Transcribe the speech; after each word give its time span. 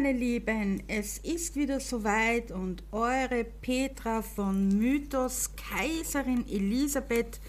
Meine 0.00 0.12
Lieben, 0.12 0.84
es 0.86 1.18
ist 1.18 1.56
wieder 1.56 1.80
soweit 1.80 2.52
und 2.52 2.84
eure 2.92 3.42
Petra 3.42 4.22
von 4.22 4.68
Mythos 4.78 5.50
Kaiserin 5.56 6.46
Elisabeth 6.48 7.40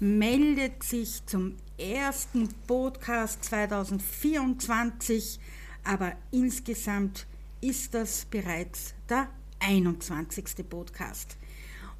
meldet 0.00 0.82
sich 0.82 1.24
zum 1.24 1.56
ersten 1.78 2.50
Podcast 2.66 3.42
2024, 3.44 5.40
aber 5.82 6.12
insgesamt 6.30 7.26
ist 7.62 7.94
das 7.94 8.26
bereits 8.26 8.92
der 9.08 9.30
21. 9.60 10.68
Podcast. 10.68 11.38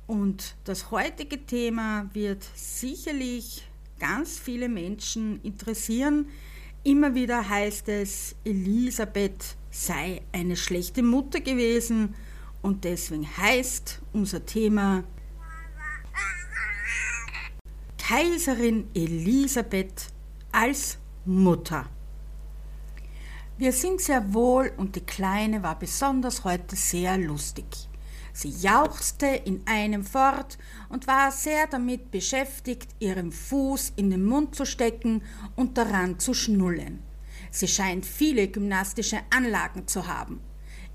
Und 0.07 0.55
das 0.65 0.91
heutige 0.91 1.47
Thema 1.47 2.11
wird 2.13 2.47
sicherlich 2.55 3.67
ganz 3.99 4.39
viele 4.39 4.69
Menschen 4.69 5.41
interessieren, 5.43 6.27
Immer 6.87 7.15
wieder 7.15 7.49
heißt 7.49 7.89
es, 7.89 8.37
Elisabeth 8.45 9.57
sei 9.75 10.23
eine 10.31 10.57
schlechte 10.57 11.03
Mutter 11.03 11.41
gewesen 11.41 12.15
und 12.63 12.85
deswegen 12.85 13.27
heißt 13.37 14.01
unser 14.13 14.47
Thema 14.47 15.03
Kaiserin 17.99 18.89
Elisabeth 18.95 20.13
als 20.53 20.99
Mutter. 21.25 21.87
Wir 23.59 23.73
sind 23.73 24.01
sehr 24.01 24.33
wohl 24.33 24.73
und 24.77 24.95
die 24.95 25.01
Kleine 25.01 25.63
war 25.63 25.79
besonders 25.79 26.45
heute 26.45 26.77
sehr 26.77 27.19
lustig. 27.19 27.67
Sie 28.33 28.51
jauchzte 28.51 29.27
in 29.27 29.63
einem 29.67 30.05
fort 30.05 30.59
und 30.89 31.07
war 31.07 31.33
sehr 31.33 31.67
damit 31.67 32.11
beschäftigt, 32.11 32.89
ihren 33.01 33.33
Fuß 33.33 33.93
in 33.97 34.11
den 34.11 34.25
Mund 34.25 34.55
zu 34.55 34.67
stecken 34.67 35.23
und 35.57 35.79
daran 35.79 36.19
zu 36.19 36.35
schnullen. 36.35 37.03
Sie 37.55 37.69
scheint 37.69 38.05
viele 38.05 38.49
gymnastische 38.49 39.21
Anlagen 39.31 39.87
zu 39.87 40.09
haben. 40.09 40.41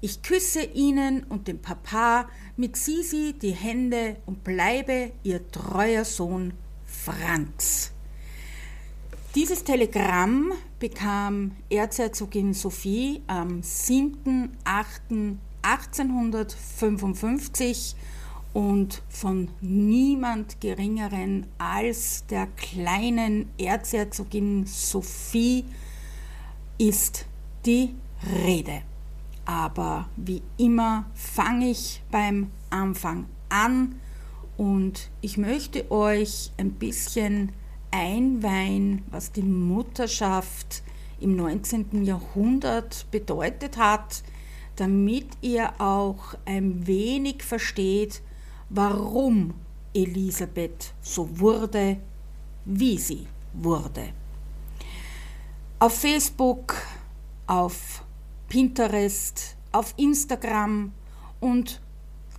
Ich 0.01 0.21
küsse 0.21 0.61
Ihnen 0.61 1.23
und 1.23 1.47
dem 1.47 1.61
Papa 1.61 2.27
mit 2.57 2.75
Sisi 2.75 3.33
die 3.41 3.53
Hände 3.53 4.17
und 4.25 4.43
bleibe 4.43 5.13
Ihr 5.23 5.49
treuer 5.51 6.03
Sohn 6.03 6.51
Franz. 6.85 7.93
Dieses 9.35 9.63
Telegramm 9.63 10.51
bekam 10.79 11.53
Erzherzogin 11.69 12.53
Sophie 12.53 13.21
am 13.27 13.61
7.8. 13.61 15.37
1855 15.61 17.95
und 18.53 19.01
von 19.07 19.47
niemand 19.61 20.59
geringeren 20.59 21.47
als 21.57 22.25
der 22.27 22.47
kleinen 22.47 23.49
Erzherzogin 23.57 24.65
Sophie 24.65 25.63
ist 26.79 27.25
die 27.65 27.93
Rede. 28.43 28.81
Aber 29.45 30.09
wie 30.15 30.41
immer 30.57 31.05
fange 31.13 31.69
ich 31.69 32.01
beim 32.09 32.51
Anfang 32.69 33.27
an 33.49 33.99
und 34.57 35.09
ich 35.21 35.37
möchte 35.37 35.91
euch 35.91 36.51
ein 36.57 36.73
bisschen 36.73 37.51
einweihen, 37.91 39.03
was 39.11 39.31
die 39.31 39.41
Mutterschaft 39.41 40.83
im 41.19 41.35
19. 41.35 42.05
Jahrhundert 42.05 43.07
bedeutet 43.11 43.77
hat, 43.77 44.23
damit 44.75 45.27
ihr 45.41 45.81
auch 45.81 46.35
ein 46.45 46.87
wenig 46.87 47.43
versteht, 47.43 48.21
warum 48.69 49.53
Elisabeth 49.93 50.93
so 51.01 51.39
wurde, 51.39 51.97
wie 52.65 52.97
sie 52.97 53.27
wurde. 53.53 54.13
Auf 55.81 55.99
Facebook, 55.99 56.75
auf 57.47 58.03
Pinterest, 58.49 59.55
auf 59.71 59.93
Instagram 59.95 60.91
und 61.39 61.81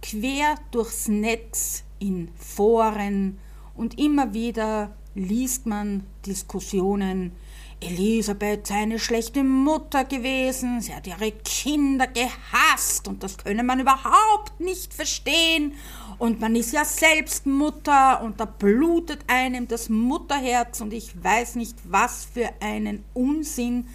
quer 0.03 0.56
durchs 0.73 1.09
Netz 1.09 1.84
in 2.00 2.31
Foren. 2.37 3.39
Und 3.75 3.99
immer 3.99 4.34
wieder 4.34 4.95
liest 5.15 5.65
man 5.65 6.05
Diskussionen. 6.27 7.33
Elisabeth 7.81 8.67
sei 8.67 8.75
eine 8.75 8.99
schlechte 8.99 9.43
Mutter 9.43 10.05
gewesen, 10.05 10.83
sie 10.83 10.95
hat 10.95 11.06
ihre 11.06 11.33
Kinder 11.33 12.09
gehasst 12.09 13.09
und 13.09 13.23
das 13.23 13.39
könne 13.39 13.62
man 13.62 13.81
überhaupt 13.81 14.61
nicht 14.61 14.93
verstehen. 14.93 15.73
Und 16.20 16.38
man 16.38 16.54
ist 16.54 16.75
ja 16.75 16.84
selbst 16.84 17.47
Mutter 17.47 18.22
und 18.22 18.41
da 18.41 18.44
blutet 18.44 19.20
einem 19.26 19.66
das 19.66 19.88
Mutterherz 19.88 20.82
und 20.82 20.92
ich 20.92 21.25
weiß 21.25 21.54
nicht, 21.54 21.78
was 21.84 22.26
für 22.26 22.50
einen 22.60 23.03
Unsinn 23.14 23.86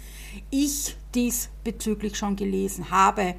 ich 0.50 0.96
diesbezüglich 1.14 2.18
schon 2.18 2.34
gelesen 2.34 2.90
habe, 2.90 3.36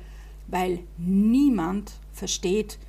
weil 0.48 0.80
niemand 0.96 1.92
versteht, 2.14 2.80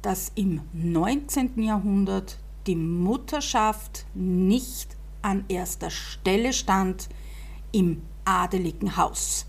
dass 0.00 0.30
im 0.36 0.60
19. 0.74 1.60
Jahrhundert 1.60 2.38
die 2.68 2.76
Mutterschaft 2.76 4.06
nicht 4.14 4.96
an 5.22 5.44
erster 5.48 5.90
Stelle 5.90 6.52
stand 6.52 7.08
im 7.72 8.02
adeligen 8.24 8.96
Haus. 8.96 9.46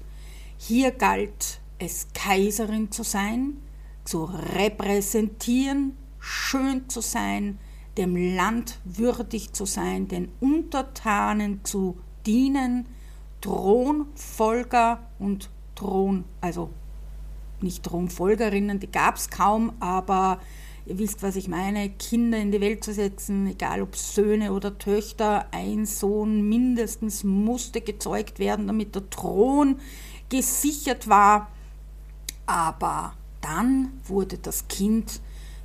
Hier 0.58 0.90
galt 0.90 1.60
es 1.78 2.08
Kaiserin 2.16 2.92
zu 2.92 3.04
sein, 3.04 3.58
zu 4.06 4.24
repräsentieren, 4.24 5.99
schön 6.20 6.90
zu 6.90 7.02
sein, 7.02 7.60
dem 7.98 8.16
Land 8.36 8.80
würdig 8.84 9.54
zu 9.54 9.66
sein, 9.66 10.08
den 10.08 10.30
Untertanen 10.40 11.64
zu 11.64 11.98
dienen, 12.26 12.86
Thronfolger 13.42 15.00
und 15.18 15.50
Thron, 15.76 16.26
also 16.42 16.70
nicht 17.62 17.84
Thronfolgerinnen, 17.84 18.80
die 18.80 18.92
gab 18.92 19.16
es 19.16 19.30
kaum, 19.30 19.74
aber 19.80 20.40
Ihr 20.90 20.98
wisst, 20.98 21.22
was 21.22 21.36
ich 21.36 21.48
meine, 21.48 21.88
Kinder 21.92 22.40
in 22.40 22.52
die 22.52 22.62
Welt 22.62 22.84
zu 22.84 22.94
setzen, 22.94 23.46
egal 23.46 23.84
ob 23.84 23.96
Söhne 23.96 24.54
oder 24.54 24.80
Töchter, 24.80 25.46
ein 25.52 25.86
Sohn 25.86 26.50
mindestens 26.50 27.24
musste 27.24 27.82
gezeugt 27.82 28.40
werden, 28.40 28.66
damit 28.66 28.96
der 28.96 29.08
Thron 29.12 29.80
gesichert 30.30 31.08
war. 31.08 31.52
Aber 32.48 33.14
dann 33.40 33.94
wurde 34.08 34.40
das 34.40 34.68
Kind 34.68 35.22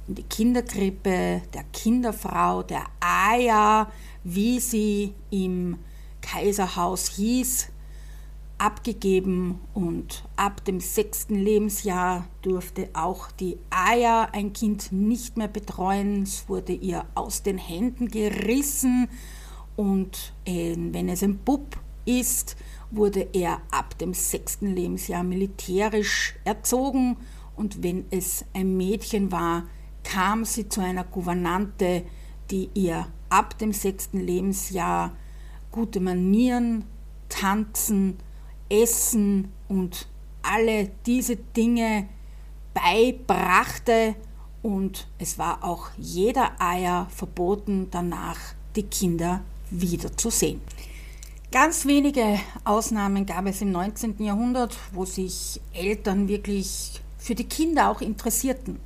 in 0.07 0.15
die 0.17 0.23
Kinderkrippe 0.23 1.43
der 1.53 1.65
Kinderfrau, 1.73 2.63
der 2.63 2.85
Aya, 3.01 3.91
wie 4.23 4.61
sie 4.61 5.15
im 5.31 5.79
Kaiserhaus 6.21 7.09
hieß, 7.09 7.69
abgegeben 8.57 9.61
und 9.75 10.25
ab 10.37 10.65
dem 10.65 10.81
sechsten 10.81 11.35
Lebensjahr 11.35 12.27
durfte 12.43 12.89
auch 12.93 13.31
die 13.33 13.59
Aya 13.69 14.29
ein 14.33 14.53
Kind 14.53 14.93
nicht 14.93 15.37
mehr 15.37 15.49
betreuen. 15.49 16.23
Es 16.23 16.49
wurde 16.49 16.73
ihr 16.73 17.05
aus 17.15 17.43
den 17.43 17.59
Händen 17.59 18.09
gerissen 18.09 19.09
und 19.77 20.33
wenn 20.47 21.09
es 21.09 21.23
ein 21.23 21.39
Bub 21.39 21.79
ist, 22.05 22.57
wurde 22.91 23.29
er 23.33 23.61
ab 23.71 23.99
dem 23.99 24.15
sechsten 24.15 24.75
Lebensjahr 24.75 25.25
militärisch 25.25 26.37
erzogen 26.45 27.17
und 27.57 27.83
wenn 27.83 28.05
es 28.11 28.45
ein 28.55 28.77
Mädchen 28.77 29.33
war, 29.33 29.65
kam 30.05 30.45
sie 30.45 30.69
zu 30.69 30.81
einer 30.81 31.05
Gouvernante, 31.05 32.05
die 32.51 32.71
ihr 32.75 33.09
ab 33.31 33.59
dem 33.59 33.73
sechsten 33.73 34.21
Lebensjahr 34.21 35.17
gute 35.71 35.99
Manieren, 35.99 36.85
Tanzen, 37.29 38.19
Essen 38.69 39.53
und 39.69 40.07
alle 40.43 40.91
diese 41.07 41.37
Dinge 41.37 42.09
beibrachte 42.75 44.15
und 44.63 45.09
es 45.19 45.39
war 45.39 45.63
auch 45.63 45.91
jeder 45.99 46.53
Eier 46.59 47.07
verboten, 47.11 47.89
danach 47.91 48.39
die 48.77 48.85
Kinder 48.85 49.43
wiederzusehen. 49.71 50.61
Ganz 51.53 51.87
wenige 51.87 52.41
Ausnahmen 52.65 53.27
gab 53.27 53.47
es 53.47 53.61
im 53.61 53.71
19. 53.73 54.17
Jahrhundert, 54.25 54.77
wo 54.93 55.05
sich 55.05 55.61
Eltern 55.73 56.29
wirklich 56.29 57.01
für 57.19 57.35
die 57.35 57.45
Kinder 57.45 57.91
auch 57.91 58.01
interessierten. 58.01 58.81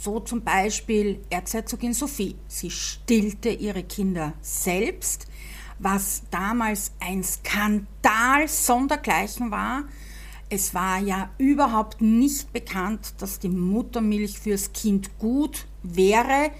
So 0.00 0.20
zum 0.20 0.42
Beispiel 0.42 1.20
Erzherzogin 1.28 1.92
Sophie. 1.92 2.36
Sie 2.46 2.70
stillte 2.70 3.48
ihre 3.48 3.82
Kinder 3.82 4.34
selbst, 4.40 5.26
was 5.80 6.22
damals 6.30 6.92
ein 7.00 7.24
Skandal 7.24 8.46
sondergleichen 8.46 9.50
war. 9.50 9.84
Es 10.50 10.72
war 10.72 11.00
ja 11.00 11.30
überhaupt 11.38 12.00
nicht 12.00 12.52
bekannt, 12.52 13.14
dass 13.18 13.40
die 13.40 13.48
Muttermilch 13.48 14.38
fürs 14.38 14.72
Kind 14.72 15.18
gut 15.18 15.66
wäre 15.82 16.52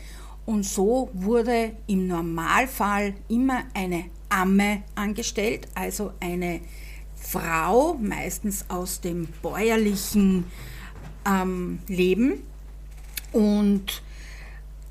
und 0.45 0.65
so 0.65 1.09
wurde 1.13 1.77
im 1.87 2.09
Normalfall 2.09 3.15
immer 3.29 3.63
eine 3.73 4.07
Amme 4.31 4.83
angestellt, 4.97 5.69
also 5.75 6.13
eine 6.19 6.61
Frau, 7.15 7.95
meistens 7.95 8.65
aus 8.69 9.01
dem 9.01 9.29
bäuerlichen 9.43 10.45
ähm, 11.25 11.79
Leben. 11.87 12.43
Und 13.33 14.03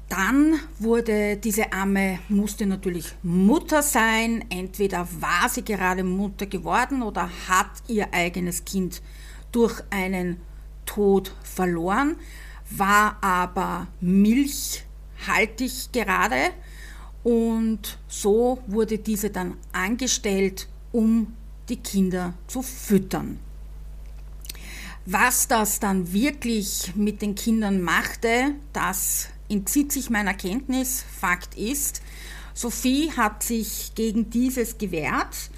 dann 0.10 0.60
wurde 0.80 1.38
diese 1.38 1.74
Amme, 1.74 2.20
musste 2.30 2.66
natürlich 2.66 3.14
Mutter 3.24 3.82
sein. 3.82 4.46
Entweder 4.50 5.08
war 5.20 5.50
sie 5.50 5.64
gerade 5.64 6.04
Mutter 6.04 6.46
geworden 6.46 7.02
oder 7.02 7.30
hat 7.48 7.72
ihr 7.88 8.14
eigenes 8.14 8.64
Kind 8.64 9.02
durch 9.52 9.82
einen 9.90 10.40
Tod 10.86 11.34
verloren, 11.44 12.16
war 12.70 13.18
aber 13.22 13.88
milchhaltig 14.00 15.92
gerade 15.92 16.52
und 17.24 17.98
so 18.08 18.60
wurde 18.68 18.98
diese 19.00 19.30
dann 19.30 19.58
angestellt, 19.74 20.68
um 20.92 21.34
die 21.68 21.78
Kinder 21.78 22.34
zu 22.48 22.62
füttern. 22.62 23.40
Was 25.10 25.48
das 25.48 25.80
dann 25.80 26.12
wirklich 26.12 26.92
mit 26.96 27.22
den 27.22 27.34
Kindern 27.34 27.80
machte, 27.80 28.56
das 28.74 29.30
entzieht 29.48 29.94
sich 29.94 30.10
meiner 30.10 30.34
Kenntnis. 30.34 31.02
Fakt 31.02 31.56
ist, 31.56 32.02
Sophie 32.54 33.14
hat 33.16 33.42
sich 33.42 33.94
gegen 33.96 34.30
dieses 34.30 34.78
gewehrt. 34.78 35.50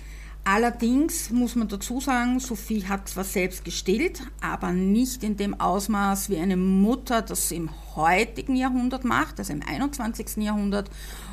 Allerdings 0.51 1.29
muss 1.29 1.55
man 1.55 1.67
dazu 1.67 2.01
sagen, 2.01 2.39
Sophie 2.39 2.83
hat 2.87 3.07
zwar 3.07 3.23
selbst 3.23 3.63
gestillt, 3.63 4.23
aber 4.41 4.71
nicht 4.71 5.23
in 5.23 5.37
dem 5.37 5.59
Ausmaß 5.59 6.31
wie 6.31 6.37
eine 6.37 6.57
Mutter 6.57 7.21
das 7.21 7.51
im 7.51 7.69
heutigen 7.95 8.55
Jahrhundert 8.55 9.05
macht, 9.05 9.37
also 9.37 9.53
im 9.53 9.61
21. 9.61 10.37
Jahrhundert, 10.37 10.89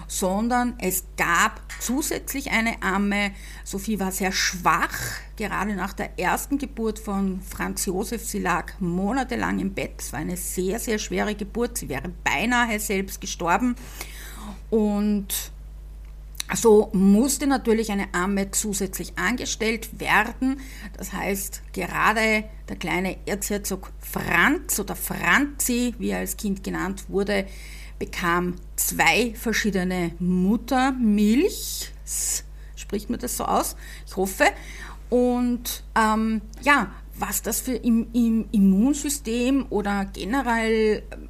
sondern 0.06 0.74
es 0.80 1.04
gab 1.16 1.62
zusätzlich 1.80 2.50
eine 2.50 2.82
Amme. 2.82 3.30
Sophie 3.64 3.98
war 3.98 4.12
sehr 4.12 4.32
schwach, 4.32 4.92
gerade 5.36 5.74
nach 5.76 5.94
der 5.94 6.18
ersten 6.18 6.58
Geburt 6.58 6.98
von 6.98 7.40
Franz 7.40 7.86
Josef. 7.86 8.22
Sie 8.22 8.40
lag 8.40 8.78
monatelang 8.80 9.60
im 9.60 9.72
Bett. 9.72 9.94
Es 9.96 10.12
war 10.12 10.20
eine 10.20 10.36
sehr, 10.36 10.78
sehr 10.78 10.98
schwere 10.98 11.34
Geburt. 11.34 11.78
Sie 11.78 11.88
wäre 11.88 12.12
beinahe 12.22 12.78
selbst 12.78 13.22
gestorben. 13.22 13.76
Und 14.68 15.52
so 16.54 16.90
musste 16.92 17.46
natürlich 17.46 17.90
eine 17.90 18.14
Amme 18.14 18.50
zusätzlich 18.52 19.18
angestellt 19.18 20.00
werden. 20.00 20.60
Das 20.96 21.12
heißt, 21.12 21.62
gerade 21.72 22.44
der 22.68 22.76
kleine 22.76 23.16
Erzherzog 23.26 23.90
Franz 23.98 24.78
oder 24.78 24.94
Franzi, 24.94 25.94
wie 25.98 26.10
er 26.10 26.18
als 26.18 26.36
Kind 26.36 26.62
genannt 26.62 27.06
wurde, 27.08 27.46
bekam 27.98 28.56
zwei 28.76 29.34
verschiedene 29.34 30.12
Muttermilch, 30.18 31.92
spricht 32.76 33.10
man 33.10 33.18
das 33.18 33.36
so 33.36 33.44
aus? 33.44 33.76
Ich 34.06 34.16
hoffe. 34.16 34.44
Und 35.08 35.84
ähm, 35.96 36.42
ja, 36.62 36.92
was 37.18 37.42
das 37.42 37.60
für 37.60 37.74
im, 37.74 38.08
im 38.12 38.48
Immunsystem 38.52 39.66
oder 39.70 40.04
generell 40.04 41.02
ähm, 41.12 41.28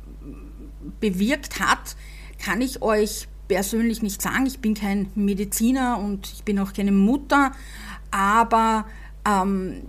bewirkt 1.01 1.61
hat, 1.61 1.97
kann 2.43 2.61
ich 2.61 2.83
euch 2.83 3.29
persönlich 3.49 4.03
nicht 4.03 4.21
sagen. 4.21 4.47
Ich 4.47 4.59
bin 4.61 4.75
kein 4.75 5.11
Mediziner 5.15 5.99
und 5.99 6.33
ich 6.33 6.45
bin 6.45 6.59
auch 6.59 6.73
keine 6.73 6.93
Mutter, 6.93 7.53
aber 8.11 8.87
ähm, 9.27 9.83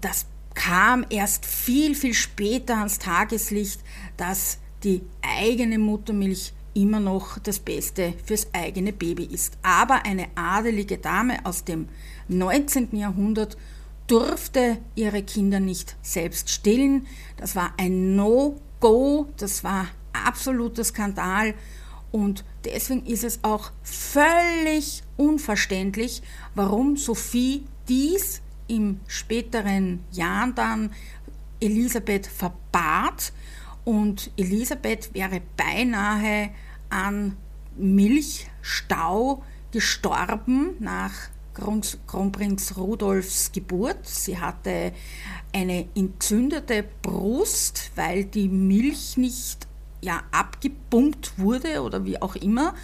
das 0.00 0.26
kam 0.54 1.06
erst 1.10 1.46
viel, 1.46 1.94
viel 1.94 2.14
später 2.14 2.78
ans 2.78 2.98
Tageslicht, 2.98 3.80
dass 4.16 4.58
die 4.82 5.02
eigene 5.22 5.78
Muttermilch 5.78 6.52
immer 6.74 7.00
noch 7.00 7.38
das 7.38 7.58
Beste 7.58 8.14
fürs 8.24 8.48
eigene 8.52 8.92
Baby 8.92 9.24
ist. 9.24 9.58
Aber 9.62 10.04
eine 10.04 10.28
adelige 10.34 10.98
Dame 10.98 11.44
aus 11.44 11.64
dem 11.64 11.88
19. 12.28 12.96
Jahrhundert 12.96 13.56
durfte 14.06 14.78
ihre 14.94 15.22
Kinder 15.22 15.60
nicht 15.60 15.96
selbst 16.02 16.50
stillen. 16.50 17.06
Das 17.36 17.56
war 17.56 17.72
ein 17.76 18.16
No-Go, 18.16 19.28
das 19.36 19.62
war 19.64 19.88
absoluter 20.12 20.84
Skandal 20.84 21.54
und 22.10 22.44
deswegen 22.64 23.06
ist 23.06 23.24
es 23.24 23.40
auch 23.42 23.72
völlig 23.82 25.02
unverständlich, 25.16 26.22
warum 26.54 26.96
Sophie 26.96 27.64
dies 27.88 28.42
im 28.68 29.00
späteren 29.06 30.04
Jahren 30.12 30.54
dann 30.54 30.92
Elisabeth 31.60 32.26
verbat 32.26 33.32
und 33.84 34.30
Elisabeth 34.36 35.12
wäre 35.12 35.40
beinahe 35.56 36.50
an 36.88 37.36
Milchstau 37.76 39.42
gestorben 39.72 40.76
nach 40.78 41.12
Kronprinz 42.06 42.76
Rudolfs 42.76 43.52
Geburt. 43.52 44.06
Sie 44.06 44.38
hatte 44.38 44.92
eine 45.52 45.88
entzündete 45.94 46.84
Brust, 47.02 47.90
weil 47.96 48.24
die 48.24 48.48
Milch 48.48 49.16
nicht 49.16 49.66
ja, 50.00 50.22
abgepumpt 50.30 51.38
wurde 51.38 51.82
oder 51.82 52.04
wie 52.04 52.20
auch 52.20 52.36
immer. 52.36 52.74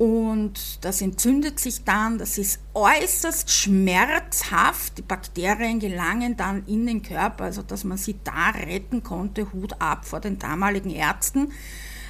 Und 0.00 0.82
das 0.82 1.02
entzündet 1.02 1.60
sich 1.60 1.84
dann, 1.84 2.16
das 2.16 2.38
ist 2.38 2.60
äußerst 2.72 3.50
schmerzhaft. 3.50 4.96
Die 4.96 5.02
Bakterien 5.02 5.78
gelangen 5.78 6.38
dann 6.38 6.64
in 6.66 6.86
den 6.86 7.02
Körper, 7.02 7.44
also 7.44 7.60
dass 7.60 7.84
man 7.84 7.98
sie 7.98 8.16
da 8.24 8.48
retten 8.48 9.02
konnte, 9.02 9.52
Hut 9.52 9.74
ab 9.78 10.06
vor 10.06 10.20
den 10.20 10.38
damaligen 10.38 10.88
Ärzten. 10.88 11.52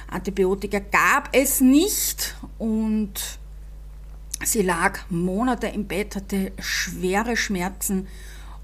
Antibiotika 0.09 0.79
gab 0.79 1.29
es 1.33 1.59
nicht 1.59 2.35
und 2.57 3.39
sie 4.41 4.61
lag 4.61 4.99
Monate 5.09 5.67
im 5.67 5.85
Bett, 5.85 6.15
hatte 6.15 6.53
schwere 6.59 7.35
Schmerzen 7.35 8.07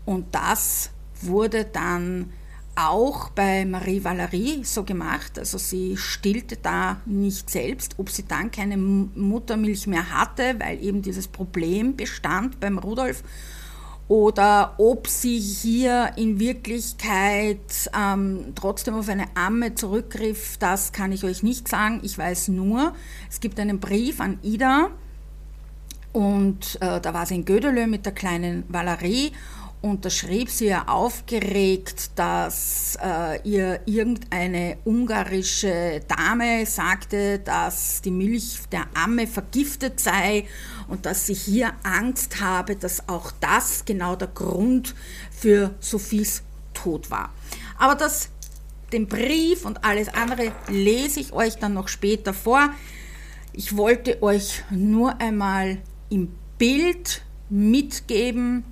und 0.06 0.34
das 0.34 0.92
wurde 1.22 1.66
dann 1.66 2.32
auch 2.78 3.30
bei 3.30 3.66
Marie 3.66 4.04
Valerie 4.04 4.64
so 4.64 4.84
gemacht. 4.84 5.40
Also 5.40 5.58
sie 5.58 5.98
stillte 5.98 6.58
da 6.58 7.02
nicht 7.06 7.50
selbst, 7.50 7.96
ob 7.98 8.10
sie 8.10 8.26
dann 8.26 8.52
keine 8.52 8.78
Muttermilch 8.78 9.88
mehr 9.88 10.12
hatte, 10.12 10.56
weil 10.60 10.82
eben 10.84 11.02
dieses 11.02 11.28
Problem 11.28 11.96
bestand 11.96 12.60
beim 12.60 12.78
Rudolf 12.78 13.24
oder 14.08 14.76
ob 14.78 15.08
sie 15.08 15.38
hier 15.38 16.12
in 16.16 16.40
Wirklichkeit 16.40 17.90
ähm, 17.98 18.54
trotzdem 18.56 18.94
auf 18.94 19.10
eine 19.10 19.26
Amme 19.36 19.76
zurückgriff, 19.76 20.58
das 20.58 20.94
kann 20.94 21.12
ich 21.12 21.26
euch 21.26 21.44
nicht 21.44 21.68
sagen. 21.68 22.00
Ich 22.04 22.18
weiß 22.18 22.48
nur, 22.50 22.94
es 23.30 23.42
gibt 23.42 23.60
einen 23.60 23.80
Brief 23.80 24.22
an 24.22 24.40
Ida 24.44 24.92
und 26.14 26.78
äh, 26.80 27.02
da 27.02 27.14
war 27.14 27.26
sie 27.26 27.36
in 27.36 27.46
Gödelö 27.46 27.88
mit 27.88 28.06
der 28.06 28.14
kleinen 28.14 28.64
Valerie 28.70 29.34
und 29.82 30.06
da 30.06 30.10
schrieb 30.10 30.50
sie 30.50 30.68
ja 30.68 30.88
aufgeregt, 30.88 32.12
dass 32.16 32.98
äh, 33.02 33.40
ihr 33.48 33.82
irgendeine 33.86 34.78
ungarische 34.86 36.02
Dame 36.08 36.66
sagte, 36.66 37.40
dass 37.40 38.02
die 38.02 38.12
Milch 38.12 38.60
der 38.72 38.88
Amme 38.96 39.28
vergiftet 39.28 40.00
sei 40.00 40.46
und 40.88 41.06
dass 41.06 41.28
sie 41.28 41.36
hier 41.36 41.74
Angst 41.84 42.42
habe, 42.42 42.76
dass 42.76 43.08
auch 43.08 43.32
das 43.40 43.86
genau 43.86 44.16
der 44.16 44.30
Grund 44.30 44.96
für 45.32 45.76
Sophies 45.80 46.42
Tod 46.74 47.12
war. 47.12 47.32
Aber 47.78 47.96
das, 47.96 48.30
den 48.92 49.08
Brief 49.08 49.66
und 49.66 49.84
alles 49.84 50.10
andere 50.10 50.54
lese 50.70 51.20
ich 51.20 51.34
euch 51.34 51.56
dann 51.56 51.74
noch 51.74 51.88
später 51.88 52.34
vor. 52.34 52.72
Ich 53.54 53.78
wollte 53.78 54.22
euch 54.22 54.64
nur 54.70 55.20
einmal 55.20 55.78
im 56.10 56.36
Bild 56.58 57.22
mitgeben, 57.50 58.64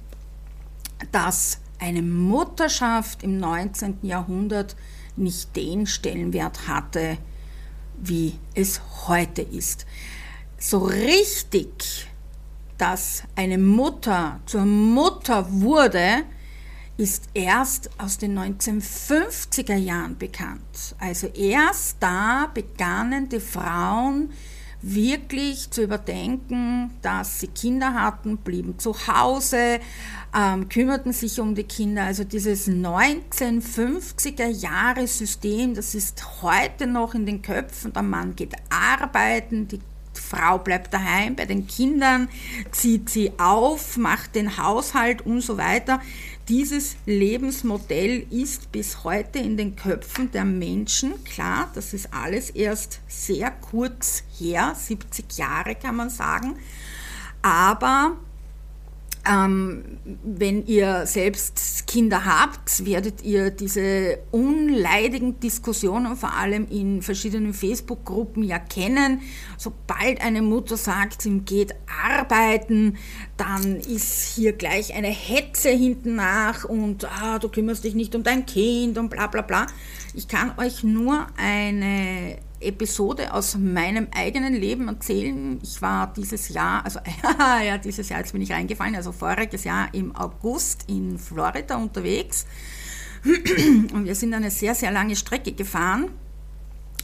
dass 1.11 1.59
eine 1.79 2.01
Mutterschaft 2.01 3.23
im 3.23 3.37
19. 3.37 3.99
Jahrhundert 4.01 4.75
nicht 5.15 5.55
den 5.55 5.87
Stellenwert 5.87 6.67
hatte, 6.67 7.17
wie 7.97 8.37
es 8.53 8.81
heute 9.07 9.41
ist. 9.41 9.85
So 10.57 10.79
richtig, 10.79 12.07
dass 12.77 13.23
eine 13.35 13.57
Mutter 13.57 14.39
zur 14.45 14.65
Mutter 14.65 15.45
wurde, 15.49 16.23
ist 16.97 17.25
erst 17.33 17.89
aus 17.99 18.17
den 18.17 18.37
1950er 18.37 19.75
Jahren 19.75 20.17
bekannt. 20.17 20.95
Also 20.99 21.27
erst 21.27 21.97
da 21.99 22.49
begannen 22.53 23.27
die 23.27 23.41
Frauen 23.41 24.31
wirklich 24.87 25.71
zu 25.71 25.81
überdenken, 25.81 26.91
dass 27.01 27.39
sie 27.39 27.47
Kinder 27.47 27.95
hatten, 27.95 28.37
blieben 28.37 28.77
zu 28.77 28.95
Hause, 29.07 29.79
ähm, 30.37 30.69
kümmerten 30.69 31.11
sich 31.11 31.39
um 31.39 31.55
die 31.55 31.63
Kinder. 31.63 32.03
Also 32.03 32.23
dieses 32.23 32.67
1950er 32.67 34.47
Jahre 34.47 35.07
System, 35.07 35.73
das 35.73 35.95
ist 35.95 36.43
heute 36.43 36.85
noch 36.85 37.15
in 37.15 37.25
den 37.25 37.41
Köpfen. 37.41 37.93
Der 37.93 38.03
Mann 38.03 38.35
geht 38.35 38.53
arbeiten, 38.69 39.67
die 39.67 39.79
Frau 40.13 40.59
bleibt 40.59 40.93
daheim 40.93 41.35
bei 41.35 41.45
den 41.45 41.67
Kindern, 41.67 42.29
zieht 42.71 43.09
sie 43.09 43.31
auf, 43.37 43.97
macht 43.97 44.35
den 44.35 44.57
Haushalt 44.57 45.25
und 45.25 45.41
so 45.41 45.57
weiter. 45.57 45.99
Dieses 46.47 46.95
Lebensmodell 47.07 48.27
ist 48.29 48.71
bis 48.71 49.03
heute 49.03 49.39
in 49.39 49.57
den 49.57 49.75
Köpfen 49.75 50.29
der 50.31 50.45
Menschen. 50.45 51.23
Klar, 51.23 51.71
das 51.73 51.91
ist 51.95 52.13
alles 52.13 52.51
erst 52.51 52.99
sehr 53.07 53.49
kurz 53.49 54.21
her, 54.37 54.75
70 54.77 55.39
Jahre 55.39 55.73
kann 55.73 55.95
man 55.95 56.11
sagen. 56.11 56.57
Aber 57.41 58.17
ähm, 59.29 59.99
wenn 60.23 60.65
ihr 60.65 61.05
selbst 61.05 61.87
Kinder 61.87 62.25
habt, 62.25 62.85
werdet 62.85 63.23
ihr 63.23 63.51
diese 63.51 64.19
unleidigen 64.31 65.39
Diskussionen 65.39 66.15
vor 66.15 66.33
allem 66.33 66.67
in 66.69 67.01
verschiedenen 67.01 67.53
Facebook-Gruppen 67.53 68.43
ja 68.43 68.59
kennen. 68.59 69.21
Sobald 69.57 70.21
eine 70.21 70.41
Mutter 70.41 70.77
sagt, 70.77 71.21
sie 71.21 71.39
geht 71.39 71.75
arbeiten, 72.07 72.97
dann 73.37 73.77
ist 73.77 74.35
hier 74.35 74.53
gleich 74.53 74.93
eine 74.93 75.07
Hetze 75.07 75.69
hinten 75.69 76.15
nach 76.15 76.65
und 76.65 77.05
ah, 77.05 77.39
du 77.39 77.49
kümmerst 77.49 77.83
dich 77.83 77.95
nicht 77.95 78.15
um 78.15 78.23
dein 78.23 78.45
Kind 78.45 78.97
und 78.97 79.09
bla 79.09 79.27
bla 79.27 79.41
bla. 79.41 79.67
Ich 80.13 80.27
kann 80.27 80.53
euch 80.57 80.83
nur 80.83 81.27
eine 81.37 82.37
Episode 82.65 83.33
aus 83.33 83.55
meinem 83.57 84.07
eigenen 84.15 84.53
Leben 84.53 84.87
erzählen. 84.87 85.59
Ich 85.63 85.81
war 85.81 86.11
dieses 86.13 86.49
Jahr, 86.49 86.83
also 86.83 86.99
ja, 87.63 87.77
dieses 87.77 88.09
Jahr, 88.09 88.19
jetzt 88.19 88.33
bin 88.33 88.41
ich 88.41 88.51
reingefallen, 88.51 88.95
also 88.95 89.11
voriges 89.11 89.63
Jahr 89.63 89.93
im 89.93 90.15
August 90.15 90.85
in 90.87 91.17
Florida 91.17 91.75
unterwegs. 91.77 92.45
Und 93.25 94.05
wir 94.05 94.15
sind 94.15 94.33
eine 94.33 94.51
sehr, 94.51 94.75
sehr 94.75 94.91
lange 94.91 95.15
Strecke 95.15 95.53
gefahren. 95.53 96.09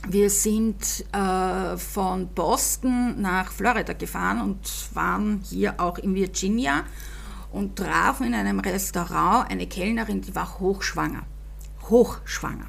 Wir 0.07 0.29
sind 0.29 1.05
äh, 1.11 1.77
von 1.77 2.27
Boston 2.29 3.21
nach 3.21 3.51
Florida 3.51 3.93
gefahren 3.93 4.41
und 4.41 4.59
waren 4.93 5.41
hier 5.47 5.79
auch 5.79 5.97
in 5.99 6.15
Virginia 6.15 6.83
und 7.51 7.75
trafen 7.75 8.27
in 8.27 8.33
einem 8.33 8.59
Restaurant 8.59 9.49
eine 9.51 9.67
Kellnerin, 9.67 10.21
die 10.21 10.33
war 10.33 10.59
hochschwanger. 10.59 11.23
Hochschwanger. 11.89 12.67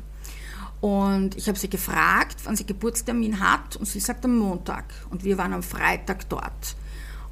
Und 0.82 1.36
ich 1.36 1.46
habe 1.46 1.56
sie 1.56 1.70
gefragt, 1.70 2.38
wann 2.42 2.56
sie 2.56 2.66
Geburtstermin 2.66 3.38
hat 3.38 3.76
und 3.76 3.86
sie 3.86 4.00
sagt 4.00 4.24
am 4.24 4.36
Montag. 4.36 4.92
Und 5.10 5.22
wir 5.22 5.38
waren 5.38 5.52
am 5.52 5.62
Freitag 5.62 6.28
dort. 6.28 6.74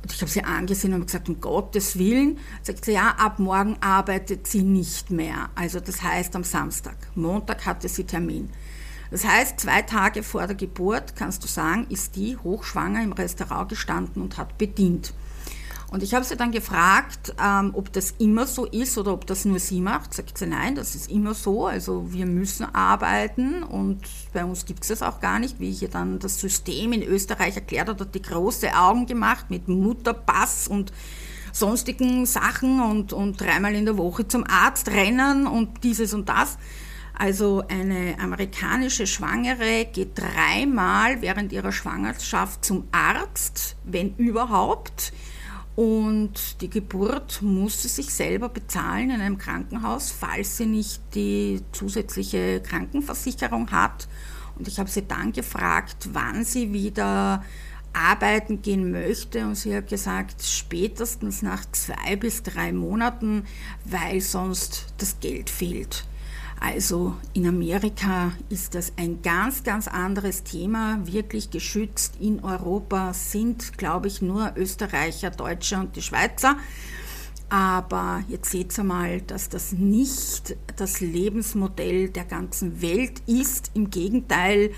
Und 0.01 0.13
ich 0.13 0.21
habe 0.21 0.31
sie 0.31 0.45
angesehen 0.45 0.95
und 0.95 1.07
gesagt, 1.07 1.29
um 1.29 1.41
Gottes 1.41 1.99
Willen, 1.99 2.39
sagt 2.63 2.85
sie, 2.85 2.93
ja, 2.93 3.09
ab 3.19 3.41
morgen 3.41 3.77
arbeitet 3.81 4.47
sie 4.47 4.63
nicht 4.63 5.11
mehr. 5.11 5.51
Also 5.57 5.81
das 5.81 6.01
heißt 6.01 6.37
am 6.37 6.45
Samstag. 6.45 6.97
Montag 7.17 7.67
hatte 7.67 7.89
sie 7.89 8.05
Termin. 8.05 8.51
Das 9.11 9.25
heißt, 9.25 9.59
zwei 9.59 9.83
Tage 9.83 10.23
vor 10.23 10.47
der 10.47 10.55
Geburt, 10.55 11.17
kannst 11.17 11.43
du 11.43 11.49
sagen, 11.49 11.89
ist 11.91 12.15
die 12.15 12.37
hochschwanger 12.37 13.03
im 13.03 13.13
Restaurant 13.13 13.69
gestanden 13.69 14.23
und 14.23 14.39
hat 14.39 14.59
bedient. 14.59 15.13
Und 15.91 16.05
ich 16.05 16.15
habe 16.15 16.25
sie 16.25 16.37
dann 16.37 16.53
gefragt, 16.53 17.35
ähm, 17.43 17.73
ob 17.75 17.93
das 17.93 18.13
immer 18.19 18.47
so 18.47 18.65
ist 18.65 18.97
oder 18.97 19.13
ob 19.13 19.27
das 19.27 19.45
nur 19.45 19.59
sie 19.59 19.81
macht. 19.81 20.15
Sagt 20.15 20.39
sie, 20.39 20.47
nein, 20.47 20.77
das 20.77 20.95
ist 20.95 21.11
immer 21.11 21.35
so. 21.35 21.67
Also 21.67 22.13
wir 22.13 22.27
müssen 22.27 22.65
arbeiten 22.73 23.65
und 23.65 24.01
bei 24.33 24.45
uns 24.45 24.67
gibt 24.67 24.83
es 24.83 24.89
das 24.89 25.03
auch 25.03 25.21
gar 25.21 25.41
nicht. 25.41 25.59
Wie 25.59 25.71
ich 25.71 25.83
ihr 25.83 25.89
dann 25.89 26.21
das 26.21 26.39
System 26.39 26.93
in 26.93 27.03
Österreich 27.03 27.57
erklärt 27.57 27.89
hat, 27.89 28.01
hat 28.01 28.15
die 28.15 28.23
große 28.23 28.73
Augen 28.73 29.07
gemacht 29.07 29.47
mit 29.51 29.67
Mutterpass 29.67 30.69
und 30.69 30.93
sonstigen 31.53 32.25
Sachen 32.25 32.81
und, 32.81 33.13
und 33.13 33.41
dreimal 33.41 33.75
in 33.75 33.85
der 33.85 33.99
Woche 33.99 34.29
zum 34.29 34.45
Arzt 34.49 34.89
rennen 34.91 35.49
und 35.49 35.83
dieses 35.83 36.15
und 36.15 36.29
das. 36.29 36.57
Also 37.19 37.65
eine 37.69 38.17
amerikanische 38.21 39.09
Schwangere 39.09 39.87
geht 39.93 40.13
dreimal 40.17 41.21
während 41.21 41.53
ihrer 41.53 41.73
Schwangerschaft 41.73 42.65
zum 42.65 42.85
Arzt, 42.93 43.75
wenn 43.85 44.15
überhaupt 44.15 45.13
und 45.81 46.61
die 46.61 46.69
Geburt 46.69 47.41
muss 47.41 47.81
sie 47.81 47.89
sich 47.89 48.13
selber 48.13 48.51
bezahlen 48.51 49.09
in 49.09 49.21
einem 49.23 49.39
Krankenhaus, 49.39 50.11
falls 50.11 50.59
sie 50.59 50.67
nicht 50.67 51.01
die 51.15 51.63
zusätzliche 51.73 52.61
Krankenversicherung 52.61 53.71
hat. 53.71 54.07
Und 54.59 54.69
ich 54.69 54.79
habe 54.79 54.91
sie 54.91 55.09
dann 55.09 55.33
gefragt, 55.33 56.11
wann 56.13 56.45
sie 56.45 56.75
wieder 56.75 57.43
arbeiten 57.95 58.61
gehen 58.61 58.91
möchte. 58.91 59.47
Und 59.47 59.55
sie 59.55 59.75
hat 59.75 59.89
gesagt, 59.89 60.43
spätestens 60.43 61.41
nach 61.41 61.65
zwei 61.73 62.15
bis 62.15 62.43
drei 62.43 62.75
Monaten, 62.75 63.45
weil 63.87 64.21
sonst 64.21 64.93
das 64.99 65.19
Geld 65.21 65.49
fehlt. 65.49 66.05
Also 66.61 67.17
in 67.33 67.47
Amerika 67.47 68.33
ist 68.51 68.75
das 68.75 68.93
ein 68.99 69.23
ganz, 69.23 69.65
ganz 69.65 69.89
anderes 69.89 70.45
Thema. 70.45 71.01
Wirklich 71.05 71.51
geschützt 71.51 72.17
in 72.21 72.45
Europa 72.45 73.15
sind, 73.15 73.79
glaube 73.79 74.09
ich, 74.09 74.21
nur 74.21 74.53
Österreicher, 74.57 75.31
Deutsche 75.31 75.79
und 75.79 75.97
die 75.97 76.03
Schweizer. 76.03 76.59
Aber 77.49 78.23
jetzt 78.29 78.51
seht 78.51 78.77
ihr 78.79 78.85
mal, 78.85 79.23
dass 79.23 79.49
das 79.49 79.73
nicht 79.73 80.55
das 80.77 81.01
Lebensmodell 81.01 82.11
der 82.11 82.27
ganzen 82.27 82.83
Welt 82.83 83.23
ist. 83.27 83.71
Im 83.73 83.89
Gegenteil, 83.89 84.71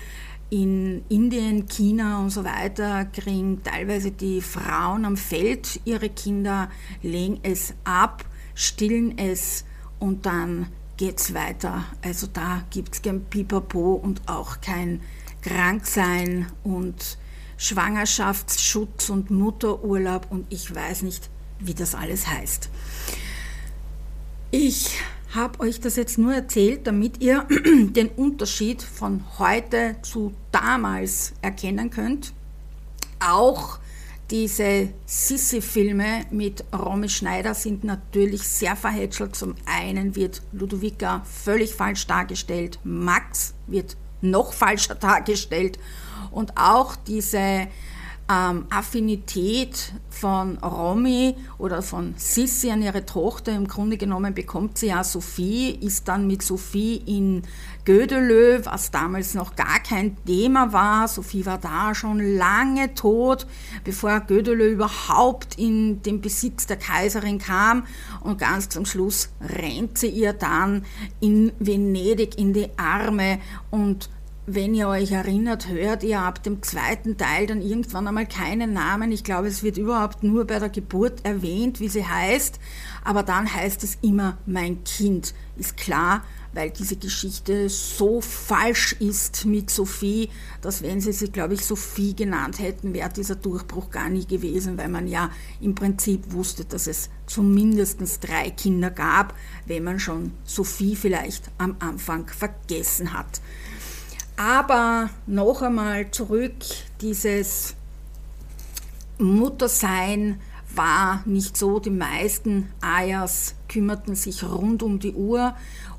in 0.49 1.03
Indien, 1.09 1.67
China 1.67 2.21
und 2.21 2.29
so 2.29 2.45
weiter 2.45 3.05
kriegen 3.05 3.61
teilweise 3.61 4.11
die 4.11 4.39
Frauen 4.39 5.03
am 5.03 5.17
Feld 5.17 5.81
ihre 5.83 6.09
Kinder, 6.09 6.69
legen 7.01 7.39
es 7.43 7.73
ab, 7.83 8.23
stillen 8.55 9.17
es 9.17 9.65
und 9.99 10.25
dann 10.25 10.67
geht's 10.97 11.33
weiter. 11.33 11.85
Also 12.01 12.27
da 12.27 12.63
gibt 12.69 12.95
es 12.95 13.01
kein 13.01 13.23
Pipapo 13.25 13.93
und 13.93 14.21
auch 14.27 14.61
kein 14.61 15.01
Kranksein 15.41 16.47
und 16.63 17.17
Schwangerschaftsschutz 17.57 19.09
und 19.09 19.31
Mutterurlaub 19.31 20.27
und 20.29 20.45
ich 20.49 20.73
weiß 20.73 21.03
nicht, 21.03 21.29
wie 21.59 21.73
das 21.73 21.95
alles 21.95 22.27
heißt. 22.27 22.69
Ich 24.51 24.91
habe 25.33 25.59
euch 25.61 25.79
das 25.79 25.95
jetzt 25.95 26.17
nur 26.17 26.33
erzählt, 26.33 26.85
damit 26.85 27.21
ihr 27.21 27.47
den 27.65 28.09
Unterschied 28.09 28.83
von 28.83 29.23
heute 29.39 29.95
zu 30.01 30.33
damals 30.51 31.33
erkennen 31.41 31.89
könnt. 31.89 32.33
Auch 33.19 33.79
diese 34.31 34.89
Sissi-Filme 35.05 36.25
mit 36.31 36.63
Romy 36.73 37.09
Schneider 37.09 37.53
sind 37.53 37.83
natürlich 37.83 38.43
sehr 38.43 38.75
verhätschelt. 38.75 39.35
Zum 39.35 39.55
einen 39.65 40.15
wird 40.15 40.41
Ludovica 40.51 41.23
völlig 41.25 41.73
falsch 41.73 42.07
dargestellt, 42.07 42.79
Max 42.83 43.53
wird 43.67 43.97
noch 44.21 44.53
falscher 44.53 44.95
dargestellt 44.99 45.77
und 46.31 46.57
auch 46.57 46.95
diese 46.95 47.67
ähm, 48.33 48.65
Affinität 48.69 49.93
von 50.09 50.57
Romy 50.57 51.35
oder 51.57 51.81
von 51.81 52.13
Sissi 52.17 52.71
an 52.71 52.81
ihre 52.81 53.05
Tochter. 53.05 53.53
Im 53.53 53.67
Grunde 53.67 53.97
genommen 53.97 54.33
bekommt 54.33 54.77
sie 54.77 54.87
ja 54.87 55.03
Sophie, 55.03 55.71
ist 55.71 56.07
dann 56.07 56.27
mit 56.27 56.41
Sophie 56.41 57.01
in 57.05 57.43
Gödelö, 57.85 58.61
was 58.63 58.91
damals 58.91 59.33
noch 59.33 59.55
gar 59.55 59.79
kein 59.79 60.15
Thema 60.25 60.71
war. 60.71 61.07
Sophie 61.07 61.45
war 61.45 61.57
da 61.57 61.93
schon 61.93 62.19
lange 62.37 62.93
tot, 62.93 63.45
bevor 63.83 64.21
Gödelö 64.21 64.71
überhaupt 64.71 65.59
in 65.59 66.01
den 66.01 66.21
Besitz 66.21 66.65
der 66.65 66.77
Kaiserin 66.77 67.39
kam. 67.39 67.85
Und 68.21 68.39
ganz 68.39 68.69
zum 68.69 68.85
Schluss 68.85 69.29
rennt 69.41 69.97
sie 69.97 70.09
ihr 70.09 70.33
dann 70.33 70.85
in 71.19 71.51
Venedig 71.59 72.37
in 72.37 72.53
die 72.53 72.69
Arme 72.77 73.39
und 73.69 74.09
wenn 74.45 74.75
ihr 74.75 74.89
euch 74.89 75.11
erinnert, 75.11 75.69
hört 75.69 76.03
ihr 76.03 76.19
ab 76.19 76.43
dem 76.43 76.61
zweiten 76.61 77.15
Teil 77.17 77.47
dann 77.47 77.61
irgendwann 77.61 78.07
einmal 78.07 78.25
keinen 78.25 78.73
Namen. 78.73 79.11
Ich 79.13 79.23
glaube, 79.23 79.47
es 79.47 79.63
wird 79.63 79.77
überhaupt 79.77 80.21
nur 80.23 80.45
bei 80.45 80.59
der 80.59 80.69
Geburt 80.69 81.25
erwähnt, 81.25 81.79
wie 81.79 81.87
sie 81.87 82.05
heißt. 82.05 82.59
Aber 83.05 83.23
dann 83.23 83.53
heißt 83.53 83.83
es 83.83 83.97
immer 84.01 84.37
mein 84.45 84.83
Kind. 84.83 85.33
Ist 85.55 85.77
klar, 85.77 86.23
weil 86.53 86.71
diese 86.71 86.97
Geschichte 86.97 87.69
so 87.69 88.19
falsch 88.19 88.93
ist 88.99 89.45
mit 89.45 89.69
Sophie, 89.69 90.29
dass 90.61 90.83
wenn 90.83 90.99
sie 90.99 91.13
sie, 91.13 91.31
glaube 91.31 91.53
ich, 91.53 91.65
Sophie 91.65 92.13
genannt 92.13 92.59
hätten, 92.59 92.93
wäre 92.93 93.09
dieser 93.09 93.35
Durchbruch 93.35 93.91
gar 93.91 94.09
nie 94.09 94.25
gewesen, 94.25 94.77
weil 94.77 94.89
man 94.89 95.07
ja 95.07 95.31
im 95.61 95.73
Prinzip 95.73 96.33
wusste, 96.33 96.65
dass 96.65 96.87
es 96.87 97.09
zumindest 97.27 98.01
drei 98.27 98.49
Kinder 98.51 98.91
gab, 98.91 99.35
wenn 99.65 99.83
man 99.83 99.99
schon 99.99 100.33
Sophie 100.43 100.95
vielleicht 100.95 101.49
am 101.57 101.77
Anfang 101.79 102.27
vergessen 102.27 103.13
hat. 103.13 103.41
Aber 104.43 105.09
noch 105.25 105.61
einmal 105.61 106.11
zurück, 106.11 106.51
dieses 106.99 107.75
Muttersein 109.17 110.41
war 110.75 111.23
nicht 111.25 111.55
so. 111.55 111.79
Die 111.79 111.89
meisten 111.89 112.67
Ayas 112.81 113.55
kümmerten 113.69 114.15
sich 114.15 114.43
rund 114.43 114.83
um 114.83 114.99
die 114.99 115.13
Uhr 115.13 115.55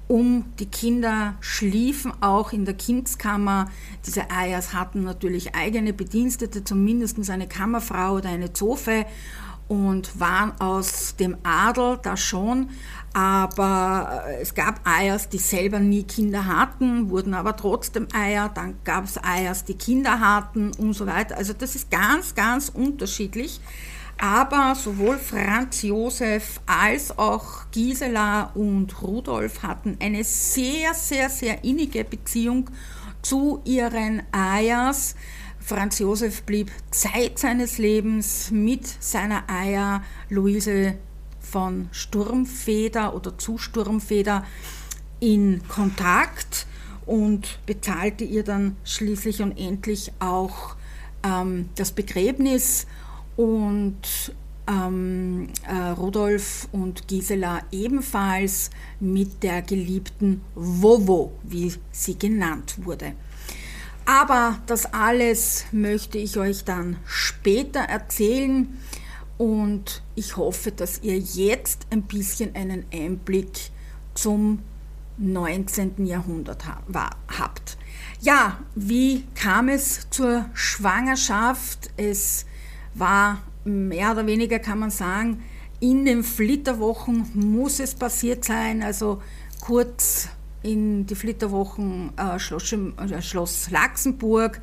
um 0.08 0.44
die 0.58 0.66
Kinder, 0.66 1.36
schliefen 1.40 2.12
auch 2.20 2.52
in 2.52 2.66
der 2.66 2.74
Kindskammer. 2.74 3.70
Diese 4.04 4.30
Ayas 4.30 4.74
hatten 4.74 5.04
natürlich 5.04 5.54
eigene 5.54 5.94
Bedienstete, 5.94 6.64
zumindest 6.64 7.30
eine 7.30 7.48
Kammerfrau 7.48 8.16
oder 8.16 8.28
eine 8.28 8.52
Zofe 8.52 9.06
und 9.68 10.20
waren 10.20 10.52
aus 10.60 11.16
dem 11.16 11.38
Adel, 11.42 11.98
da 12.02 12.18
schon, 12.18 12.68
aber 13.14 14.24
äh, 14.26 14.42
es 14.42 14.54
gab 14.54 14.80
Eiers, 14.84 15.28
die 15.28 15.38
selber 15.38 15.78
nie 15.78 16.02
Kinder 16.02 16.46
hatten, 16.46 17.08
wurden 17.10 17.32
aber 17.32 17.56
trotzdem 17.56 18.08
Eier, 18.12 18.50
dann 18.52 18.76
gab 18.82 19.04
es 19.04 19.22
Eiers, 19.22 19.64
die 19.64 19.78
Kinder 19.78 20.20
hatten 20.20 20.72
und 20.72 20.92
so 20.94 21.06
weiter. 21.06 21.36
Also 21.36 21.52
das 21.52 21.76
ist 21.76 21.90
ganz, 21.90 22.34
ganz 22.34 22.68
unterschiedlich. 22.68 23.60
Aber 24.18 24.74
sowohl 24.74 25.18
Franz 25.18 25.82
Josef 25.82 26.60
als 26.66 27.16
auch 27.18 27.70
Gisela 27.72 28.50
und 28.54 29.02
Rudolf 29.02 29.62
hatten 29.62 29.96
eine 30.00 30.22
sehr, 30.24 30.94
sehr, 30.94 31.30
sehr 31.30 31.64
innige 31.64 32.04
Beziehung 32.04 32.70
zu 33.22 33.60
ihren 33.64 34.22
Ayers. 34.32 35.14
Franz 35.58 35.98
Josef 35.98 36.42
blieb 36.42 36.70
Zeit 36.90 37.38
seines 37.38 37.78
Lebens 37.78 38.50
mit 38.50 38.86
seiner 38.86 39.48
Eier 39.48 40.02
Luise 40.28 40.96
von 41.54 41.88
Sturmfeder 41.92 43.14
oder 43.14 43.38
zu 43.38 43.58
Sturmfeder 43.58 44.44
in 45.20 45.62
Kontakt 45.68 46.66
und 47.06 47.60
bezahlte 47.64 48.24
ihr 48.24 48.42
dann 48.42 48.76
schließlich 48.82 49.40
und 49.40 49.56
endlich 49.56 50.10
auch 50.18 50.74
ähm, 51.22 51.68
das 51.76 51.92
Begräbnis 51.92 52.88
und 53.36 54.34
ähm, 54.66 55.46
äh, 55.68 55.90
Rudolf 55.90 56.66
und 56.72 57.06
Gisela 57.06 57.60
ebenfalls 57.70 58.70
mit 58.98 59.44
der 59.44 59.62
geliebten 59.62 60.40
Vovo, 60.56 61.38
wie 61.44 61.72
sie 61.92 62.18
genannt 62.18 62.84
wurde. 62.84 63.12
Aber 64.06 64.58
das 64.66 64.92
alles 64.92 65.66
möchte 65.70 66.18
ich 66.18 66.36
euch 66.36 66.64
dann 66.64 66.96
später 67.06 67.78
erzählen 67.78 68.76
und 69.38 70.02
ich 70.14 70.36
hoffe, 70.36 70.70
dass 70.72 71.02
ihr 71.02 71.18
jetzt 71.18 71.86
ein 71.90 72.02
bisschen 72.02 72.54
einen 72.54 72.84
Einblick 72.92 73.70
zum 74.14 74.60
19. 75.18 76.06
Jahrhundert 76.06 76.64
habt. 76.66 77.76
Ja, 78.20 78.58
wie 78.74 79.24
kam 79.34 79.68
es 79.68 80.08
zur 80.10 80.46
Schwangerschaft? 80.54 81.90
Es 81.96 82.46
war 82.94 83.42
mehr 83.64 84.12
oder 84.12 84.26
weniger, 84.26 84.58
kann 84.58 84.78
man 84.78 84.90
sagen, 84.90 85.42
in 85.80 86.04
den 86.04 86.22
Flitterwochen 86.22 87.30
muss 87.34 87.80
es 87.80 87.94
passiert 87.94 88.44
sein, 88.44 88.82
also 88.82 89.22
kurz 89.60 90.28
in 90.62 91.06
die 91.06 91.14
Flitterwochen 91.14 92.12
äh, 92.16 92.38
Schloss, 92.38 92.72
äh, 92.72 93.22
Schloss 93.22 93.70
Laxenburg. 93.70 94.60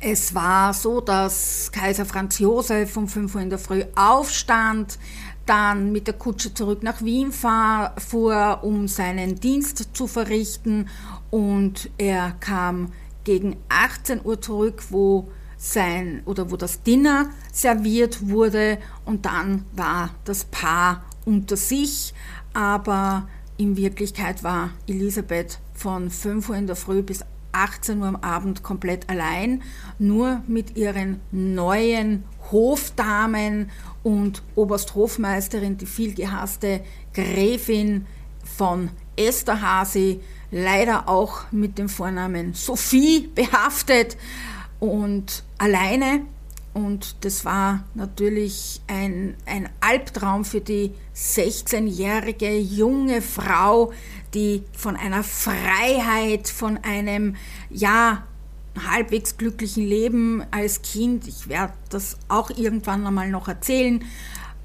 Es 0.00 0.34
war 0.34 0.74
so, 0.74 1.00
dass 1.00 1.72
Kaiser 1.72 2.04
Franz 2.04 2.38
Josef 2.38 2.96
um 2.96 3.08
5 3.08 3.34
Uhr 3.34 3.40
in 3.40 3.50
der 3.50 3.58
Früh 3.58 3.82
aufstand, 3.94 4.98
dann 5.46 5.92
mit 5.92 6.06
der 6.06 6.14
Kutsche 6.14 6.52
zurück 6.52 6.82
nach 6.82 7.02
Wien 7.02 7.32
fuhr, 7.32 8.58
um 8.62 8.88
seinen 8.88 9.40
Dienst 9.40 9.96
zu 9.96 10.06
verrichten. 10.06 10.88
Und 11.30 11.90
er 11.96 12.32
kam 12.40 12.92
gegen 13.24 13.56
18 13.68 14.20
Uhr 14.24 14.40
zurück, 14.40 14.84
wo 14.90 15.28
sein 15.56 16.22
oder 16.26 16.50
wo 16.50 16.56
das 16.56 16.82
Dinner 16.82 17.30
serviert 17.52 18.28
wurde. 18.28 18.78
Und 19.04 19.24
dann 19.24 19.64
war 19.74 20.10
das 20.24 20.44
Paar 20.44 21.04
unter 21.24 21.56
sich, 21.56 22.12
aber 22.52 23.28
in 23.56 23.76
Wirklichkeit 23.76 24.44
war 24.44 24.70
Elisabeth 24.86 25.58
von 25.74 26.10
5 26.10 26.50
Uhr 26.50 26.56
in 26.56 26.66
der 26.66 26.76
Früh 26.76 27.02
bis 27.02 27.24
18 27.56 28.00
Uhr 28.00 28.06
am 28.06 28.16
Abend 28.16 28.62
komplett 28.62 29.08
allein, 29.08 29.62
nur 29.98 30.42
mit 30.46 30.76
ihren 30.76 31.20
neuen 31.32 32.24
Hofdamen 32.52 33.70
und 34.02 34.42
Obersthofmeisterin, 34.54 35.78
die 35.78 35.86
viel 35.86 36.14
gehasste 36.14 36.82
Gräfin 37.14 38.06
von 38.44 38.90
Esterhazy, 39.16 40.20
leider 40.50 41.08
auch 41.08 41.50
mit 41.50 41.78
dem 41.78 41.88
Vornamen 41.88 42.54
Sophie 42.54 43.28
behaftet 43.34 44.16
und 44.78 45.42
alleine. 45.58 46.22
Und 46.74 47.24
das 47.24 47.46
war 47.46 47.84
natürlich 47.94 48.82
ein, 48.86 49.34
ein 49.46 49.70
Albtraum 49.80 50.44
für 50.44 50.60
die 50.60 50.92
16-jährige 51.14 52.58
junge 52.58 53.22
Frau, 53.22 53.94
die 54.34 54.62
von 54.72 54.96
einer 54.96 55.22
Freiheit, 55.22 56.48
von 56.48 56.78
einem, 56.78 57.36
ja, 57.70 58.24
halbwegs 58.90 59.38
glücklichen 59.38 59.86
Leben 59.86 60.44
als 60.50 60.82
Kind, 60.82 61.26
ich 61.26 61.48
werde 61.48 61.72
das 61.88 62.18
auch 62.28 62.50
irgendwann 62.50 63.06
einmal 63.06 63.30
noch 63.30 63.48
erzählen, 63.48 64.04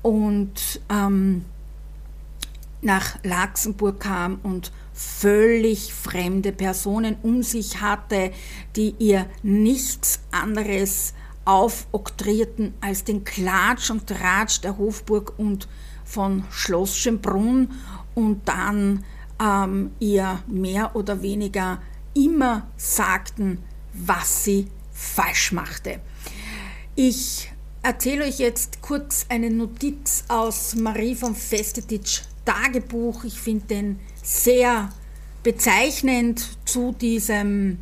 und 0.01 0.81
ähm, 0.89 1.45
nach 2.81 3.19
Laxenburg 3.23 3.99
kam 3.99 4.39
und 4.43 4.71
völlig 4.93 5.93
fremde 5.93 6.51
Personen 6.51 7.15
um 7.21 7.43
sich 7.43 7.81
hatte, 7.81 8.31
die 8.75 8.95
ihr 8.99 9.27
nichts 9.43 10.21
anderes 10.31 11.13
aufoktrierten 11.45 12.73
als 12.81 13.03
den 13.03 13.23
Klatsch 13.23 13.89
und 13.89 14.07
Tratsch 14.07 14.61
der 14.61 14.77
Hofburg 14.77 15.33
und 15.37 15.67
von 16.03 16.43
Schloss 16.51 16.97
Schönbrunn. 16.97 17.71
Und 18.13 18.47
dann 18.47 19.03
ähm, 19.41 19.91
ihr 19.99 20.43
mehr 20.47 20.95
oder 20.95 21.21
weniger 21.21 21.81
immer 22.13 22.67
sagten, 22.77 23.59
was 23.93 24.43
sie 24.43 24.67
falsch 24.91 25.51
machte. 25.51 25.99
Ich 26.95 27.51
erzähle 27.81 28.25
euch 28.25 28.39
jetzt 28.39 28.81
kurz 28.81 29.25
eine 29.29 29.49
Notiz 29.49 30.25
aus 30.27 30.75
Marie 30.75 31.15
von 31.15 31.35
Festetitsch 31.35 32.21
Tagebuch. 32.45 33.23
Ich 33.23 33.39
finde 33.39 33.67
den 33.67 33.99
sehr 34.21 34.89
bezeichnend 35.43 36.57
zu 36.65 36.91
diesem 36.91 37.79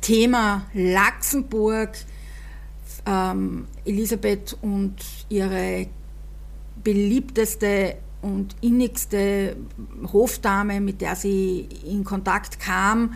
Thema 0.00 0.66
Laxenburg 0.74 1.96
ähm, 3.06 3.66
Elisabeth 3.84 4.56
und 4.60 4.96
ihre 5.28 5.86
beliebteste 6.82 7.96
und 8.24 8.56
innigste 8.62 9.54
Hofdame, 10.10 10.80
mit 10.80 11.02
der 11.02 11.14
sie 11.14 11.68
in 11.84 12.04
Kontakt 12.04 12.58
kam, 12.58 13.14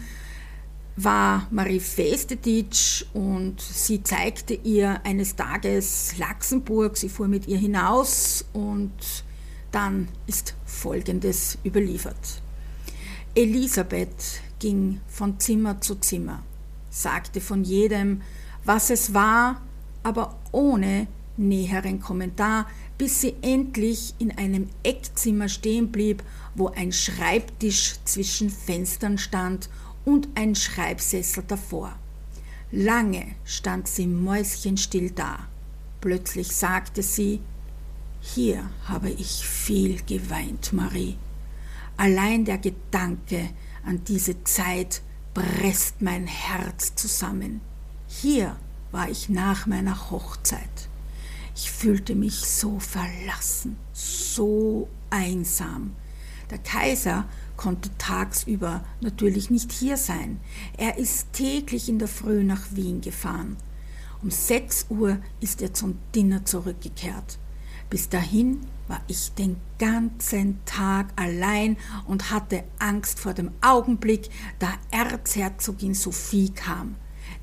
war 0.97 1.47
Marie 1.51 1.81
Festetitsch 1.81 3.07
und 3.15 3.61
sie 3.61 4.03
zeigte 4.03 4.53
ihr 4.53 5.01
eines 5.05 5.35
Tages 5.35 6.19
Laxenburg. 6.19 6.99
Sie 6.99 7.09
fuhr 7.09 7.27
mit 7.27 7.49
ihr 7.49 7.57
hinaus 7.57 8.45
und 8.53 8.93
dann 9.73 10.09
ist 10.27 10.55
Folgendes 10.67 11.57
überliefert. 11.65 12.43
Elisabeth 13.35 14.43
ging 14.59 15.01
von 15.09 15.41
Zimmer 15.41 15.81
zu 15.81 15.95
Zimmer, 15.95 16.43
sagte 16.91 17.41
von 17.41 17.65
jedem, 17.65 18.21
was 18.65 18.91
es 18.91 19.15
war 19.15 19.63
aber 20.03 20.37
ohne 20.53 21.07
näheren 21.37 22.01
Kommentar, 22.01 22.67
bis 22.99 23.21
sie 23.21 23.37
endlich 23.43 24.15
in 24.19 24.37
einem 24.37 24.69
Eckzimmer 24.83 25.49
stehen 25.49 25.91
blieb, 25.93 26.23
wo 26.55 26.69
ein 26.69 26.93
Schreibtisch 26.93 27.95
zwischen 28.05 28.51
Fenstern 28.51 29.17
stand 29.17 29.71
und 30.05 30.29
ein 30.35 30.57
Schreibsessel 30.57 31.45
davor. 31.47 31.97
Lange 32.73 33.37
stand 33.45 33.89
sie 33.89 34.07
mäuschenstill 34.07 35.13
da. 35.13 35.47
Plötzlich 36.01 36.49
sagte 36.49 37.03
sie, 37.03 37.41
hier 38.21 38.69
habe 38.85 39.11
ich 39.11 39.47
viel 39.47 40.03
geweint, 40.03 40.73
Marie. 40.73 41.17
Allein 41.97 42.45
der 42.45 42.59
Gedanke 42.59 43.51
an 43.85 44.03
diese 44.05 44.43
Zeit 44.45 45.03
presst 45.35 46.03
mein 46.03 46.27
Herz 46.27 46.95
zusammen. 46.95 47.61
Hier 48.09 48.57
war 48.91 49.09
ich 49.09 49.29
nach 49.29 49.67
meiner 49.67 50.11
Hochzeit. 50.11 50.88
Ich 51.61 51.73
fühlte 51.73 52.15
mich 52.15 52.37
so 52.37 52.79
verlassen, 52.79 53.79
so 53.93 54.87
einsam. 55.11 55.97
Der 56.51 56.59
Kaiser 56.59 57.29
konnte 57.57 57.91
tagsüber 57.99 58.85
natürlich 59.01 59.51
nicht 59.51 59.73
hier 59.73 59.97
sein. 59.97 60.39
Er 60.77 60.99
ist 60.99 61.33
täglich 61.33 61.89
in 61.89 61.99
der 61.99 62.07
Früh 62.07 62.45
nach 62.45 62.63
Wien 62.71 63.01
gefahren. 63.01 63.57
Um 64.23 64.31
6 64.31 64.87
Uhr 64.91 65.19
ist 65.41 65.61
er 65.61 65.75
zum 65.75 65.99
Dinner 66.15 66.45
zurückgekehrt. 66.45 67.39
Bis 67.91 68.09
dahin 68.09 68.61
war 68.87 69.01
ich 69.09 69.33
den 69.33 69.57
ganzen 69.81 70.65
Tag 70.65 71.09
allein 71.17 71.77
und 72.07 72.31
hatte 72.31 72.63
Angst 72.79 73.19
vor 73.19 73.35
dem 73.35 73.51
Augenblick, 73.63 74.31
da 74.61 74.75
Erzherzogin 74.93 75.95
Sophie 75.95 76.51
kam 76.51 76.95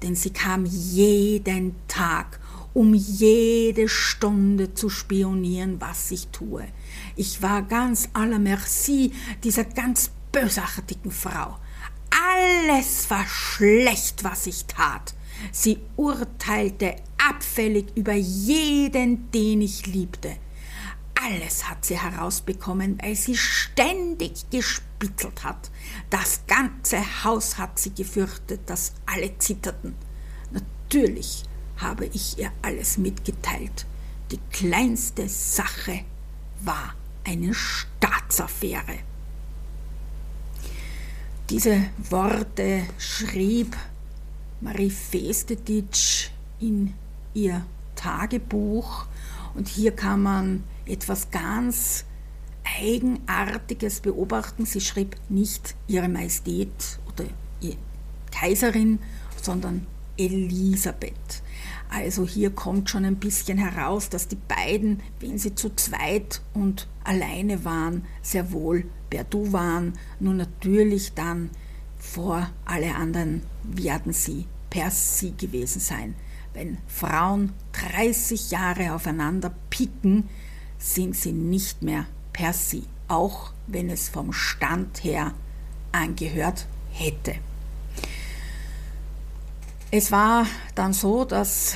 denn 0.01 0.15
sie 0.15 0.32
kam 0.32 0.65
jeden 0.65 1.75
Tag, 1.88 2.39
um 2.75 2.93
jede 2.93 3.88
Stunde 3.88 4.73
zu 4.73 4.89
spionieren, 4.89 5.79
was 5.79 6.11
ich 6.11 6.27
tue. 6.27 6.67
Ich 7.15 7.41
war 7.41 7.61
ganz 7.63 8.09
à 8.13 8.27
la 8.27 8.38
merci 8.38 9.13
dieser 9.43 9.63
ganz 9.63 10.11
bösartigen 10.33 11.09
Frau. 11.09 11.57
Alles 12.11 13.09
war 13.09 13.25
schlecht, 13.27 14.25
was 14.25 14.45
ich 14.45 14.65
tat. 14.65 15.15
Sie 15.53 15.79
urteilte 15.95 16.97
abfällig 17.17 17.85
über 17.95 18.13
jeden, 18.13 19.31
den 19.31 19.61
ich 19.61 19.88
liebte. 19.88 20.35
Alles 21.15 21.69
hat 21.69 21.85
sie 21.85 21.97
herausbekommen, 21.97 22.97
weil 23.01 23.15
sie 23.15 23.38
ständig 23.38 24.49
gespitzelt 24.49 25.45
hat. 25.45 25.71
Das 26.09 26.41
ganze 26.45 27.23
Haus 27.23 27.57
hat 27.57 27.79
sie 27.79 27.93
gefürchtet, 27.93 28.69
dass 28.69 28.93
alle 29.05 29.38
zitterten. 29.38 29.95
Natürlich 30.51 31.45
habe 31.77 32.05
ich 32.07 32.38
ihr 32.38 32.51
alles 32.61 32.97
mitgeteilt. 32.97 33.85
Die 34.31 34.39
kleinste 34.51 35.29
Sache 35.29 36.01
war 36.61 36.95
eine 37.23 37.53
Staatsaffäre. 37.53 38.99
Diese 41.49 41.85
Worte 42.09 42.83
schrieb 42.97 43.75
Marie 44.61 44.89
Festetitsch 44.89 46.29
in 46.59 46.93
ihr 47.33 47.65
Tagebuch 47.95 49.05
und 49.53 49.67
hier 49.67 49.91
kann 49.91 50.23
man 50.23 50.63
etwas 50.85 51.29
ganz 51.29 52.05
Eigenartiges 52.79 54.01
beobachten. 54.01 54.65
Sie 54.65 54.81
schrieb 54.81 55.15
nicht 55.29 55.75
Ihre 55.88 56.09
Majestät 56.09 56.99
oder 57.07 57.25
Kaiserin, 58.31 58.99
sondern 59.41 59.85
Elisabeth. 60.17 61.41
Also 61.95 62.27
hier 62.27 62.49
kommt 62.49 62.89
schon 62.89 63.05
ein 63.05 63.15
bisschen 63.15 63.58
heraus, 63.58 64.10
dass 64.10 64.27
die 64.27 64.36
beiden, 64.36 64.99
wenn 65.21 65.38
sie 65.38 65.55
zu 65.55 65.73
zweit 65.77 66.41
und 66.53 66.89
alleine 67.05 67.63
waren, 67.63 68.03
sehr 68.21 68.51
wohl 68.51 68.84
per 69.10 69.23
Du 69.23 69.53
waren. 69.53 69.93
Nur 70.19 70.34
natürlich 70.34 71.13
dann 71.13 71.51
vor 71.97 72.49
alle 72.65 72.95
anderen 72.95 73.43
werden 73.63 74.12
sie 74.12 74.45
per 74.69 74.91
Sie 74.91 75.38
gewesen 75.38 75.79
sein. 75.79 76.15
Wenn 76.53 76.79
Frauen 76.86 77.53
30 77.71 78.51
Jahre 78.51 78.93
aufeinander 78.93 79.55
picken, 79.69 80.27
sind 80.77 81.15
sie 81.15 81.31
nicht 81.31 81.81
mehr 81.81 82.08
per 82.34 82.51
Sie, 82.51 82.84
auch 83.08 83.53
wenn 83.67 83.89
es 83.89 84.10
vom 84.10 84.34
Stand 84.34 85.01
her 85.05 85.34
angehört 85.93 86.67
hätte. 86.91 87.36
Es 89.97 90.12
war 90.12 90.45
dann 90.75 90.91
so, 90.91 91.23
dass 91.23 91.73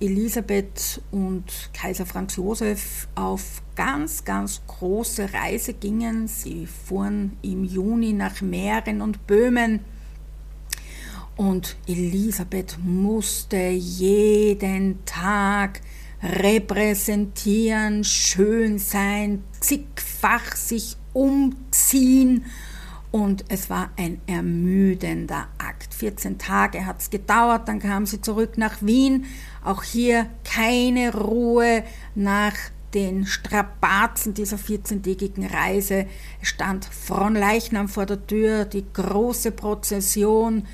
Elisabeth 0.00 1.02
und 1.10 1.44
Kaiser 1.74 2.06
Franz 2.06 2.36
Josef 2.36 3.08
auf 3.14 3.60
ganz, 3.76 4.24
ganz 4.24 4.62
große 4.66 5.34
Reise 5.34 5.74
gingen. 5.74 6.28
Sie 6.28 6.66
fuhren 6.66 7.36
im 7.42 7.64
Juni 7.64 8.14
nach 8.14 8.40
Mähren 8.40 9.02
und 9.02 9.26
Böhmen 9.26 9.80
und 11.36 11.76
Elisabeth 11.86 12.78
musste 12.82 13.68
jeden 13.68 15.04
Tag 15.04 15.82
repräsentieren, 16.22 18.02
schön 18.02 18.78
sein, 18.78 19.44
zigfach 19.60 20.56
sich 20.56 20.96
umziehen 21.12 22.46
und 23.12 23.44
es 23.48 23.70
war 23.70 23.90
ein 23.96 24.20
ermüdender 24.26 25.46
Akt. 25.58 25.94
14 25.94 26.38
Tage 26.38 26.86
hat 26.86 27.00
es 27.00 27.10
gedauert, 27.10 27.68
dann 27.68 27.78
kam 27.78 28.06
sie 28.06 28.22
zurück 28.22 28.58
nach 28.58 28.82
Wien. 28.82 29.26
Auch 29.62 29.84
hier 29.84 30.26
keine 30.44 31.14
Ruhe 31.14 31.84
nach 32.14 32.54
den 32.94 33.26
Strapazen 33.26 34.32
dieser 34.34 34.56
14-tägigen 34.56 35.46
Reise. 35.46 36.06
Es 36.40 36.48
stand 36.48 36.86
Fronleichnam 36.86 37.88
vor 37.88 38.06
der 38.06 38.26
Tür, 38.26 38.64
die 38.64 38.84
große 38.92 39.52
Prozession 39.52 40.66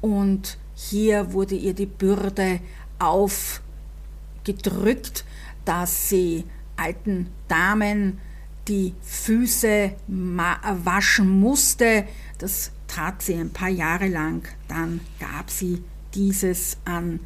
und 0.00 0.58
hier 0.74 1.32
wurde 1.32 1.54
ihr 1.54 1.72
die 1.72 1.86
Bürde 1.86 2.60
aufgedrückt, 2.98 5.24
dass 5.64 6.10
sie 6.10 6.44
alten 6.76 7.30
Damen 7.48 8.18
die 8.68 8.94
Füße 9.02 9.92
waschen 10.08 11.40
musste. 11.40 12.06
Das 12.38 12.72
tat 12.88 13.22
sie 13.22 13.34
ein 13.34 13.50
paar 13.50 13.68
Jahre 13.68 14.08
lang. 14.08 14.46
Dann 14.68 15.00
gab 15.18 15.50
sie 15.50 15.82
dieses 16.14 16.78
an 16.84 17.20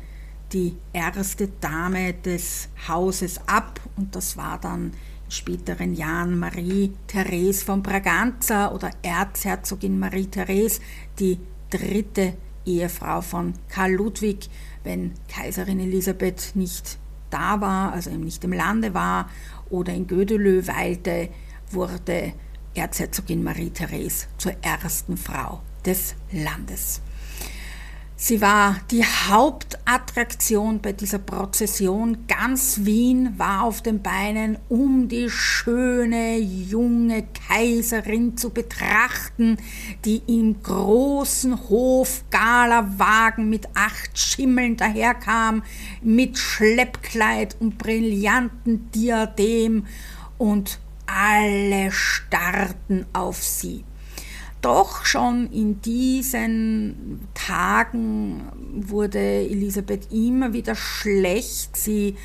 die 0.53 0.77
erste 0.93 1.49
Dame 1.61 2.15
des 2.15 2.69
Hauses 2.89 3.41
ab 3.47 3.81
und 3.97 4.15
das 4.17 4.37
war 4.37 4.59
dann 4.61 4.93
in 5.27 5.31
späteren 5.31 5.95
Jahren 5.95 6.39
Marie-Therese 6.39 7.65
von 7.65 7.83
Braganza 7.83 8.73
oder 8.73 8.91
Erzherzogin 9.03 9.99
Marie-Therese, 9.99 10.81
die 11.21 11.39
dritte 11.71 12.35
Ehefrau 12.67 13.21
von 13.21 13.55
Karl 13.69 13.93
Ludwig, 13.93 14.51
wenn 14.83 15.13
Kaiserin 15.29 15.79
Elisabeth 15.79 16.51
nicht 16.55 16.99
da 17.31 17.61
war, 17.61 17.93
also 17.93 18.11
eben 18.11 18.25
nicht 18.25 18.43
im 18.43 18.53
Lande 18.53 18.93
war 18.93 19.31
oder 19.71 19.95
in 19.95 20.07
Gödelö 20.07 20.67
weilte, 20.67 21.29
wurde 21.71 22.35
Erzherzogin 22.75 23.43
Marie-Therese 23.43 24.27
zur 24.39 24.53
ersten 24.63 25.17
Frau 25.17 25.61
des 25.85 26.15
Landes. 26.33 27.01
Sie 28.23 28.43
war 28.43 28.77
die 28.91 29.03
Hauptattraktion 29.03 30.83
bei 30.83 30.93
dieser 30.93 31.21
Prozession. 31.21 32.27
Ganz 32.29 32.81
Wien 32.83 33.33
war 33.39 33.63
auf 33.63 33.81
den 33.81 34.03
Beinen, 34.03 34.59
um 34.69 35.09
die 35.09 35.31
schöne 35.31 36.37
junge 36.37 37.25
Kaiserin 37.49 38.37
zu 38.37 38.51
betrachten, 38.51 39.57
die 40.05 40.21
im 40.27 40.63
großen 40.63 41.71
Hof 41.71 42.23
Galawagen 42.31 43.49
mit 43.49 43.67
acht 43.75 44.19
Schimmeln 44.19 44.77
daherkam, 44.77 45.63
mit 46.03 46.37
Schleppkleid 46.37 47.57
und 47.59 47.79
brillanten 47.79 48.91
Diadem 48.91 49.87
und 50.37 50.79
alle 51.07 51.91
starrten 51.91 53.07
auf 53.15 53.43
sie. 53.43 53.83
Doch 54.61 55.07
schon 55.07 55.51
in 55.51 55.81
diesen 55.81 57.27
Tagen 57.33 58.43
wurde 58.75 59.19
Elisabeth 59.19 60.13
immer 60.13 60.53
wieder 60.53 60.75
schlecht. 60.75 61.77
Sie 61.77 62.17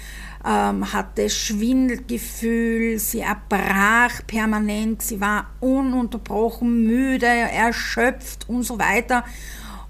ähm, 0.45 0.91
hatte 0.91 1.30
Schwindelgefühl, 1.30 3.00
sie 3.00 3.21
erbrach 3.21 4.21
permanent, 4.28 5.02
sie 5.02 5.21
war 5.21 5.48
ununterbrochen 5.62 6.84
müde, 6.86 7.26
erschöpft 7.26 8.50
und 8.50 8.63
so 8.63 8.78
weiter. 8.78 9.24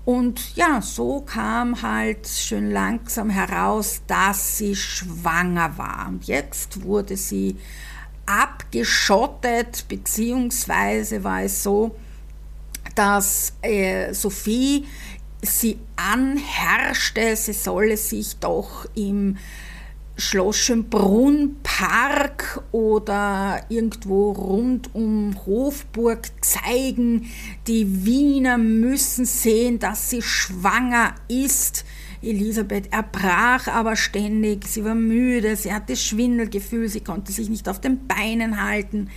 Und 0.06 0.56
ja, 0.56 0.82
so 0.82 1.22
kam 1.22 1.82
halt 1.82 2.28
schön 2.28 2.70
langsam 2.70 3.32
heraus, 3.32 4.04
dass 4.06 4.60
sie 4.60 4.76
schwanger 4.76 5.80
war. 5.80 6.06
Und 6.10 6.26
jetzt 6.26 6.84
wurde 6.84 7.18
sie 7.18 7.58
abgeschottet, 8.28 9.86
beziehungsweise 9.88 11.24
war 11.24 11.42
es 11.42 11.64
so, 11.64 11.96
dass 12.96 13.54
äh, 13.62 14.14
Sophie 14.14 14.86
sie 15.42 15.78
anherrschte, 15.96 17.36
sie 17.36 17.54
solle 17.54 17.98
sich 17.98 18.38
doch 18.38 18.88
im 18.96 19.38
Schloss 20.18 20.58
Schönbrunn-Park 20.58 22.64
oder 22.72 23.66
irgendwo 23.68 24.32
rund 24.32 24.96
um 24.96 25.36
Hofburg 25.46 26.32
zeigen. 26.42 27.30
Die 27.68 28.06
Wiener 28.06 28.58
müssen 28.58 29.26
sehen, 29.26 29.78
dass 29.80 30.10
sie 30.10 30.22
schwanger 30.22 31.16
ist. 31.28 31.84
Elisabeth 32.22 32.94
erbrach 32.94 33.68
aber 33.68 33.98
ständig, 33.98 34.66
sie 34.68 34.86
war 34.86 34.96
müde, 34.96 35.58
sie 35.58 35.74
hatte 35.74 35.98
Schwindelgefühl, 35.98 36.88
sie 36.88 37.02
konnte 37.02 37.34
sich 37.34 37.50
nicht 37.50 37.68
auf 37.68 37.82
den 37.82 38.08
Beinen 38.08 38.64
halten 38.64 39.10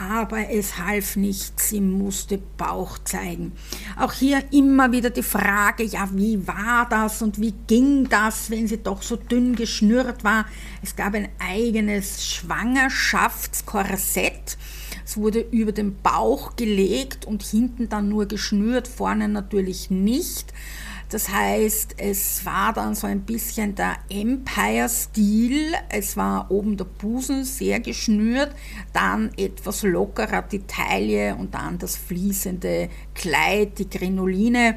aber 0.00 0.50
es 0.50 0.78
half 0.78 1.16
nichts, 1.16 1.68
sie 1.68 1.82
musste 1.82 2.38
Bauch 2.38 2.96
zeigen. 3.04 3.52
Auch 3.98 4.14
hier 4.14 4.42
immer 4.50 4.92
wieder 4.92 5.10
die 5.10 5.22
Frage, 5.22 5.82
ja, 5.82 6.08
wie 6.14 6.46
war 6.46 6.88
das 6.88 7.20
und 7.20 7.38
wie 7.38 7.52
ging 7.66 8.08
das, 8.08 8.50
wenn 8.50 8.66
sie 8.66 8.82
doch 8.82 9.02
so 9.02 9.16
dünn 9.16 9.56
geschnürt 9.56 10.24
war? 10.24 10.46
Es 10.82 10.96
gab 10.96 11.12
ein 11.14 11.28
eigenes 11.38 12.26
Schwangerschaftskorsett. 12.26 14.56
Es 15.04 15.18
wurde 15.18 15.40
über 15.50 15.72
den 15.72 16.00
Bauch 16.00 16.56
gelegt 16.56 17.26
und 17.26 17.42
hinten 17.42 17.90
dann 17.90 18.08
nur 18.08 18.24
geschnürt, 18.26 18.88
vorne 18.88 19.28
natürlich 19.28 19.90
nicht. 19.90 20.54
Das 21.10 21.28
heißt, 21.28 21.96
es 21.98 22.46
war 22.46 22.72
dann 22.72 22.94
so 22.94 23.08
ein 23.08 23.22
bisschen 23.22 23.74
der 23.74 23.96
Empire-Stil. 24.08 25.74
Es 25.88 26.16
war 26.16 26.48
oben 26.52 26.76
der 26.76 26.84
Busen 26.84 27.44
sehr 27.44 27.80
geschnürt, 27.80 28.54
dann 28.92 29.32
etwas 29.36 29.82
lockerer 29.82 30.42
die 30.42 30.60
Taille 30.60 31.34
und 31.34 31.52
dann 31.52 31.78
das 31.78 31.96
fließende 31.96 32.88
Kleid, 33.12 33.80
die 33.80 33.90
Grinoline. 33.90 34.76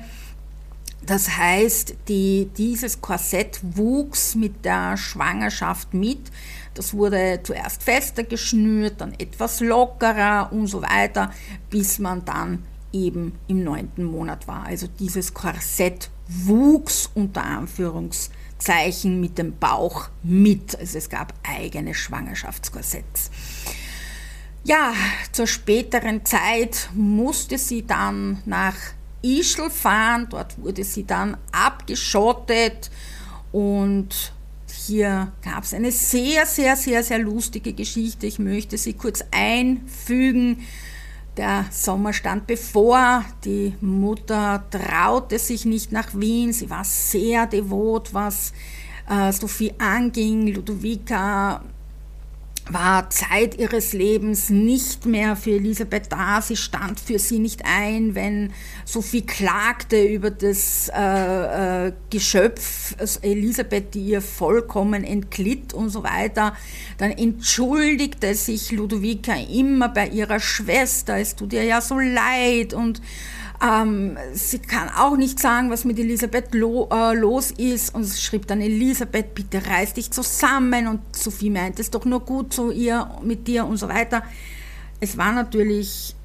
Das 1.06 1.38
heißt, 1.38 1.96
die, 2.08 2.50
dieses 2.58 3.00
Korsett 3.00 3.60
wuchs 3.62 4.34
mit 4.34 4.66
der 4.66 4.98
Schwangerschaft 4.98 5.94
mit. 5.94 6.32
Das 6.74 6.96
wurde 6.96 7.42
zuerst 7.44 7.84
fester 7.84 8.24
geschnürt, 8.24 9.02
dann 9.02 9.14
etwas 9.20 9.60
lockerer 9.60 10.52
und 10.52 10.66
so 10.66 10.82
weiter, 10.82 11.32
bis 11.70 12.00
man 12.00 12.26
dann 12.26 12.64
eben 12.92 13.34
im 13.48 13.64
neunten 13.64 14.06
Monat 14.06 14.48
war. 14.48 14.66
Also 14.66 14.88
dieses 14.88 15.34
Korsett 15.34 16.10
wuchs 16.28 17.10
unter 17.14 17.44
Anführungszeichen 17.44 19.20
mit 19.20 19.38
dem 19.38 19.58
Bauch 19.58 20.10
mit. 20.24 20.78
Also 20.78 20.98
es 20.98 21.10
gab 21.10 21.34
eigene 21.44 21.94
Schwangerschaftskorsetts. 21.94 23.30
Ja, 24.66 24.94
zur 25.32 25.48
späteren 25.48 26.26
Zeit 26.26 26.90
musste 26.94 27.58
sie 27.58 27.86
dann 27.86 28.42
nach 28.46 28.76
Ischl 29.22 29.70
fahren. 29.70 30.28
Dort 30.30 30.62
wurde 30.62 30.84
sie 30.84 31.06
dann 31.06 31.38
abgeschottet 31.52 32.90
und 33.52 34.34
hier 34.88 35.32
gab 35.42 35.64
es 35.64 35.74
eine 35.74 35.92
sehr, 35.92 36.46
sehr, 36.46 36.76
sehr, 36.76 37.04
sehr 37.04 37.20
lustige 37.20 37.74
Geschichte. 37.74 38.26
Ich 38.26 38.40
möchte 38.40 38.78
sie 38.78 38.94
kurz 38.94 39.24
einfügen. 39.32 40.66
Der 41.38 41.66
Sommer 41.72 42.14
stand 42.14 42.46
bevor, 42.46 43.26
die 43.44 43.74
Mutter 43.82 44.64
traute 44.70 45.40
sich 45.40 45.66
nicht 45.66 45.92
nach 45.92 46.14
Wien, 46.14 46.54
sie 46.54 46.70
war 46.70 46.84
sehr 46.84 47.48
devot, 47.48 48.14
was 48.14 48.54
äh, 49.10 49.32
Sophie 49.32 49.74
anging. 49.80 50.48
Ludovica 50.48 51.64
war 52.70 53.10
Zeit 53.10 53.60
ihres 53.60 53.94
Lebens 53.94 54.50
nicht 54.50 55.06
mehr 55.06 55.36
für 55.36 55.52
Elisabeth 55.52 56.12
da. 56.12 56.42
Sie 56.42 56.56
stand 56.56 57.00
für 57.00 57.20
sie 57.20 57.40
nicht 57.40 57.64
ein, 57.66 58.16
wenn 58.16 58.54
Sophie 58.86 59.26
klagte 59.26 60.02
über 60.02 60.32
das 60.32 60.90
äh, 60.96 61.88
äh, 61.88 61.94
Geschöpf 62.10 62.96
also 62.98 63.20
Elisabeth, 63.22 63.94
die 63.94 64.06
ihr 64.06 64.22
vollkommen 64.22 65.04
entglitt 65.04 65.74
und 65.74 65.90
so 65.90 66.04
weiter. 66.04 66.56
Dann 66.98 67.12
entschuldigte 67.12 68.34
sich 68.34 68.72
Ludovica 68.72 69.34
immer 69.36 69.90
bei 69.90 70.08
ihrer 70.08 70.40
Schwester. 70.40 71.18
Es 71.18 71.36
tut 71.36 71.54
ihr 71.54 71.64
ja 71.64 71.82
so 71.82 72.00
leid 72.00 72.74
und 72.74 73.02
ähm, 73.62 74.18
sie 74.34 74.60
kann 74.60 74.90
auch 74.90 75.16
nicht 75.16 75.40
sagen, 75.40 75.70
was 75.70 75.86
mit 75.86 76.00
Elisabeth 76.00 76.54
lo, 76.54 76.90
äh, 76.92 77.14
los 77.16 77.52
ist. 77.52 77.94
Und 77.94 78.08
schrieb 78.08 78.48
dann, 78.48 78.62
Elisabeth, 78.62 79.34
bitte 79.34 79.66
reiß 79.66 79.94
dich 79.94 80.12
zusammen. 80.12 80.88
Und 80.88 81.16
Sophie 81.16 81.50
meint 81.50 81.80
es 81.80 81.90
doch 81.90 82.06
nur 82.06 82.22
gut 82.22 82.54
zu 82.54 82.72
ihr, 82.72 83.10
mit 83.24 83.48
dir 83.48 83.66
und 83.66 83.78
so 83.78 83.88
weiter. 83.88 84.24
Es 85.00 85.18
war 85.18 85.32
natürlich 85.32 86.16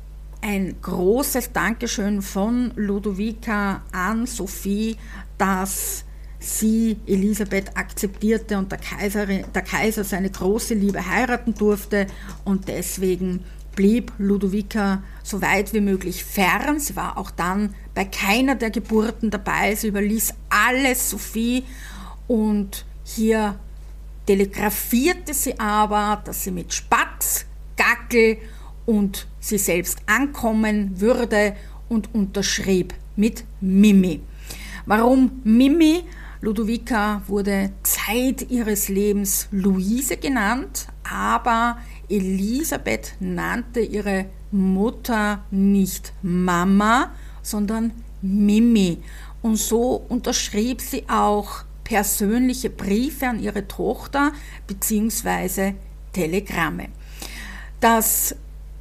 ein 0.41 0.77
großes 0.81 1.53
Dankeschön 1.53 2.23
von 2.23 2.73
Ludovica 2.77 3.83
an 3.93 4.27
Sophie, 4.27 4.97
dass 5.37 6.05
sie 6.38 6.97
Elisabeth 7.07 7.77
akzeptierte 7.77 8.57
und 8.57 8.71
der, 8.71 8.79
Kaiserin, 8.79 9.45
der 9.53 9.62
Kaiser 9.62 10.05
seine 10.05 10.31
große 10.31 10.75
Liebe 10.75 11.05
heiraten 11.05 11.55
durfte 11.55 12.07
und 12.45 12.69
deswegen 12.69 13.45
blieb 13.79 14.12
Ludovica 14.19 15.05
so 15.23 15.41
weit 15.41 15.73
wie 15.73 15.81
möglich 15.81 16.25
fern. 16.25 16.81
Sie 16.81 16.97
war 16.97 17.17
auch 17.17 17.31
dann 17.31 17.77
bei 17.95 18.05
keiner 18.05 18.57
der 18.57 18.71
Geburten 18.71 19.31
dabei. 19.31 19.77
Sie 19.77 19.87
überließ 19.87 20.35
alles 20.51 21.11
Sophie 21.11 21.62
und 22.27 22.85
hier 23.05 23.57
telegrafierte 24.27 25.33
sie 25.33 25.61
aber, 25.61 26.21
dass 26.25 26.43
sie 26.43 26.51
mit 26.51 26.75
Spatz, 26.75 27.47
Gackel 27.77 28.38
und 28.85 29.29
sie 29.38 29.59
selbst 29.59 30.01
ankommen 30.07 31.01
würde 31.01 31.55
und 31.88 32.12
unterschrieb 32.12 32.95
mit 33.14 33.45
Mimi. 33.61 34.23
Warum 34.87 35.41
Mimi? 35.45 36.03
Ludovica 36.41 37.23
wurde 37.29 37.71
Zeit 37.85 38.51
ihres 38.51 38.88
Lebens 38.88 39.49
Luise 39.51 40.17
genannt, 40.17 40.88
aber 41.09 41.79
Elisabeth 42.09 43.14
nannte 43.21 43.81
ihre 43.81 44.27
Mutter 44.51 45.44
nicht 45.51 46.12
Mama, 46.23 47.12
sondern 47.42 47.92
Mimi. 48.23 48.99
Und 49.42 49.57
so 49.57 50.05
unterschrieb 50.09 50.81
sie 50.81 51.05
auch 51.09 51.64
persönliche 51.85 52.71
Briefe 52.71 53.29
an 53.29 53.40
ihre 53.40 53.66
Tochter 53.66 54.33
bzw. 54.66 55.75
Telegramme. 56.12 56.88
Das 57.81 58.35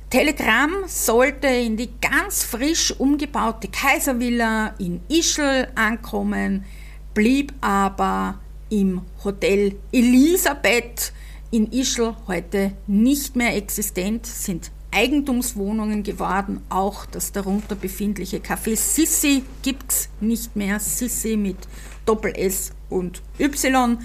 Telegramm 0.10 0.72
sollte 0.88 1.48
in 1.48 1.78
die 1.78 1.90
ganz 2.02 2.44
frisch 2.44 2.92
umgebaute 2.98 3.68
Kaiservilla 3.68 4.74
in 4.80 5.02
Ischl 5.10 5.68
ankommen, 5.76 6.66
blieb 7.14 7.54
aber 7.62 8.40
im 8.70 9.02
Hotel 9.24 9.76
Elisabeth 9.92 11.14
in 11.52 11.72
Ischl 11.72 12.16
heute 12.28 12.74
nicht 12.88 13.36
mehr 13.36 13.56
existent, 13.56 14.26
sind 14.26 14.72
Eigentumswohnungen 14.92 16.04
geworden. 16.04 16.62
Auch 16.70 17.06
das 17.06 17.32
darunter 17.32 17.76
befindliche 17.76 18.38
Café 18.38 18.76
Sissi 18.76 19.44
gibt 19.62 19.92
es 19.92 20.10
nicht 20.20 20.56
mehr. 20.56 20.80
Sissi 20.80 21.38
mit 21.38 21.58
Doppel-S 22.06 22.72
und 22.90 23.22
Y 23.40 24.00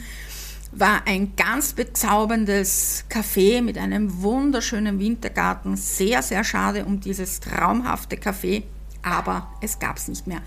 war 0.72 1.06
ein 1.06 1.36
ganz 1.36 1.74
bezauberndes 1.74 3.04
Café 3.10 3.60
mit 3.62 3.76
einem 3.78 4.22
wunderschönen 4.22 4.98
Wintergarten. 4.98 5.76
Sehr, 5.76 6.22
sehr 6.22 6.44
schade 6.44 6.84
um 6.84 7.00
dieses 7.00 7.40
traumhafte 7.40 8.16
Café, 8.16 8.62
aber 9.02 9.48
es 9.60 9.78
gab 9.78 9.98
es 9.98 10.08
nicht 10.08 10.26
mehr. 10.26 10.42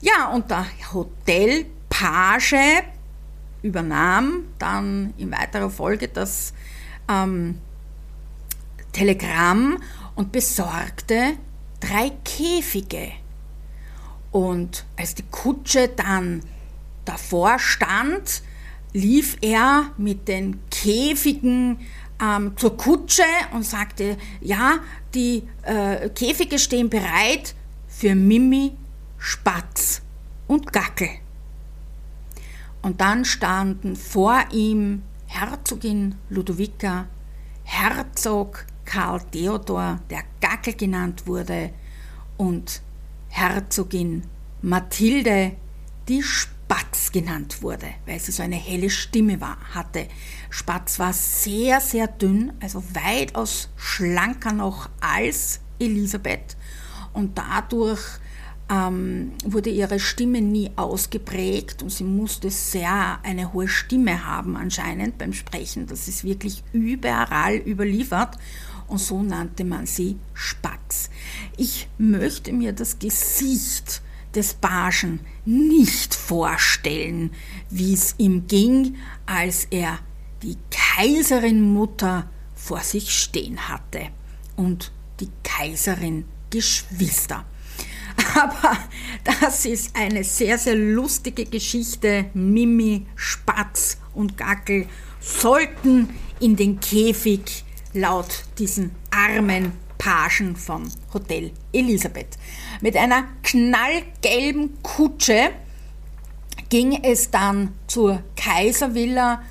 Ja, 0.00 0.28
und 0.28 0.50
der 0.50 0.66
Hotel 0.92 1.66
Page 1.88 2.54
übernahm 3.62 4.44
dann 4.58 5.14
in 5.16 5.30
weiterer 5.30 5.70
Folge 5.70 6.08
das 6.08 6.52
ähm, 7.08 7.58
Telegramm 8.92 9.78
und 10.14 10.32
besorgte 10.32 11.34
drei 11.80 12.10
Käfige. 12.24 13.12
Und 14.30 14.84
als 14.96 15.14
die 15.14 15.24
Kutsche 15.30 15.88
dann 15.88 16.42
davor 17.04 17.58
stand, 17.58 18.42
lief 18.92 19.36
er 19.40 19.90
mit 19.96 20.28
den 20.28 20.58
Käfigen 20.70 21.78
ähm, 22.20 22.56
zur 22.56 22.76
Kutsche 22.76 23.24
und 23.52 23.64
sagte, 23.64 24.16
ja, 24.40 24.78
die 25.14 25.48
äh, 25.62 26.08
Käfige 26.10 26.58
stehen 26.58 26.88
bereit 26.88 27.54
für 27.88 28.14
Mimi, 28.14 28.72
Spatz 29.18 30.02
und 30.46 30.72
Gackel. 30.72 31.21
Und 32.82 33.00
dann 33.00 33.24
standen 33.24 33.96
vor 33.96 34.42
ihm 34.50 35.02
Herzogin 35.26 36.16
Ludovica, 36.28 37.06
Herzog 37.64 38.66
Karl 38.84 39.20
Theodor, 39.30 40.00
der 40.10 40.24
Gackel 40.40 40.74
genannt 40.74 41.26
wurde, 41.26 41.70
und 42.36 42.82
Herzogin 43.28 44.24
Mathilde, 44.62 45.56
die 46.08 46.22
Spatz 46.22 47.12
genannt 47.12 47.62
wurde, 47.62 47.86
weil 48.06 48.18
sie 48.18 48.32
so 48.32 48.42
eine 48.42 48.56
helle 48.56 48.90
Stimme 48.90 49.40
war, 49.40 49.58
hatte. 49.74 50.08
Spatz 50.50 50.98
war 50.98 51.12
sehr, 51.12 51.80
sehr 51.80 52.08
dünn, 52.08 52.52
also 52.60 52.82
weitaus 52.92 53.70
schlanker 53.76 54.52
noch 54.52 54.90
als 55.00 55.60
Elisabeth 55.78 56.56
und 57.12 57.38
dadurch 57.38 58.02
ähm, 58.72 59.32
wurde 59.44 59.70
ihre 59.70 60.00
Stimme 60.00 60.40
nie 60.40 60.70
ausgeprägt 60.76 61.82
und 61.82 61.90
sie 61.90 62.04
musste 62.04 62.50
sehr 62.50 63.18
eine 63.22 63.52
hohe 63.52 63.68
Stimme 63.68 64.24
haben 64.24 64.56
anscheinend 64.56 65.18
beim 65.18 65.34
Sprechen. 65.34 65.86
Das 65.86 66.08
ist 66.08 66.24
wirklich 66.24 66.64
überall 66.72 67.56
überliefert 67.56 68.38
und 68.88 68.98
so 68.98 69.22
nannte 69.22 69.64
man 69.64 69.86
sie 69.86 70.16
Spatz. 70.32 71.10
Ich 71.56 71.88
möchte 71.98 72.52
mir 72.52 72.72
das 72.72 72.98
Gesicht 72.98 74.00
des 74.34 74.54
Pagen 74.54 75.20
nicht 75.44 76.14
vorstellen, 76.14 77.32
wie 77.68 77.92
es 77.92 78.14
ihm 78.16 78.46
ging, 78.46 78.96
als 79.26 79.66
er 79.70 79.98
die 80.42 80.56
Kaiserin 80.70 81.60
Mutter 81.74 82.30
vor 82.54 82.80
sich 82.80 83.14
stehen 83.14 83.68
hatte 83.68 84.08
und 84.56 84.92
die 85.20 85.28
Kaiserin 85.42 86.24
Geschwister. 86.48 87.44
Aber 88.34 88.76
das 89.40 89.64
ist 89.64 89.94
eine 89.96 90.24
sehr, 90.24 90.58
sehr 90.58 90.76
lustige 90.76 91.44
Geschichte. 91.44 92.26
Mimi, 92.34 93.06
Spatz 93.14 93.98
und 94.14 94.36
Gackel 94.36 94.86
sollten 95.20 96.08
in 96.40 96.56
den 96.56 96.80
Käfig 96.80 97.64
laut 97.92 98.44
diesen 98.58 98.92
armen 99.10 99.72
Pagen 99.98 100.56
von 100.56 100.90
Hotel 101.14 101.52
Elisabeth. 101.72 102.36
Mit 102.80 102.96
einer 102.96 103.24
knallgelben 103.42 104.82
Kutsche 104.82 105.50
ging 106.68 107.04
es 107.04 107.30
dann 107.30 107.74
zur 107.86 108.22
Kaiservilla 108.34 109.42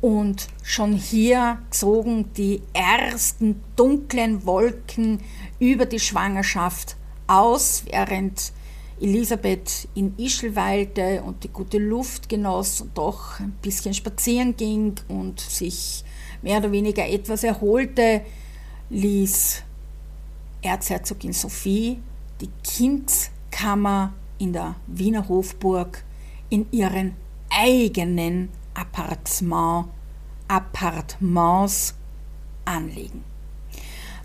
und 0.00 0.46
schon 0.62 0.92
hier 0.92 1.58
zogen 1.70 2.32
die 2.34 2.62
ersten 2.72 3.60
dunklen 3.74 4.46
Wolken 4.46 5.20
über 5.58 5.86
die 5.86 5.98
Schwangerschaft 5.98 6.96
aus, 7.28 7.84
während 7.86 8.52
Elisabeth 9.00 9.88
in 9.94 10.16
Ischl 10.18 10.56
weilte 10.56 11.22
und 11.22 11.44
die 11.44 11.48
gute 11.48 11.78
Luft 11.78 12.28
genoss 12.28 12.80
und 12.80 12.96
doch 12.98 13.38
ein 13.38 13.52
bisschen 13.62 13.94
spazieren 13.94 14.56
ging 14.56 14.94
und 15.08 15.38
sich 15.40 16.04
mehr 16.42 16.58
oder 16.58 16.72
weniger 16.72 17.06
etwas 17.06 17.44
erholte, 17.44 18.22
ließ 18.90 19.62
Erzherzogin 20.62 21.32
Sophie 21.32 21.98
die 22.40 22.50
Kindskammer 22.64 24.12
in 24.38 24.52
der 24.52 24.76
Wiener 24.86 25.28
Hofburg 25.28 26.04
in 26.50 26.66
ihren 26.72 27.14
eigenen 27.50 28.48
Appartement, 28.74 29.86
Appartements 30.46 31.94
anlegen. 32.64 33.24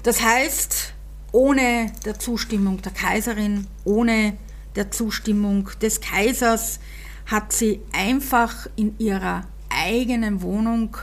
Das 0.03 0.21
heißt, 0.21 0.92
ohne 1.33 1.91
der 2.05 2.17
Zustimmung 2.19 2.81
der 2.81 2.93
Kaiserin, 2.93 3.67
ohne 3.83 4.37
der 4.75 4.91
Zustimmung 4.91 5.69
des 5.81 5.99
Kaisers, 5.99 6.79
hat 7.25 7.51
sie 7.51 7.81
einfach 7.91 8.67
in 8.75 8.97
ihrer 8.99 9.43
eigenen 9.69 10.41
Wohnung 10.41 10.95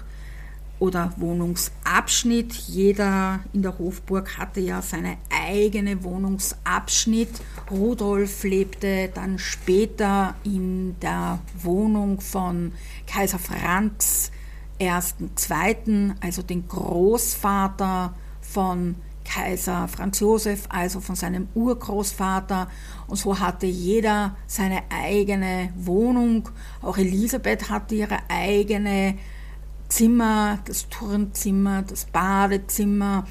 oder 0.79 1.13
Wohnungsabschnitt. 1.17 2.55
Jeder 2.55 3.41
in 3.53 3.63
der 3.63 3.79
Hofburg 3.79 4.39
hatte 4.39 4.61
ja 4.61 4.81
seine 4.83 5.19
eigene 5.31 6.03
Wohnungsabschnitt. 6.05 7.31
Rudolf 7.71 8.45
lebte 8.45 9.11
dann 9.13 9.39
später 9.39 10.35
in 10.45 10.99
der 11.01 11.41
Wohnung 11.61 12.21
von 12.21 12.73
Kaiser 13.07 13.39
Franz 13.39 14.31
ersten, 14.79 15.37
zweiten, 15.37 16.15
also 16.21 16.43
den 16.43 16.67
Großvater 16.67 18.15
von 18.41 18.95
Kaiser 19.31 19.87
Franz 19.87 20.21
Josef, 20.21 20.65
also 20.69 21.01
von 21.01 21.15
seinem 21.15 21.49
Urgroßvater. 21.55 22.69
Und 23.07 23.17
so 23.17 23.39
hatte 23.39 23.67
jeder 23.67 24.37
seine 24.47 24.83
eigene 24.91 25.73
Wohnung. 25.77 26.49
Auch 26.83 26.99
Elisabeth 26.99 27.71
hatte 27.71 27.95
ihre 27.95 28.19
eigene 28.29 29.17
Zimmer, 29.89 30.59
das 30.65 30.89
Turnzimmer, 30.89 31.83
das 31.83 32.07
Badezimmer 32.07 33.27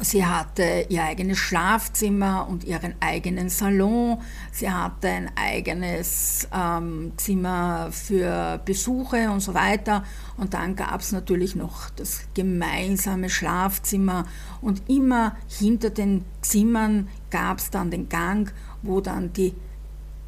Sie 0.00 0.26
hatte 0.26 0.86
ihr 0.88 1.04
eigenes 1.04 1.38
Schlafzimmer 1.38 2.48
und 2.48 2.64
ihren 2.64 2.94
eigenen 3.00 3.48
Salon. 3.48 4.20
Sie 4.50 4.68
hatte 4.68 5.08
ein 5.08 5.30
eigenes 5.36 6.48
ähm, 6.52 7.12
Zimmer 7.16 7.90
für 7.92 8.60
Besuche 8.64 9.30
und 9.30 9.40
so 9.40 9.54
weiter. 9.54 10.04
Und 10.36 10.52
dann 10.52 10.74
gab 10.74 11.00
es 11.00 11.12
natürlich 11.12 11.54
noch 11.54 11.90
das 11.90 12.22
gemeinsame 12.34 13.30
Schlafzimmer. 13.30 14.26
Und 14.60 14.82
immer 14.88 15.36
hinter 15.48 15.90
den 15.90 16.24
Zimmern 16.42 17.08
gab 17.30 17.58
es 17.58 17.70
dann 17.70 17.92
den 17.92 18.08
Gang, 18.08 18.52
wo 18.82 19.00
dann 19.00 19.32
die 19.32 19.54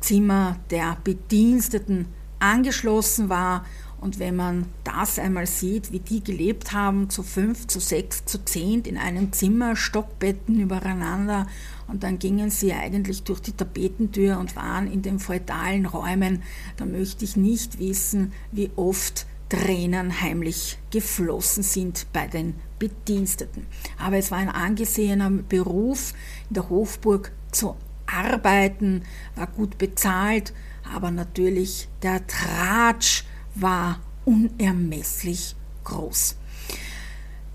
Zimmer 0.01 0.57
der 0.71 0.97
Bediensteten 1.03 2.07
angeschlossen 2.39 3.29
war 3.29 3.65
und 4.07 4.21
wenn 4.21 4.37
man 4.37 4.67
das 4.85 5.19
einmal 5.19 5.49
sieht, 5.49 5.91
wie 5.91 5.99
die 5.99 6.23
gelebt 6.23 6.73
haben, 6.73 7.11
zu 7.11 7.25
fünf, 7.25 7.67
zu 7.67 7.81
sechs, 7.81 8.25
zu 8.25 8.39
zehn 8.45 8.83
in 8.83 8.99
einem 8.99 9.33
Zimmer, 9.33 9.75
Stockbetten 9.75 10.61
übereinander, 10.61 11.49
und 11.89 12.05
dann 12.05 12.21
gingen 12.21 12.51
sie 12.51 12.73
eigentlich 12.73 13.25
durch 13.25 13.41
die 13.41 13.51
Tapetentür 13.51 14.39
und 14.39 14.55
waren 14.55 14.87
in 14.87 15.03
den 15.03 15.19
feudalen 15.19 15.87
Räumen, 15.87 16.45
da 16.77 16.87
möchte 16.87 17.25
ich 17.25 17.35
nicht 17.35 17.81
wissen, 17.81 18.33
wie 18.53 18.71
oft 18.77 19.27
Tränen 19.49 20.21
heimlich 20.21 20.79
geflossen 20.93 21.65
sind 21.65 22.07
bei 22.13 22.29
den 22.29 22.55
Bediensteten. 22.79 23.67
Aber 23.99 24.19
es 24.19 24.31
war 24.31 24.39
ein 24.39 24.51
angesehener 24.51 25.31
Beruf, 25.31 26.15
in 26.49 26.55
der 26.55 26.71
Hofburg 26.71 27.33
zu 27.51 27.75
arbeiten, 28.07 29.03
war 29.35 29.49
gut 29.49 29.79
bezahlt, 29.79 30.53
aber 30.95 31.11
natürlich 31.11 31.89
der 32.03 32.25
Tratsch 32.29 33.25
war 33.61 34.01
unermesslich 34.25 35.55
groß. 35.85 36.37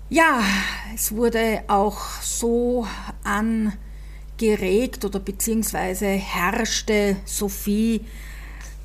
Ja, 0.08 0.42
es 0.94 1.12
wurde 1.12 1.62
auch 1.68 1.98
so 2.20 2.86
angeregt 3.24 5.04
oder 5.04 5.20
beziehungsweise 5.20 6.06
herrschte 6.06 7.16
Sophie 7.24 8.02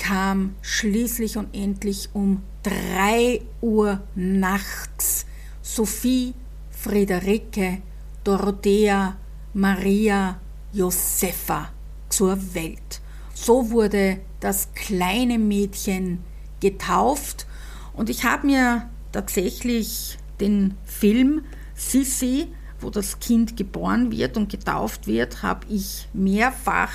kam 0.01 0.57
schließlich 0.63 1.37
und 1.37 1.55
endlich 1.55 2.09
um 2.15 2.43
3 2.65 3.43
Uhr 3.61 4.01
nachts 4.15 5.27
Sophie, 5.63 6.35
Friederike, 6.71 7.83
Dorothea, 8.25 9.17
Maria, 9.53 10.41
Josepha 10.73 11.71
zur 12.09 12.55
Welt. 12.55 13.01
So 13.35 13.71
wurde 13.71 14.21
das 14.41 14.73
kleine 14.75 15.39
Mädchen 15.39 16.25
getauft 16.61 17.47
und 17.93 18.11
ich 18.11 18.25
habe 18.25 18.47
mir 18.47 18.89
tatsächlich 19.13 20.19
den 20.41 20.75
Film 20.85 21.45
Sissi, 21.75 22.49
wo 22.81 22.91
das 22.91 23.21
Kind 23.21 23.57
geboren 23.57 24.11
wird 24.11 24.37
und 24.37 24.51
getauft 24.51 25.07
wird, 25.07 25.43
habe 25.43 25.67
ich 25.69 26.09
mehrfach 26.13 26.93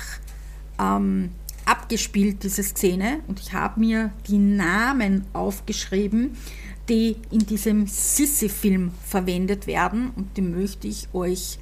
ähm, 0.80 1.30
abgespielt, 1.66 2.42
diese 2.42 2.62
Szene, 2.62 3.20
und 3.28 3.40
ich 3.40 3.52
habe 3.52 3.80
mir 3.80 4.12
die 4.26 4.38
Namen 4.38 5.26
aufgeschrieben, 5.34 6.36
die 6.88 7.16
in 7.30 7.40
diesem 7.40 7.86
Sissi-Film 7.86 8.92
verwendet 9.04 9.66
werden, 9.66 10.12
und 10.16 10.36
die 10.36 10.42
möchte 10.42 10.88
ich 10.88 11.08
euch 11.12 11.58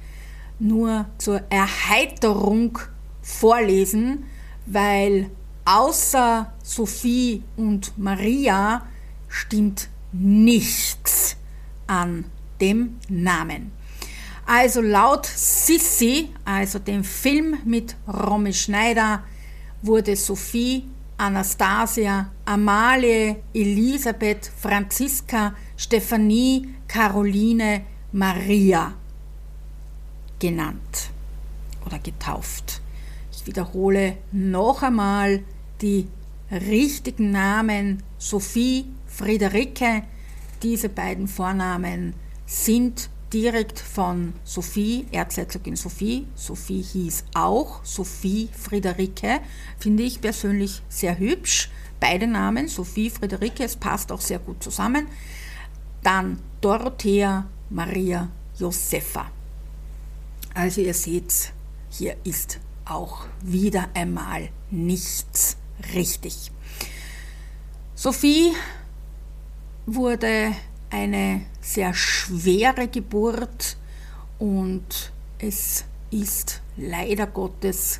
nur 0.59 1.07
zur 1.17 1.41
Erheiterung 1.49 2.79
vorlesen, 3.21 4.23
weil 4.65 5.29
außer 5.65 6.53
Sophie 6.63 7.43
und 7.57 7.97
Maria 7.97 8.85
stimmt 9.27 9.89
nichts 10.11 11.35
an 11.87 12.25
dem 12.61 12.97
Namen. 13.09 13.71
Also 14.45 14.79
laut 14.81 15.25
Sissi, 15.25 16.29
also 16.45 16.77
dem 16.77 17.03
Film 17.03 17.57
mit 17.65 17.95
Romy 18.07 18.53
Schneider, 18.53 19.23
wurde 19.85 20.15
Sophie, 20.15 20.83
Anastasia, 21.17 22.31
Amalie, 22.45 23.37
Elisabeth, 23.53 24.51
Franziska, 24.57 25.55
Stephanie, 25.77 26.67
Caroline, 26.87 27.81
Maria 28.11 28.93
genannt 30.39 31.11
oder 31.85 31.99
getauft. 31.99 32.81
Ich 33.31 33.45
wiederhole 33.47 34.17
noch 34.31 34.83
einmal 34.83 35.43
die 35.81 36.07
richtigen 36.51 37.31
Namen 37.31 38.03
Sophie, 38.17 38.85
Friederike. 39.07 40.03
Diese 40.63 40.89
beiden 40.89 41.27
Vornamen 41.27 42.13
sind 42.45 43.09
direkt 43.33 43.79
von 43.79 44.33
Sophie, 44.43 45.07
Erzherzogin 45.11 45.75
Sophie. 45.75 46.27
Sophie 46.35 46.81
hieß 46.81 47.25
auch 47.33 47.83
Sophie 47.83 48.49
Friederike, 48.51 49.41
finde 49.77 50.03
ich 50.03 50.21
persönlich 50.21 50.81
sehr 50.89 51.17
hübsch. 51.17 51.69
Beide 51.99 52.27
Namen, 52.27 52.67
Sophie 52.67 53.09
Friederike, 53.09 53.63
es 53.63 53.75
passt 53.75 54.11
auch 54.11 54.21
sehr 54.21 54.39
gut 54.39 54.61
zusammen. 54.61 55.07
Dann 56.03 56.39
Dorothea 56.61 57.47
Maria 57.69 58.29
Josepha. 58.57 59.31
Also 60.53 60.81
ihr 60.81 60.93
seht, 60.93 61.51
hier 61.89 62.15
ist 62.23 62.59
auch 62.85 63.25
wieder 63.41 63.89
einmal 63.93 64.49
nichts 64.71 65.57
richtig. 65.93 66.51
Sophie 67.95 68.53
wurde 69.85 70.53
eine 70.95 71.41
sehr 71.59 71.93
schwere 71.93 72.87
Geburt 72.87 73.75
und 74.39 75.11
es 75.39 75.83
ist 76.09 76.61
leider 76.77 77.27
Gottes 77.27 77.99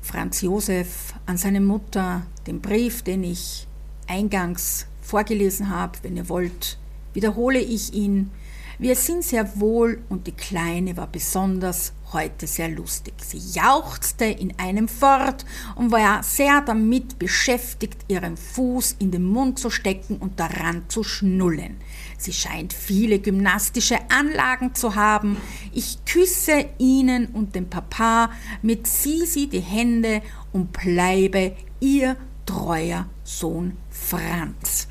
Franz 0.00 0.40
Josef 0.42 1.14
an 1.26 1.36
seine 1.36 1.60
Mutter 1.60 2.24
den 2.46 2.60
Brief, 2.60 3.02
den 3.02 3.24
ich 3.24 3.66
eingangs 4.06 4.86
vorgelesen 5.08 5.70
habe. 5.70 5.98
Wenn 6.02 6.16
ihr 6.16 6.28
wollt, 6.28 6.78
wiederhole 7.14 7.58
ich 7.58 7.94
ihn. 7.94 8.30
Wir 8.78 8.94
sind 8.94 9.24
sehr 9.24 9.58
wohl 9.58 10.00
und 10.08 10.28
die 10.28 10.32
Kleine 10.32 10.96
war 10.96 11.08
besonders 11.08 11.92
heute 12.12 12.46
sehr 12.46 12.68
lustig. 12.68 13.14
Sie 13.18 13.38
jauchzte 13.58 14.24
in 14.24 14.56
einem 14.58 14.86
fort 14.86 15.44
und 15.74 15.90
war 15.90 16.22
sehr 16.22 16.60
damit 16.60 17.18
beschäftigt, 17.18 18.04
ihren 18.06 18.36
Fuß 18.36 18.96
in 19.00 19.10
den 19.10 19.24
Mund 19.24 19.58
zu 19.58 19.70
stecken 19.70 20.18
und 20.18 20.38
daran 20.38 20.84
zu 20.88 21.02
schnullen. 21.02 21.78
Sie 22.18 22.32
scheint 22.32 22.72
viele 22.72 23.18
gymnastische 23.18 23.98
Anlagen 24.10 24.74
zu 24.76 24.94
haben. 24.94 25.38
Ich 25.72 26.04
küsse 26.04 26.66
Ihnen 26.78 27.26
und 27.26 27.54
dem 27.54 27.68
Papa 27.68 28.30
mit 28.62 28.86
Sisi 28.86 29.48
die 29.48 29.60
Hände 29.60 30.22
und 30.52 30.72
bleibe 30.72 31.56
Ihr 31.80 32.16
treuer 32.46 33.06
Sohn 33.24 33.76
Franz. 33.90 34.88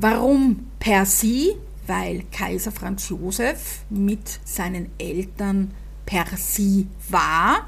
Warum 0.00 0.66
per 0.78 1.04
Sie? 1.04 1.54
weil 1.90 2.22
Kaiser 2.30 2.70
Franz 2.70 3.08
Josef 3.08 3.80
mit 3.90 4.38
seinen 4.44 4.90
Eltern 4.96 5.72
per 6.06 6.24
sie 6.36 6.86
war. 7.08 7.66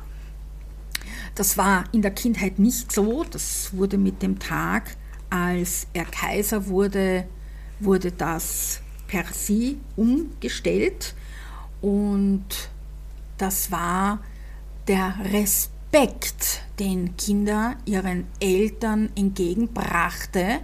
Das 1.34 1.58
war 1.58 1.84
in 1.90 2.02
der 2.02 2.12
Kindheit 2.12 2.60
nicht 2.60 2.92
so, 2.92 3.24
das 3.24 3.76
wurde 3.76 3.98
mit 3.98 4.22
dem 4.22 4.38
Tag, 4.38 4.96
als 5.28 5.88
er 5.92 6.04
Kaiser 6.04 6.68
wurde, 6.68 7.26
wurde 7.80 8.12
das 8.12 8.80
per 9.08 9.24
sie 9.32 9.78
umgestellt 9.96 11.16
und 11.80 12.46
das 13.38 13.72
war 13.72 14.20
der 14.86 15.16
Respekt, 15.32 16.62
den 16.78 17.16
Kinder 17.16 17.74
ihren 17.86 18.28
Eltern 18.38 19.10
entgegenbrachte 19.16 20.60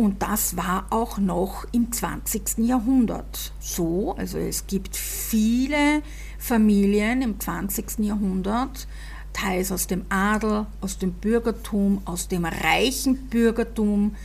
und 0.00 0.22
das 0.22 0.56
war 0.56 0.86
auch 0.88 1.18
noch 1.18 1.66
im 1.72 1.92
20. 1.92 2.56
Jahrhundert 2.66 3.52
so. 3.60 4.14
Also 4.16 4.38
es 4.38 4.66
gibt 4.66 4.96
viele 4.96 6.00
Familien 6.38 7.20
im 7.20 7.38
20. 7.38 7.98
Jahrhundert, 7.98 8.88
teils 9.34 9.70
aus 9.70 9.88
dem 9.88 10.06
Adel, 10.08 10.64
aus 10.80 10.96
dem 10.96 11.12
Bürgertum, 11.12 12.00
aus 12.06 12.28
dem 12.28 12.46
reichen 12.46 13.26
Bürgertum, 13.28 14.16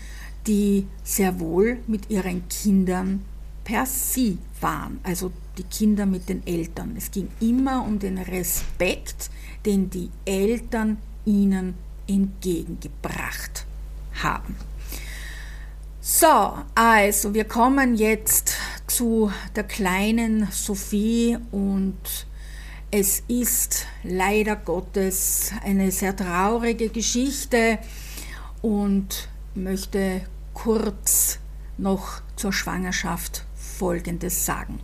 die 0.48 0.88
sehr 1.04 1.42
wohl 1.42 1.80
mit 1.88 2.10
ihren 2.10 2.48
Kindern 2.48 3.26
per 3.66 3.86
sie 3.86 4.38
waren, 4.62 5.02
also 5.04 5.34
die 5.58 5.64
Kinder 5.64 6.06
mit 6.06 6.30
den 6.30 6.48
Eltern. 6.48 6.94
Es 6.96 7.12
ging 7.12 7.28
immer 7.42 7.84
um 7.86 8.00
den 8.00 8.18
Respekt, 8.18 9.30
den 9.66 9.90
die 9.90 10.10
Eltern 10.24 11.00
ihnen 11.26 11.74
entgegengebracht 12.08 13.66
haben. 14.24 14.56
So, 16.08 16.53
also 16.76 17.34
wir 17.34 17.45
kommen 17.45 17.95
jetzt 17.95 18.58
zu 18.86 19.32
der 19.56 19.64
kleinen 19.64 20.47
Sophie 20.51 21.36
und 21.49 22.28
es 22.91 23.24
ist 23.28 23.88
leider 24.03 24.56
Gottes 24.56 25.49
eine 25.64 25.91
sehr 25.91 26.16
traurige 26.16 26.89
Geschichte 26.89 27.80
und 28.62 29.30
möchte 29.56 30.22
kurz 30.53 31.39
noch 31.80 32.22
zur 32.36 32.53
Schwangerschaft 32.53 33.43
Folgendes 33.56 34.45
sagen. 34.45 34.82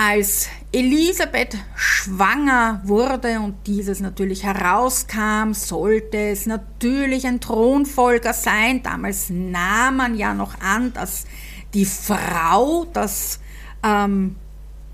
Als 0.00 0.46
Elisabeth 0.70 1.56
schwanger 1.74 2.80
wurde 2.84 3.40
und 3.40 3.66
dieses 3.66 3.98
natürlich 3.98 4.44
herauskam, 4.44 5.54
sollte 5.54 6.18
es 6.18 6.46
natürlich 6.46 7.26
ein 7.26 7.40
Thronfolger 7.40 8.32
sein. 8.32 8.80
Damals 8.84 9.28
nahm 9.28 9.96
man 9.96 10.16
ja 10.16 10.34
noch 10.34 10.60
an, 10.60 10.92
dass 10.92 11.24
die 11.74 11.84
Frau 11.84 12.86
das 12.92 13.40
ähm, 13.82 14.36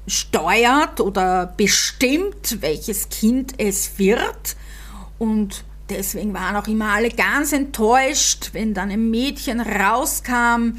steuert 0.06 1.02
oder 1.02 1.52
bestimmt, 1.54 2.62
welches 2.62 3.10
Kind 3.10 3.52
es 3.58 3.98
wird. 3.98 4.56
Und 5.18 5.64
deswegen 5.90 6.32
waren 6.32 6.56
auch 6.56 6.66
immer 6.66 6.94
alle 6.94 7.10
ganz 7.10 7.52
enttäuscht, 7.52 8.54
wenn 8.54 8.72
dann 8.72 8.90
ein 8.90 9.10
Mädchen 9.10 9.60
rauskam. 9.60 10.78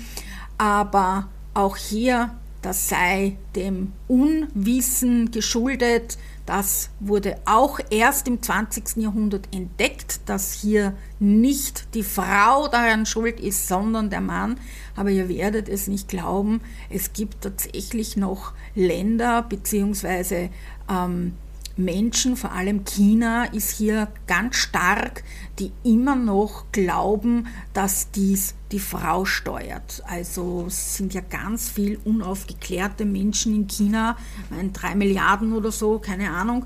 Aber 0.58 1.28
auch 1.54 1.78
hier 1.78 2.32
das 2.66 2.90
sei 2.90 3.38
dem 3.56 3.94
Unwissen 4.08 5.30
geschuldet. 5.30 6.18
Das 6.48 6.90
wurde 7.00 7.38
auch 7.46 7.80
erst 7.92 8.28
im 8.28 8.42
20. 8.42 8.98
Jahrhundert 8.98 9.54
entdeckt, 9.54 10.22
dass 10.26 10.52
hier 10.52 10.96
nicht 11.20 11.94
die 11.94 12.02
Frau 12.02 12.68
daran 12.68 13.06
schuld 13.06 13.40
ist, 13.40 13.68
sondern 13.68 14.10
der 14.10 14.22
Mann. 14.22 14.60
Aber 14.96 15.12
ihr 15.12 15.30
werdet 15.30 15.70
es 15.70 15.86
nicht 15.86 16.08
glauben, 16.08 16.62
es 16.90 17.14
gibt 17.14 17.42
tatsächlich 17.42 18.18
noch 18.18 18.54
Länder 18.74 19.44
bzw. 19.44 20.50
Ähm, 20.90 21.34
Menschen, 21.78 22.38
vor 22.38 22.54
allem 22.54 22.86
China, 22.86 23.46
ist 23.46 23.72
hier 23.72 24.08
ganz 24.28 24.56
stark, 24.56 25.24
die 25.60 25.72
immer 25.84 26.16
noch 26.16 26.66
glauben, 26.72 27.48
dass 27.74 28.12
dies 28.12 28.56
die 28.72 28.80
Frau 28.80 29.26
steuert. 29.26 30.02
Also 30.08 30.66
es 30.68 30.98
sind 30.98 31.14
ja 31.14 31.22
ganz 31.22 31.70
viel 31.70 32.00
unaufgeklärte 32.04 33.06
Menschen 33.06 33.54
in 33.54 33.68
China, 33.68 34.18
meine 34.50 34.70
drei 34.70 34.96
Milliarden 34.96 35.54
oder 35.54 35.72
so, 35.72 36.00
keine 36.00 36.32
Ahnung. 36.32 36.66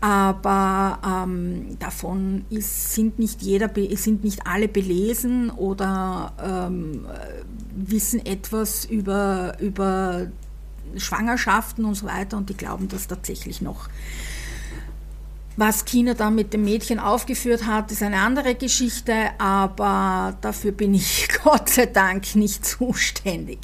Aber 0.00 0.98
ähm, 1.04 1.78
davon 1.78 2.44
ist, 2.50 2.94
sind, 2.94 3.18
nicht 3.18 3.42
jeder, 3.42 3.70
sind 3.96 4.24
nicht 4.24 4.46
alle 4.46 4.68
belesen 4.68 5.50
oder 5.50 6.32
ähm, 6.42 7.06
wissen 7.74 8.24
etwas 8.24 8.84
über, 8.84 9.56
über 9.60 10.28
Schwangerschaften 10.96 11.84
und 11.84 11.94
so 11.94 12.06
weiter 12.06 12.36
und 12.36 12.48
die 12.48 12.56
glauben 12.56 12.88
das 12.88 13.06
tatsächlich 13.06 13.60
noch. 13.60 13.88
Was 15.58 15.84
China 15.84 16.14
dann 16.14 16.36
mit 16.36 16.52
dem 16.52 16.62
Mädchen 16.62 17.00
aufgeführt 17.00 17.66
hat, 17.66 17.90
ist 17.90 18.04
eine 18.04 18.20
andere 18.20 18.54
Geschichte, 18.54 19.12
aber 19.38 20.38
dafür 20.40 20.70
bin 20.70 20.94
ich 20.94 21.28
Gott 21.42 21.68
sei 21.68 21.86
Dank 21.86 22.36
nicht 22.36 22.64
zuständig. 22.64 23.58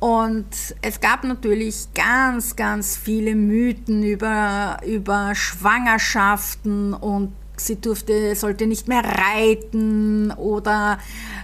Und 0.00 0.44
es 0.82 1.00
gab 1.00 1.24
natürlich 1.24 1.86
ganz, 1.94 2.56
ganz 2.56 2.94
viele 2.94 3.34
Mythen 3.34 4.02
über, 4.02 4.80
über 4.84 5.34
Schwangerschaften 5.34 6.92
und 6.92 7.32
sie 7.56 7.76
durfte, 7.76 8.36
sollte 8.36 8.66
nicht 8.66 8.86
mehr 8.86 9.02
reiten 9.02 10.30
oder 10.32 10.98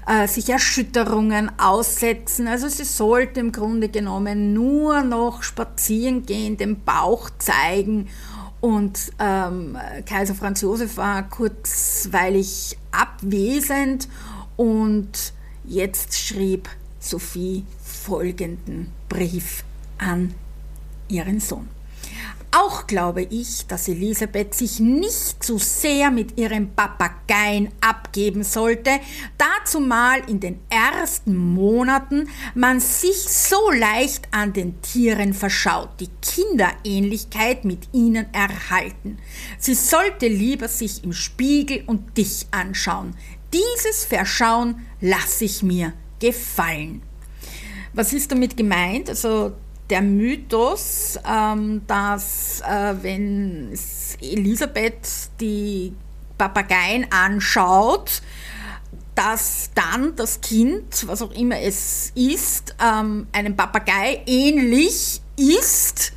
äh, 0.07 0.28
sich 0.28 0.51
Erschütterungen 0.51 1.59
aussetzen. 1.59 2.49
Also 2.49 2.68
sie 2.68 2.84
sollte 2.84 3.40
im 3.40 3.53
Grunde 3.53 3.88
genommen 3.88 4.53
nur 4.53 5.01
noch 5.05 5.42
spazieren 5.42 6.26
gehen, 6.26 6.59
den 6.59 6.84
Bauch 6.84 7.30
zeigen 7.38 8.09
und 8.61 9.12
ähm, 9.18 9.76
Kaiser 10.06 10.34
Franz 10.34 10.61
Josef 10.61 10.96
war 10.96 11.28
kurzweilig 11.28 12.76
abwesend 12.90 14.09
und 14.56 15.32
jetzt 15.64 16.18
schrieb 16.18 16.68
Sophie 16.98 17.64
folgenden 17.82 18.90
Brief 19.09 19.64
an 19.98 20.34
ihren 21.09 21.40
Sohn. 21.40 21.68
Auch 22.51 22.86
glaube 22.86 23.22
ich, 23.22 23.66
dass 23.66 23.88
Elisabeth 23.88 24.55
sich 24.55 24.80
nicht 24.80 25.42
zu 25.42 25.59
sehr 25.59 26.11
mit 26.11 26.38
ihrem 26.38 26.70
Papageien 26.70 27.68
abgeben 27.82 28.42
sollte, 28.42 28.90
dazu 29.36 29.80
mal 29.80 30.20
in 30.28 30.40
den 30.40 30.59
ersten 30.70 31.36
Monaten 31.36 32.28
man 32.55 32.80
sich 32.80 33.16
so 33.16 33.70
leicht 33.70 34.28
an 34.30 34.55
den 34.55 34.80
Tieren 34.80 35.34
verschaut, 35.34 35.90
die 36.01 36.09
Kinderähnlichkeit 36.22 37.66
mit 37.66 37.88
ihnen 37.92 38.26
erhalten. 38.32 39.18
Sie 39.59 39.74
sollte 39.74 40.26
lieber 40.26 40.68
sich 40.68 41.05
im 41.05 41.12
Spiegel 41.12 41.84
und 41.86 42.16
dich 42.16 42.46
anschauen. 42.51 43.14
Dieses 43.53 44.07
Verschauen 44.07 44.86
lasse 45.03 45.44
ich 45.44 45.62
mir 45.62 45.92
gefallen. 46.18 47.03
Was 47.92 48.14
ist 48.14 48.32
damit 48.32 48.57
gemeint? 48.57 49.11
Also 49.11 49.53
der 49.91 50.03
Mythos, 50.03 51.18
ähm, 51.26 51.82
dass 51.86 52.61
äh, 52.61 52.95
wenn 53.03 53.72
Elisabeth 54.20 55.30
die 55.41 55.93
Papageien 56.36 57.07
anschaut, 57.11 58.22
dass 59.14 59.70
dann 59.74 60.14
das 60.14 60.41
Kind, 60.41 61.09
was 61.09 61.22
auch 61.22 61.32
immer 61.32 61.61
es 61.61 62.12
ist, 62.14 62.76
ähm, 62.80 63.26
einem 63.32 63.57
Papagei 63.57 64.22
ähnlich 64.26 65.20
ist, 65.36 66.12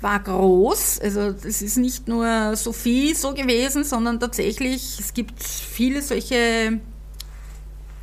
war 0.00 0.18
groß. 0.18 1.00
Also 1.00 1.32
das 1.32 1.62
ist 1.62 1.76
nicht 1.76 2.08
nur 2.08 2.56
Sophie 2.56 3.14
so 3.14 3.32
gewesen, 3.34 3.84
sondern 3.84 4.18
tatsächlich, 4.18 4.98
es 4.98 5.14
gibt 5.14 5.40
viele 5.42 6.02
solche 6.02 6.80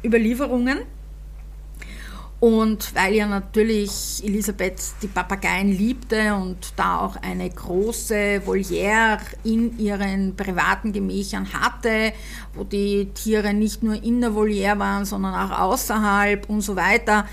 Überlieferungen. 0.03 0.79
Und 2.39 2.95
weil 2.95 3.15
ja 3.15 3.27
natürlich 3.27 4.23
Elisabeth 4.23 4.81
die 5.01 5.07
Papageien 5.07 5.71
liebte 5.77 6.33
und 6.35 6.71
da 6.77 7.01
auch 7.01 7.17
eine 7.17 7.49
große 7.49 8.45
Voliere 8.45 9.19
in 9.43 9.77
ihren 9.77 10.37
privaten 10.37 10.93
Gemächern 10.93 11.51
hatte, 11.51 12.13
wo 12.53 12.63
die 12.63 13.09
Tiere 13.13 13.53
nicht 13.53 13.83
nur 13.83 14.01
in 14.01 14.21
der 14.21 14.35
Voliere 14.35 14.79
waren, 14.79 15.03
sondern 15.03 15.33
auch 15.33 15.59
außerhalb 15.59 16.49
und 16.49 16.61
so 16.61 16.77
weiter, 16.77 17.25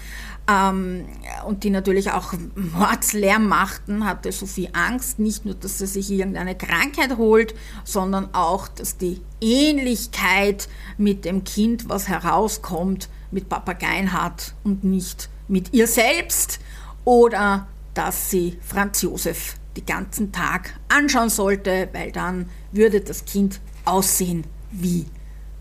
ähm, 0.49 1.07
und 1.47 1.65
die 1.65 1.71
natürlich 1.71 2.13
auch 2.13 2.33
Mordslärm 2.55 3.49
machten, 3.49 4.05
hatte 4.05 4.31
Sophie 4.31 4.71
Angst, 4.73 5.19
nicht 5.19 5.45
nur, 5.45 5.55
dass 5.55 5.79
sie 5.79 5.87
sich 5.87 6.11
irgendeine 6.11 6.57
Krankheit 6.57 7.17
holt, 7.17 7.55
sondern 7.85 8.33
auch, 8.33 8.69
dass 8.69 8.97
die 8.97 9.21
Ähnlichkeit 9.41 10.69
mit 10.99 11.25
dem 11.25 11.45
Kind, 11.45 11.89
was 11.89 12.09
herauskommt, 12.09 13.09
mit 13.31 13.49
Papageien 13.49 14.13
hat 14.13 14.55
und 14.65 14.85
nicht 14.85 15.29
mit 15.49 15.73
ihr 15.73 15.87
selbst 15.87 16.61
oder 17.05 17.67
dass 17.95 18.31
sie 18.31 18.59
Franz 18.61 19.03
Josef 19.03 19.57
den 19.77 19.87
ganzen 19.87 20.33
Tag 20.33 20.79
anschauen 20.89 21.31
sollte, 21.31 21.89
weil 21.93 22.13
dann 22.13 22.49
würde 22.73 23.01
das 23.01 23.25
Kind 23.25 23.61
aussehen 23.85 24.45
wie 24.71 25.07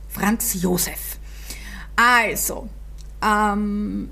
Franz 0.09 0.61
Josef. 0.61 1.19
Also, 1.95 2.69
ähm, 3.21 4.09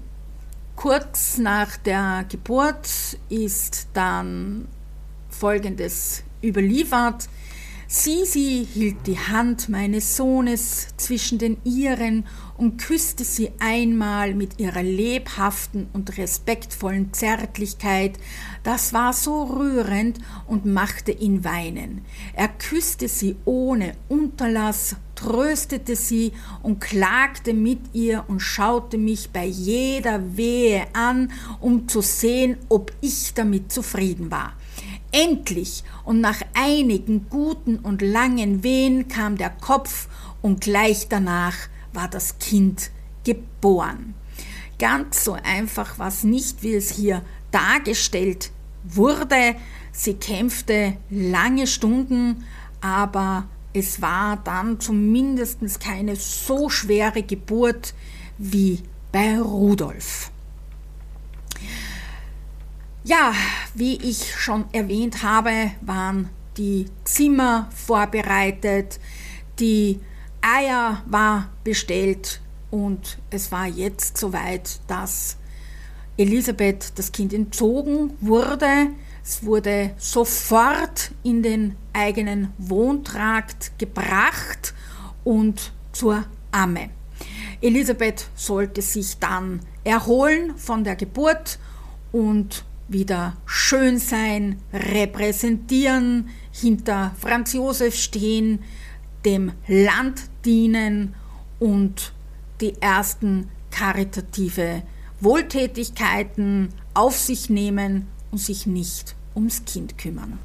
kurz 0.76 1.38
nach 1.38 1.78
der 1.78 2.26
Geburt 2.30 3.18
ist 3.30 3.88
dann 3.93 4.68
Folgendes 5.30 6.24
überliefert. 6.41 7.28
Sisi 7.88 8.66
hielt 8.74 9.06
die 9.08 9.20
Hand 9.20 9.70
meines 9.70 10.16
Sohnes 10.16 10.88
zwischen 10.98 11.38
den 11.38 11.58
ihren 11.64 12.26
und 12.58 12.78
küsste 12.78 13.24
sie 13.24 13.52
einmal 13.60 14.34
mit 14.34 14.60
ihrer 14.60 14.84
lebhaften 14.84 15.88
und 15.92 16.18
respektvollen 16.18 17.14
Zärtlichkeit. 17.14 18.18
Das 18.64 18.94
war 18.94 19.12
so 19.12 19.44
rührend 19.44 20.20
und 20.48 20.66
machte 20.66 21.12
ihn 21.12 21.44
weinen. 21.44 22.06
Er 22.34 22.48
küsste 22.48 23.08
sie 23.08 23.36
ohne 23.46 23.96
Unterlass, 24.08 24.96
tröstete 25.16 25.96
sie 25.96 26.32
und 26.62 26.80
klagte 26.80 27.54
mit 27.54 27.80
ihr 27.94 28.24
und 28.28 28.40
schaute 28.40 28.98
mich 28.98 29.32
bei 29.32 29.46
jeder 29.46 30.38
Wehe 30.38 30.88
an, 30.94 31.32
um 31.60 31.88
zu 31.88 32.02
sehen, 32.02 32.58
ob 32.70 32.92
ich 33.02 33.34
damit 33.34 33.72
zufrieden 33.72 34.32
war. 34.32 34.54
Endlich 35.14 35.84
und 36.05 36.22
nach 36.22 36.41
einigen 36.55 37.30
guten 37.30 37.78
und 37.78 38.01
langen 38.01 38.64
Wehen 38.64 39.07
kam 39.07 39.38
der 39.38 39.51
Kopf 39.51 40.07
und 40.41 40.61
gleich 40.61 41.07
danach 41.07 41.53
war 41.93 42.07
das 42.07 42.39
Kind 42.39 42.89
geboren. 43.24 44.16
Ganz 44.80 45.24
so 45.24 45.38
einfach 45.43 45.99
war 45.99 46.07
es 46.07 46.24
nicht, 46.24 46.64
wie 46.64 46.74
es 46.74 46.89
hier 46.89 47.22
dargestellt 47.51 48.49
wurde. 48.84 49.55
Sie 49.91 50.16
kämpfte 50.16 50.97
lange 51.11 51.68
Stunden, 51.68 52.43
aber 52.82 53.47
es 53.72 54.01
war 54.01 54.38
dann 54.38 54.80
zumindest 54.80 55.80
keine 55.80 56.16
so 56.16 56.70
schwere 56.70 57.22
Geburt 57.22 57.93
wie 58.39 58.82
bei 59.11 59.39
Rudolf. 59.39 60.33
Ja, 63.06 63.34
wie 63.74 63.97
ich 63.97 64.34
schon 64.34 64.64
erwähnt 64.72 65.24
habe, 65.24 65.72
waren 65.82 66.30
die 66.56 66.86
Zimmer 67.04 67.68
vorbereitet, 67.76 68.97
die 69.60 69.99
Eier 70.41 71.04
war 71.06 71.49
bestellt 71.66 72.39
und 72.72 73.18
es 73.30 73.51
war 73.51 73.68
jetzt 73.68 74.18
soweit, 74.18 74.80
dass 74.88 75.36
Elisabeth 76.16 76.93
das 76.95 77.12
Kind 77.12 77.34
entzogen 77.34 78.14
wurde. 78.22 78.91
Es 79.22 79.43
wurde 79.43 79.91
sofort 79.97 81.12
in 81.24 81.43
den 81.43 81.76
eigenen 81.91 82.54
Wohntrakt 82.58 83.78
gebracht 83.80 84.74
und 85.26 85.74
zur 85.91 86.24
Amme. 86.51 86.89
Elisabeth 87.60 88.30
sollte 88.34 88.82
sich 88.82 89.18
dann 89.20 89.60
erholen 89.84 90.58
von 90.58 90.86
der 90.86 90.95
Geburt 90.95 91.60
und 92.14 92.64
wieder 92.88 93.38
schön 93.46 93.98
sein, 93.98 94.60
repräsentieren, 94.74 96.30
hinter 96.52 97.16
Franz 97.20 97.54
Josef 97.54 97.96
stehen, 97.96 98.60
dem 99.26 99.54
Land 99.68 100.24
dienen 100.46 101.16
und 101.60 102.14
die 102.62 102.82
ersten 102.82 103.50
karitative 103.72 104.84
Wohltätigkeiten 105.20 106.70
auf 106.94 107.18
sich 107.18 107.50
nehmen 107.50 108.08
und 108.32 108.40
sich 108.40 108.66
nicht 108.66 109.16
ums 109.36 109.66
Kind 109.66 109.98
kümmern. 109.98 110.38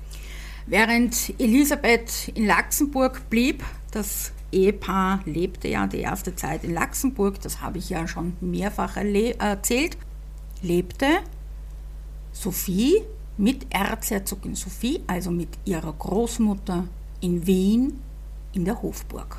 Während 0.66 1.34
Elisabeth 1.38 2.28
in 2.34 2.46
Luxemburg 2.46 3.28
blieb, 3.30 3.64
das 3.90 4.32
Ehepaar 4.52 5.20
lebte 5.24 5.68
ja 5.68 5.86
die 5.86 6.00
erste 6.00 6.34
Zeit 6.34 6.64
in 6.64 6.74
Luxemburg, 6.74 7.40
das 7.40 7.60
habe 7.60 7.78
ich 7.78 7.90
ja 7.90 8.06
schon 8.06 8.36
mehrfach 8.40 8.96
erzählt, 8.96 9.96
lebte 10.62 11.06
Sophie 12.40 13.02
mit 13.36 13.66
Erzherzogin 13.70 14.54
Sophie, 14.54 15.00
also 15.08 15.32
mit 15.32 15.48
ihrer 15.64 15.92
Großmutter 15.92 16.86
in 17.20 17.44
Wien 17.44 17.98
in 18.52 18.64
der 18.64 18.80
Hofburg. 18.80 19.38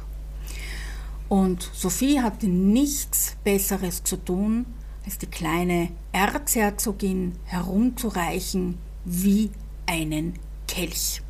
Und 1.30 1.70
Sophie 1.74 2.20
hatte 2.20 2.48
nichts 2.48 3.38
Besseres 3.42 4.04
zu 4.04 4.18
tun, 4.18 4.66
als 5.06 5.18
die 5.18 5.28
kleine 5.28 5.92
Erzherzogin 6.12 7.38
herumzureichen 7.46 8.78
wie 9.06 9.50
einen 9.86 10.34
Kelch. 10.68 11.22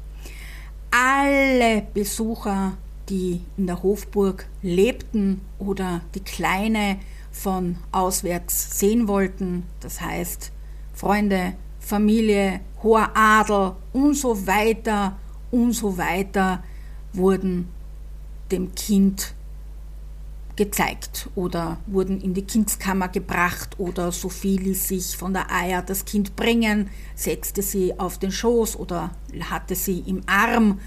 Alle 0.90 1.84
Besucher, 1.94 2.78
die 3.10 3.42
in 3.58 3.68
der 3.68 3.84
Hofburg 3.84 4.48
lebten 4.64 5.42
oder 5.60 6.02
die 6.16 6.22
Kleine 6.22 6.98
von 7.32 7.78
auswärts 7.92 8.80
sehen 8.80 9.08
wollten, 9.08 9.66
das 9.82 10.02
heißt 10.02 10.52
Freunde, 11.00 11.54
Familie, 11.80 12.60
hoher 12.84 13.10
Adel 13.14 13.72
und 13.94 14.16
so 14.16 14.46
weiter 14.46 15.16
und 15.50 15.72
so 15.72 15.98
weiter 15.98 16.62
wurden 17.14 17.70
dem 18.52 18.76
Kind 18.76 19.34
gezeigt 20.58 21.30
oder 21.36 21.78
wurden 21.88 22.20
in 22.20 22.34
die 22.34 22.42
Kindskammer 22.42 23.08
gebracht 23.08 23.80
oder 23.80 24.12
Sophie 24.12 24.58
ließ 24.58 24.90
sich 24.90 25.16
von 25.16 25.34
der 25.34 25.50
Eier 25.50 25.82
das 25.82 26.04
Kind 26.04 26.36
bringen, 26.36 26.90
setzte 27.16 27.62
sie 27.62 27.98
auf 27.98 28.18
den 28.18 28.34
Schoß 28.34 28.76
oder 28.76 29.12
hatte 29.50 29.76
sie 29.76 30.00
im 30.00 30.22
Arm. 30.28 30.82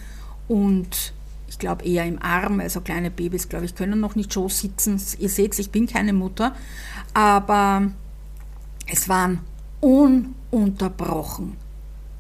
Und 0.46 1.14
ich 1.48 1.58
glaube 1.58 1.86
eher 1.86 2.04
im 2.04 2.20
Arm, 2.20 2.60
also 2.60 2.82
kleine 2.82 3.10
Babys, 3.10 3.48
glaube 3.48 3.64
ich, 3.64 3.74
können 3.74 3.98
noch 3.98 4.14
nicht 4.14 4.34
Schoß 4.34 4.60
sitzen. 4.60 5.00
Ihr 5.18 5.30
seht, 5.30 5.58
ich 5.58 5.70
bin 5.70 5.86
keine 5.86 6.12
Mutter, 6.12 6.54
aber 7.14 7.90
es 8.86 9.08
waren 9.08 9.40
ununterbrochen 9.82 11.58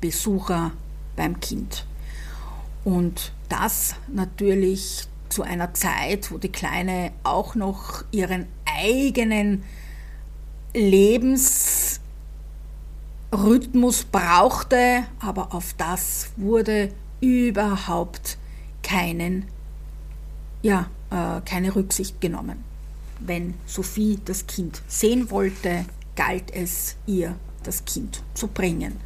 Besucher 0.00 0.72
beim 1.16 1.40
Kind. 1.40 1.86
Und 2.84 3.32
das 3.48 3.94
natürlich 4.08 5.06
zu 5.30 5.42
einer 5.42 5.72
Zeit, 5.72 6.30
wo 6.30 6.36
die 6.36 6.52
Kleine 6.52 7.12
auch 7.22 7.54
noch 7.54 8.04
ihren 8.10 8.46
eigenen 8.66 9.64
Lebensweg 10.74 12.02
Rhythmus 13.32 14.04
brauchte, 14.04 15.04
aber 15.18 15.54
auf 15.54 15.74
das 15.78 16.30
wurde 16.36 16.92
überhaupt 17.20 18.36
keinen, 18.82 19.46
ja, 20.60 20.90
äh, 21.10 21.40
keine 21.42 21.74
Rücksicht 21.74 22.20
genommen. 22.20 22.62
Wenn 23.20 23.54
Sophie 23.64 24.18
das 24.22 24.46
Kind 24.46 24.82
sehen 24.86 25.30
wollte, 25.30 25.86
galt 26.14 26.50
es 26.50 26.96
ihr, 27.06 27.36
das 27.62 27.84
Kind 27.84 28.22
zu 28.34 28.48
bringen. 28.48 28.96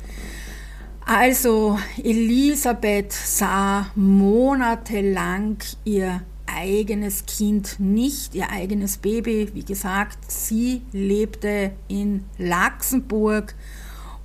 Also 1.05 1.79
Elisabeth 2.03 3.13
sah 3.13 3.87
monatelang 3.95 5.59
ihr 5.85 6.23
eigenes 6.47 7.27
Kind 7.27 7.79
nicht, 7.79 8.35
ihr 8.35 8.51
eigenes 8.51 8.99
Baby. 8.99 9.51
Wie 9.55 9.65
gesagt, 9.65 10.19
sie 10.31 10.83
lebte 10.93 11.73
in 11.89 12.25
Laxenburg 12.39 13.55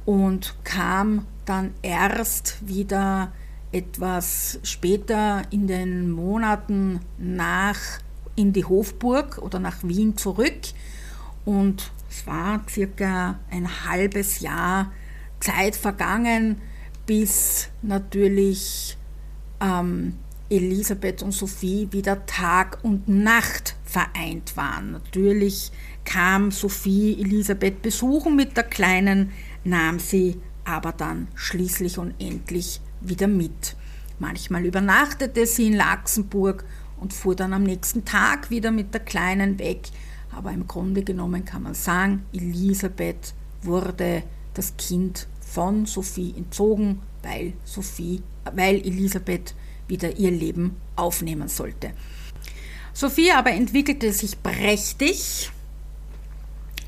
und 0.06 0.56
kam 0.64 1.28
dann 1.46 1.74
erst 1.82 2.68
wieder 2.68 3.32
etwas 3.72 4.60
später 4.64 5.44
in 5.52 5.68
den 5.68 6.10
Monaten 6.10 7.00
nach 7.18 7.78
in 8.36 8.54
die 8.54 8.66
Hofburg 8.66 9.38
oder 9.38 9.60
nach 9.60 9.84
Wien 9.84 10.18
zurück 10.18 10.60
und 11.46 11.92
es 12.12 12.28
war 12.28 12.62
circa 12.70 13.40
ein 13.50 13.86
halbes 13.86 14.42
Jahr 14.42 14.92
Zeit 15.40 15.78
vergangen, 15.78 16.62
bis 17.06 17.70
natürlich 17.82 18.98
ähm, 19.62 20.18
Elisabeth 20.50 21.24
und 21.24 21.32
Sophie 21.32 21.88
wieder 21.92 22.26
Tag 22.26 22.80
und 22.84 23.08
Nacht 23.08 23.78
vereint 23.86 24.58
waren. 24.58 24.92
Natürlich 24.92 25.72
kam 26.04 26.52
Sophie 26.52 27.18
Elisabeth 27.18 27.82
besuchen 27.82 28.36
mit 28.36 28.58
der 28.58 28.66
Kleinen, 28.66 29.32
nahm 29.64 29.98
sie 29.98 30.38
aber 30.66 30.92
dann 30.92 31.30
schließlich 31.34 31.98
und 31.98 32.14
endlich 32.20 32.82
wieder 33.00 33.28
mit. 33.28 33.78
Manchmal 34.20 34.66
übernachtete 34.66 35.46
sie 35.46 35.68
in 35.68 35.74
Laxenburg 35.74 36.66
und 37.00 37.14
fuhr 37.14 37.36
dann 37.38 37.54
am 37.54 37.64
nächsten 37.64 38.04
Tag 38.04 38.50
wieder 38.50 38.72
mit 38.72 38.94
der 38.94 39.02
Kleinen 39.02 39.58
weg. 39.60 39.84
Aber 40.32 40.52
im 40.52 40.68
Grunde 40.68 41.04
genommen 41.04 41.46
kann 41.46 41.64
man 41.64 41.74
sagen, 41.74 42.26
Elisabeth 42.34 43.34
wurde 43.62 44.24
das 44.54 44.76
Kind 44.78 45.28
von 45.40 45.86
Sophie 45.86 46.34
entzogen, 46.38 47.02
weil 47.24 47.54
Sophie, 47.66 48.22
weil 48.54 48.76
Elisabeth 48.78 49.54
wieder 49.88 50.18
ihr 50.18 50.32
Leben 50.32 50.78
aufnehmen 50.96 51.48
sollte. 51.48 51.92
Sophie 52.94 53.32
aber 53.32 53.52
entwickelte 53.52 54.12
sich 54.14 54.42
prächtig 54.42 55.52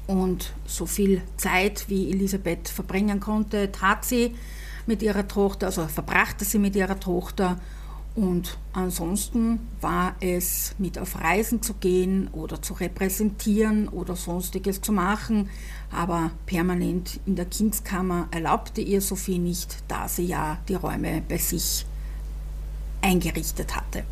und 0.07 0.53
so 0.65 0.85
viel 0.85 1.21
Zeit, 1.37 1.85
wie 1.87 2.11
Elisabeth 2.11 2.67
verbringen 2.69 3.19
konnte, 3.19 3.71
tat 3.71 4.05
sie 4.05 4.35
mit 4.85 5.01
ihrer 5.01 5.27
Tochter, 5.27 5.67
also 5.67 5.87
verbrachte 5.87 6.43
sie 6.43 6.59
mit 6.59 6.75
ihrer 6.75 6.99
Tochter. 6.99 7.59
Und 8.15 8.59
ansonsten 8.73 9.59
war 9.81 10.15
es 10.19 10.75
mit 10.77 10.99
auf 10.99 11.19
Reisen 11.19 11.63
zu 11.63 11.73
gehen 11.73 12.27
oder 12.27 12.61
zu 12.61 12.73
repräsentieren 12.73 13.87
oder 13.87 14.15
sonstiges 14.15 14.81
zu 14.81 14.91
machen, 14.91 15.49
aber 15.91 16.29
permanent 16.45 17.19
in 17.25 17.35
der 17.35 17.45
Kindskammer 17.45 18.27
erlaubte 18.29 18.81
ihr 18.81 19.01
Sophie 19.01 19.39
nicht, 19.39 19.77
da 19.87 20.07
sie 20.07 20.25
ja 20.25 20.59
die 20.67 20.75
Räume 20.75 21.23
bei 21.27 21.37
sich 21.37 21.87
eingerichtet 23.01 23.75
hatte. 23.75 24.03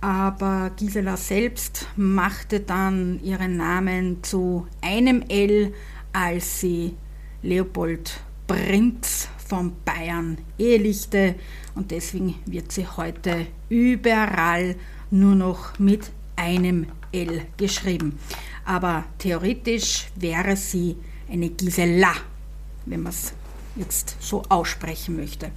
Aber 0.01 0.71
Gisela 0.77 1.17
selbst 1.17 1.87
machte 1.97 2.61
dann 2.61 3.21
ihren 3.23 3.57
Namen 3.57 4.23
zu 4.23 4.67
einem 4.81 5.23
L, 5.29 5.73
als 6.13 6.61
sie 6.61 6.97
Leopold 7.43 8.21
Prinz 8.47 9.29
von 9.49 9.73
Bayern 9.85 10.39
ehelichte 10.59 11.35
und 11.75 11.91
deswegen 11.91 12.37
wird 12.47 12.73
sie 12.73 12.87
heute 12.87 13.47
überall 13.69 14.77
nur 15.11 15.35
noch 15.35 15.79
mit 15.79 16.11
einem 16.37 16.87
L 17.13 17.43
geschrieben. 17.57 18.19
Aber 18.65 19.05
theoretisch 19.19 20.09
wäre 20.17 20.57
sie 20.57 20.97
eine 21.31 21.51
Gisela, 21.51 22.13
wenn 22.85 23.03
man 23.03 23.13
es 23.13 23.33
jetzt 23.77 24.17
so 24.21 24.43
aussprechen 24.49 25.17
möchte. 25.17 25.51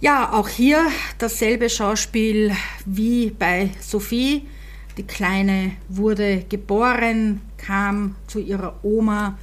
Ja, 0.00 0.32
auch 0.32 0.48
hier 0.48 0.86
dasselbe 1.18 1.70
Schauspiel 1.70 2.54
wie 2.84 3.30
bei 3.30 3.70
Sophie. 3.80 4.46
Die 4.96 5.04
Kleine 5.04 5.72
wurde 5.88 6.44
geboren, 6.48 7.40
kam 7.56 8.16
zu 8.26 8.40
ihrer 8.40 8.80
Oma 8.82 9.38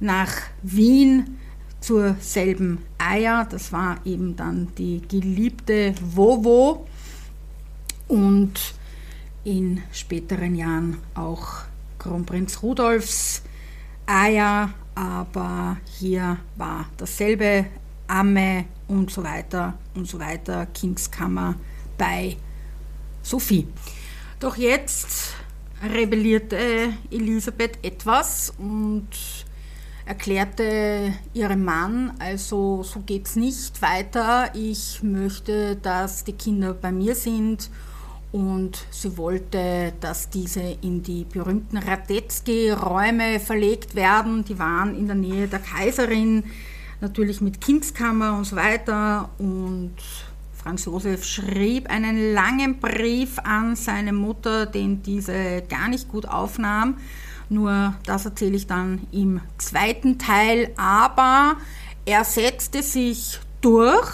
nach 0.00 0.32
Wien 0.62 1.38
zur 1.80 2.16
selben 2.20 2.78
Eier. 2.98 3.46
Das 3.50 3.72
war 3.72 3.98
eben 4.04 4.36
dann 4.36 4.68
die 4.76 5.02
geliebte 5.08 5.94
Wowo 6.00 6.86
und 8.06 8.74
in 9.42 9.82
späteren 9.92 10.54
Jahren 10.54 10.98
auch 11.14 11.62
Kronprinz 11.98 12.62
Rudolfs 12.62 13.42
Eier, 14.06 14.70
aber 14.94 15.78
hier 15.98 16.38
war 16.56 16.86
dasselbe 16.98 17.66
Amme 18.06 18.66
und 18.88 19.10
so 19.10 19.22
weiter 19.22 19.74
und 19.94 20.06
so 20.08 20.18
weiter, 20.18 20.66
Kindskammer 20.66 21.54
bei 21.96 22.36
Sophie. 23.22 23.66
Doch 24.40 24.56
jetzt 24.56 25.34
rebellierte 25.82 26.92
Elisabeth 27.10 27.78
etwas 27.82 28.52
und 28.58 29.08
erklärte 30.06 31.14
ihrem 31.32 31.64
Mann, 31.64 32.12
also 32.18 32.82
so 32.82 33.00
geht 33.00 33.26
es 33.26 33.36
nicht 33.36 33.80
weiter, 33.80 34.50
ich 34.54 35.02
möchte, 35.02 35.76
dass 35.76 36.24
die 36.24 36.34
Kinder 36.34 36.74
bei 36.74 36.92
mir 36.92 37.14
sind 37.14 37.70
und 38.32 38.84
sie 38.90 39.16
wollte, 39.16 39.92
dass 40.00 40.28
diese 40.28 40.76
in 40.82 41.02
die 41.02 41.24
berühmten 41.24 41.78
Radetzky-Räume 41.78 43.38
verlegt 43.38 43.94
werden. 43.94 44.44
Die 44.44 44.58
waren 44.58 44.98
in 44.98 45.06
der 45.06 45.14
Nähe 45.14 45.46
der 45.46 45.60
Kaiserin, 45.60 46.42
natürlich 47.00 47.40
mit 47.40 47.60
Kindskammer 47.60 48.36
und 48.36 48.44
so 48.44 48.56
weiter. 48.56 49.30
Und 49.38 49.96
Franz 50.54 50.84
Josef 50.86 51.24
schrieb 51.24 51.90
einen 51.90 52.32
langen 52.32 52.78
Brief 52.80 53.38
an 53.40 53.76
seine 53.76 54.12
Mutter, 54.12 54.66
den 54.66 55.02
diese 55.02 55.62
gar 55.68 55.88
nicht 55.88 56.08
gut 56.08 56.26
aufnahm. 56.26 56.96
Nur 57.48 57.94
das 58.06 58.24
erzähle 58.24 58.56
ich 58.56 58.66
dann 58.66 59.06
im 59.12 59.40
zweiten 59.58 60.18
Teil. 60.18 60.72
Aber 60.76 61.56
er 62.06 62.24
setzte 62.24 62.82
sich 62.82 63.38
durch 63.60 64.10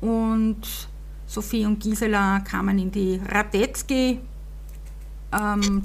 und 0.00 0.88
Sophie 1.26 1.66
und 1.66 1.80
Gisela 1.80 2.40
kamen 2.40 2.78
in 2.78 2.90
die 2.90 3.20
Radetzky-Zimmer. 3.28 4.18
Ähm, 5.32 5.82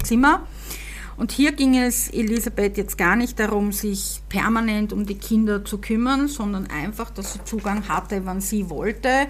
und 1.16 1.32
hier 1.32 1.52
ging 1.52 1.76
es 1.76 2.08
Elisabeth 2.10 2.76
jetzt 2.76 2.96
gar 2.98 3.16
nicht 3.16 3.38
darum, 3.38 3.72
sich 3.72 4.22
permanent 4.28 4.92
um 4.92 5.06
die 5.06 5.16
Kinder 5.16 5.64
zu 5.64 5.78
kümmern, 5.78 6.28
sondern 6.28 6.66
einfach, 6.68 7.10
dass 7.10 7.34
sie 7.34 7.44
Zugang 7.44 7.88
hatte, 7.88 8.24
wann 8.24 8.40
sie 8.40 8.70
wollte. 8.70 9.26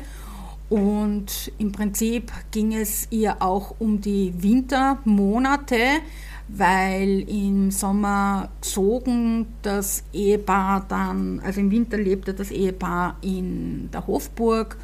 Und 0.68 1.52
im 1.58 1.70
Prinzip 1.72 2.32
ging 2.50 2.74
es 2.74 3.08
ihr 3.10 3.42
auch 3.42 3.74
um 3.78 4.00
die 4.00 4.32
Wintermonate, 4.42 6.00
weil 6.48 7.28
im 7.28 7.70
Sommer 7.70 8.48
zogen 8.62 9.46
das 9.62 10.04
Ehepaar 10.12 10.86
dann, 10.88 11.40
also 11.40 11.60
im 11.60 11.70
Winter 11.70 11.98
lebte 11.98 12.32
das 12.32 12.50
Ehepaar 12.50 13.16
in 13.20 13.90
der 13.92 14.06
Hofburg 14.06 14.78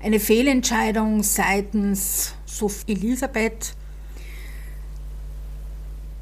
eine 0.03 0.21
Fehlentscheidung 0.21 1.23
seitens 1.23 2.35
Sophie 2.45 2.93
Elisabeth. 2.93 3.75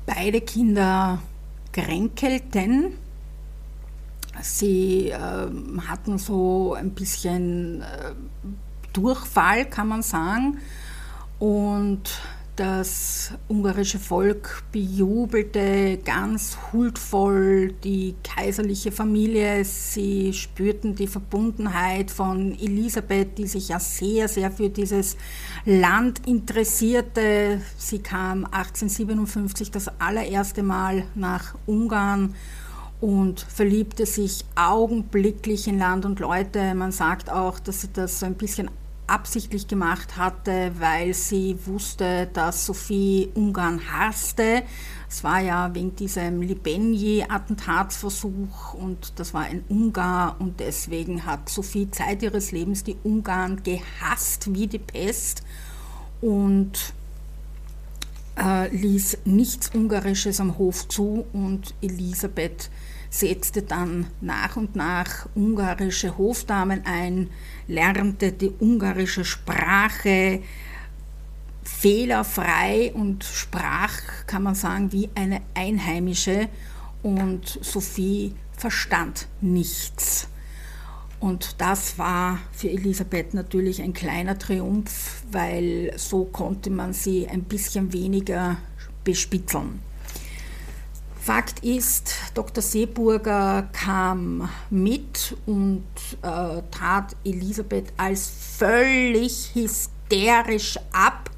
Beide 0.06 0.40
Kinder 0.40 1.20
kränkelten. 1.72 2.94
Sie 4.40 5.08
äh, 5.08 5.48
hatten 5.88 6.18
so 6.18 6.74
ein 6.74 6.90
bisschen 6.92 7.82
äh, 7.82 8.14
Durchfall, 8.92 9.64
kann 9.64 9.88
man 9.88 10.02
sagen. 10.02 10.58
Und 11.40 12.20
das 12.58 13.32
ungarische 13.46 13.98
Volk 14.00 14.64
bejubelte 14.72 15.98
ganz 15.98 16.58
huldvoll 16.72 17.72
die 17.84 18.16
kaiserliche 18.24 18.90
Familie. 18.90 19.64
Sie 19.64 20.32
spürten 20.32 20.96
die 20.96 21.06
Verbundenheit 21.06 22.10
von 22.10 22.58
Elisabeth, 22.58 23.38
die 23.38 23.46
sich 23.46 23.68
ja 23.68 23.78
sehr, 23.78 24.26
sehr 24.26 24.50
für 24.50 24.70
dieses 24.70 25.16
Land 25.64 26.26
interessierte. 26.26 27.60
Sie 27.76 28.00
kam 28.00 28.44
1857 28.44 29.70
das 29.70 29.88
allererste 30.00 30.64
Mal 30.64 31.04
nach 31.14 31.54
Ungarn 31.66 32.34
und 33.00 33.40
verliebte 33.40 34.04
sich 34.04 34.44
augenblicklich 34.56 35.68
in 35.68 35.78
Land 35.78 36.04
und 36.04 36.18
Leute. 36.18 36.74
Man 36.74 36.90
sagt 36.90 37.30
auch, 37.30 37.60
dass 37.60 37.82
sie 37.82 37.92
das 37.92 38.18
so 38.18 38.26
ein 38.26 38.34
bisschen 38.34 38.68
absichtlich 39.08 39.66
gemacht 39.66 40.16
hatte, 40.16 40.70
weil 40.78 41.12
sie 41.14 41.58
wusste, 41.66 42.28
dass 42.32 42.66
Sophie 42.66 43.32
Ungarn 43.34 43.80
hasste. 43.90 44.62
Es 45.08 45.24
war 45.24 45.40
ja 45.40 45.74
wegen 45.74 45.96
diesem 45.96 46.42
Libenji-Attentatsversuch 46.42 48.74
und 48.74 49.18
das 49.18 49.34
war 49.34 49.42
ein 49.42 49.64
Ungar 49.68 50.36
und 50.38 50.60
deswegen 50.60 51.24
hat 51.24 51.48
Sophie 51.48 51.90
Zeit 51.90 52.22
ihres 52.22 52.52
Lebens 52.52 52.84
die 52.84 52.98
Ungarn 53.02 53.62
gehasst 53.62 54.54
wie 54.54 54.66
die 54.66 54.78
Pest 54.78 55.42
und 56.20 56.92
äh, 58.38 58.68
ließ 58.68 59.18
nichts 59.24 59.70
Ungarisches 59.74 60.40
am 60.40 60.58
Hof 60.58 60.88
zu 60.88 61.26
und 61.32 61.74
Elisabeth 61.82 62.70
setzte 63.10 63.62
dann 63.62 64.06
nach 64.20 64.56
und 64.56 64.76
nach 64.76 65.28
ungarische 65.34 66.18
Hofdamen 66.18 66.84
ein, 66.84 67.30
lernte 67.66 68.32
die 68.32 68.52
ungarische 68.60 69.24
Sprache 69.24 70.42
fehlerfrei 71.64 72.92
und 72.94 73.24
sprach, 73.24 73.92
kann 74.26 74.42
man 74.42 74.54
sagen, 74.54 74.92
wie 74.92 75.08
eine 75.14 75.42
Einheimische 75.54 76.48
und 77.02 77.58
Sophie 77.62 78.34
verstand 78.52 79.28
nichts. 79.40 80.28
Und 81.20 81.60
das 81.60 81.98
war 81.98 82.38
für 82.52 82.70
Elisabeth 82.70 83.34
natürlich 83.34 83.82
ein 83.82 83.92
kleiner 83.92 84.38
Triumph, 84.38 85.22
weil 85.30 85.92
so 85.96 86.24
konnte 86.24 86.70
man 86.70 86.92
sie 86.92 87.26
ein 87.26 87.42
bisschen 87.42 87.92
weniger 87.92 88.56
bespitzeln. 89.02 89.80
Fakt 91.20 91.62
ist, 91.62 92.14
Dr. 92.34 92.62
Seeburger 92.62 93.68
kam 93.72 94.48
mit 94.70 95.36
und 95.44 95.84
äh, 96.22 96.62
trat 96.70 97.16
Elisabeth 97.24 97.92
als 97.98 98.32
völlig 98.56 99.50
hysterisch 99.52 100.78
ab 100.90 101.28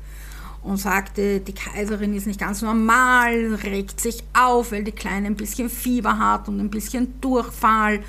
und 0.63 0.77
sagte, 0.77 1.41
die 1.41 1.55
Kaiserin 1.55 2.15
ist 2.15 2.27
nicht 2.27 2.39
ganz 2.39 2.63
normal, 2.63 3.55
regt 3.65 4.01
sich 4.01 4.23
auf, 4.33 4.73
weil 4.73 4.85
die 4.85 4.93
Kleine 4.93 5.27
ein 5.27 5.37
bisschen 5.37 5.71
Fieber 5.71 6.19
hat 6.19 6.49
und 6.49 6.61
ein 6.61 6.71
bisschen 6.71 7.21
Durchfall. 7.21 8.01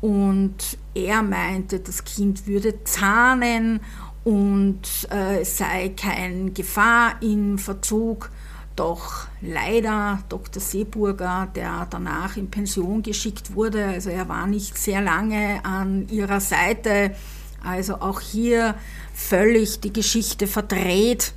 Und 0.00 0.78
er 0.94 1.22
meinte, 1.22 1.80
das 1.80 2.04
Kind 2.04 2.46
würde 2.46 2.84
zahnen 2.84 3.80
und 4.24 4.82
äh, 5.10 5.40
es 5.40 5.58
sei 5.58 5.90
keine 5.90 6.50
Gefahr 6.50 7.22
in 7.22 7.58
Verzug. 7.58 8.30
Doch 8.76 9.26
leider 9.42 10.20
Dr. 10.28 10.62
Seeburger, 10.62 11.48
der 11.54 11.86
danach 11.90 12.36
in 12.36 12.50
Pension 12.50 13.02
geschickt 13.02 13.54
wurde, 13.54 13.84
also 13.84 14.10
er 14.10 14.28
war 14.28 14.46
nicht 14.46 14.78
sehr 14.78 15.02
lange 15.02 15.62
an 15.64 16.08
ihrer 16.08 16.40
Seite, 16.40 17.14
also 17.62 17.96
auch 17.96 18.20
hier 18.20 18.74
völlig 19.12 19.80
die 19.80 19.92
Geschichte 19.92 20.46
verdreht. 20.46 21.34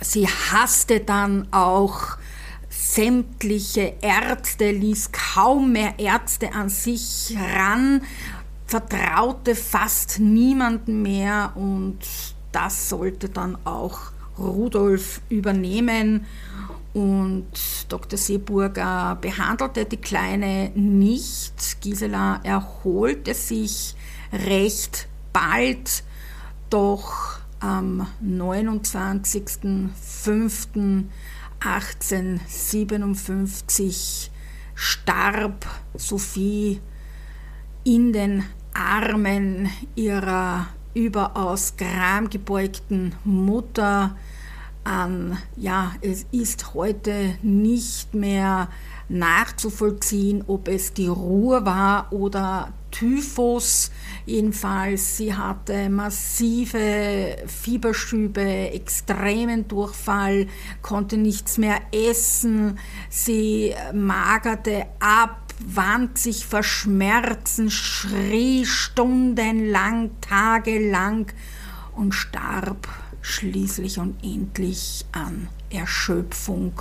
Sie 0.00 0.26
hasste 0.26 1.00
dann 1.00 1.48
auch 1.52 2.16
sämtliche 2.84 3.94
Ärzte, 4.02 4.70
ließ 4.70 5.10
kaum 5.12 5.72
mehr 5.72 5.98
Ärzte 5.98 6.52
an 6.52 6.68
sich 6.68 7.34
ran, 7.56 8.02
vertraute 8.66 9.54
fast 9.54 10.20
niemanden 10.20 11.00
mehr 11.00 11.52
und 11.54 11.98
das 12.52 12.90
sollte 12.90 13.30
dann 13.30 13.56
auch 13.64 14.12
Rudolf 14.38 15.22
übernehmen. 15.30 16.26
Und 16.92 17.46
Dr. 17.88 18.18
Seeburger 18.18 19.16
behandelte 19.20 19.86
die 19.86 19.96
Kleine 19.96 20.70
nicht. 20.74 21.80
Gisela 21.80 22.40
erholte 22.44 23.34
sich 23.34 23.96
recht 24.32 25.08
bald, 25.32 26.04
doch 26.70 27.38
am 27.60 28.06
29.05.1857 31.64 34.28
starb 34.74 35.66
Sophie 35.94 36.80
in 37.84 38.12
den 38.12 38.44
Armen 38.74 39.70
ihrer 39.94 40.66
überaus 40.94 41.76
gramgebeugten 41.76 43.14
Mutter 43.24 44.16
an. 44.84 45.38
Ja, 45.56 45.92
es 46.02 46.26
ist 46.32 46.74
heute 46.74 47.38
nicht 47.42 48.14
mehr 48.14 48.68
nachzuvollziehen, 49.08 50.44
ob 50.46 50.68
es 50.68 50.94
die 50.94 51.08
Ruhr 51.08 51.66
war 51.66 52.12
oder 52.12 52.72
Typhus. 52.90 53.90
Jedenfalls, 54.24 55.16
sie 55.16 55.34
hatte 55.34 55.90
massive 55.90 57.36
Fieberschübe, 57.46 58.70
extremen 58.70 59.66
Durchfall, 59.68 60.46
konnte 60.80 61.16
nichts 61.16 61.58
mehr 61.58 61.80
essen, 61.92 62.78
sie 63.10 63.74
magerte 63.92 64.86
ab, 65.00 65.52
wand 65.66 66.18
sich 66.18 66.46
vor 66.46 66.62
Schmerzen, 66.62 67.70
schrie 67.70 68.64
stundenlang, 68.64 70.10
tagelang 70.20 71.26
und 71.94 72.12
starb 72.12 72.88
schließlich 73.20 73.98
und 73.98 74.22
endlich 74.22 75.06
an 75.12 75.48
Erschöpfung, 75.70 76.72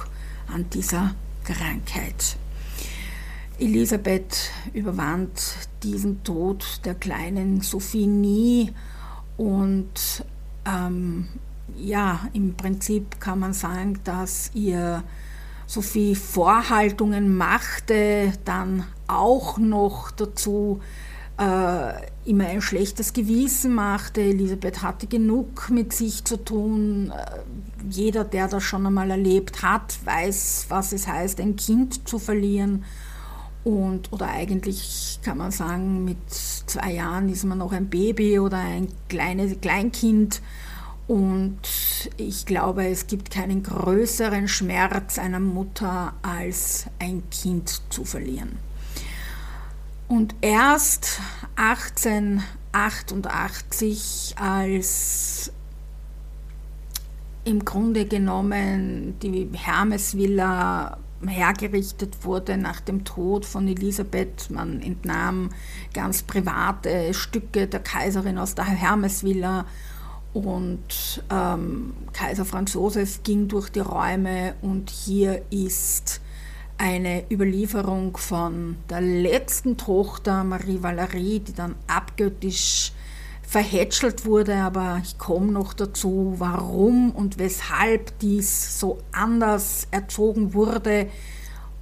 an 0.53 0.69
dieser 0.69 1.15
Krankheit. 1.43 2.37
Elisabeth 3.59 4.51
überwand 4.73 5.55
diesen 5.83 6.23
Tod 6.23 6.81
der 6.85 6.95
kleinen 6.95 7.61
Sophie 7.61 8.07
nie 8.07 8.73
und 9.37 10.25
ähm, 10.65 11.27
ja, 11.77 12.27
im 12.33 12.55
Prinzip 12.55 13.19
kann 13.19 13.39
man 13.39 13.53
sagen, 13.53 13.99
dass 14.03 14.51
ihr 14.53 15.03
Sophie 15.65 16.15
Vorhaltungen 16.15 17.35
machte, 17.35 18.33
dann 18.45 18.85
auch 19.07 19.57
noch 19.57 20.11
dazu 20.11 20.81
äh, 21.37 22.29
immer 22.29 22.47
ein 22.47 22.61
schlechtes 22.61 23.13
Gewissen 23.13 23.73
machte. 23.73 24.21
Elisabeth 24.21 24.81
hatte 24.81 25.07
genug 25.07 25.69
mit 25.69 25.93
sich 25.93 26.23
zu 26.23 26.37
tun. 26.37 27.11
Jeder, 27.89 28.23
der 28.23 28.47
das 28.47 28.63
schon 28.63 28.85
einmal 28.85 29.11
erlebt 29.11 29.61
hat, 29.61 29.97
weiß, 30.05 30.67
was 30.69 30.93
es 30.93 31.07
heißt, 31.07 31.39
ein 31.39 31.55
Kind 31.55 32.07
zu 32.07 32.19
verlieren. 32.19 32.85
Und, 33.63 34.11
oder 34.11 34.29
eigentlich 34.29 35.19
kann 35.23 35.37
man 35.37 35.51
sagen, 35.51 36.03
mit 36.03 36.17
zwei 36.29 36.93
Jahren 36.93 37.29
ist 37.29 37.45
man 37.45 37.59
noch 37.59 37.71
ein 37.71 37.89
Baby 37.89 38.39
oder 38.39 38.57
ein 38.57 38.89
kleines 39.07 39.61
Kleinkind. 39.61 40.41
Und 41.07 41.59
ich 42.17 42.45
glaube, 42.45 42.85
es 42.87 43.07
gibt 43.07 43.31
keinen 43.31 43.63
größeren 43.63 44.47
Schmerz 44.47 45.19
einer 45.19 45.39
Mutter, 45.39 46.13
als 46.21 46.85
ein 46.99 47.23
Kind 47.29 47.81
zu 47.89 48.05
verlieren. 48.05 48.57
Und 50.07 50.35
erst 50.41 51.19
1888, 51.55 54.35
als 54.37 55.51
im 57.45 57.65
Grunde 57.65 58.05
genommen 58.05 59.19
die 59.21 59.49
Hermesvilla 59.53 60.97
hergerichtet 61.25 62.23
wurde 62.23 62.57
nach 62.57 62.79
dem 62.81 63.03
Tod 63.05 63.45
von 63.45 63.67
Elisabeth. 63.67 64.49
Man 64.49 64.81
entnahm 64.81 65.49
ganz 65.93 66.23
private 66.23 67.13
Stücke 67.13 67.67
der 67.67 67.79
Kaiserin 67.79 68.37
aus 68.37 68.55
der 68.55 68.65
Hermesvilla 68.65 69.65
und 70.33 71.23
ähm, 71.29 71.93
Kaiser 72.11 72.45
Franz 72.45 72.73
Josef 72.73 73.23
ging 73.23 73.47
durch 73.47 73.69
die 73.69 73.81
Räume 73.81 74.55
und 74.61 74.89
hier 74.89 75.43
ist 75.51 76.21
eine 76.77 77.23
Überlieferung 77.31 78.17
von 78.17 78.77
der 78.89 79.01
letzten 79.01 79.77
Tochter 79.77 80.43
Marie 80.43 80.81
Valerie, 80.81 81.39
die 81.39 81.53
dann 81.53 81.75
abgöttisch 81.87 82.91
verhätschelt 83.47 84.25
wurde, 84.25 84.55
aber 84.55 84.99
ich 85.03 85.17
komme 85.17 85.51
noch 85.51 85.73
dazu, 85.73 86.35
warum 86.37 87.11
und 87.11 87.37
weshalb 87.37 88.17
dies 88.19 88.79
so 88.79 88.99
anders 89.11 89.87
erzogen 89.91 90.53
wurde. 90.53 91.07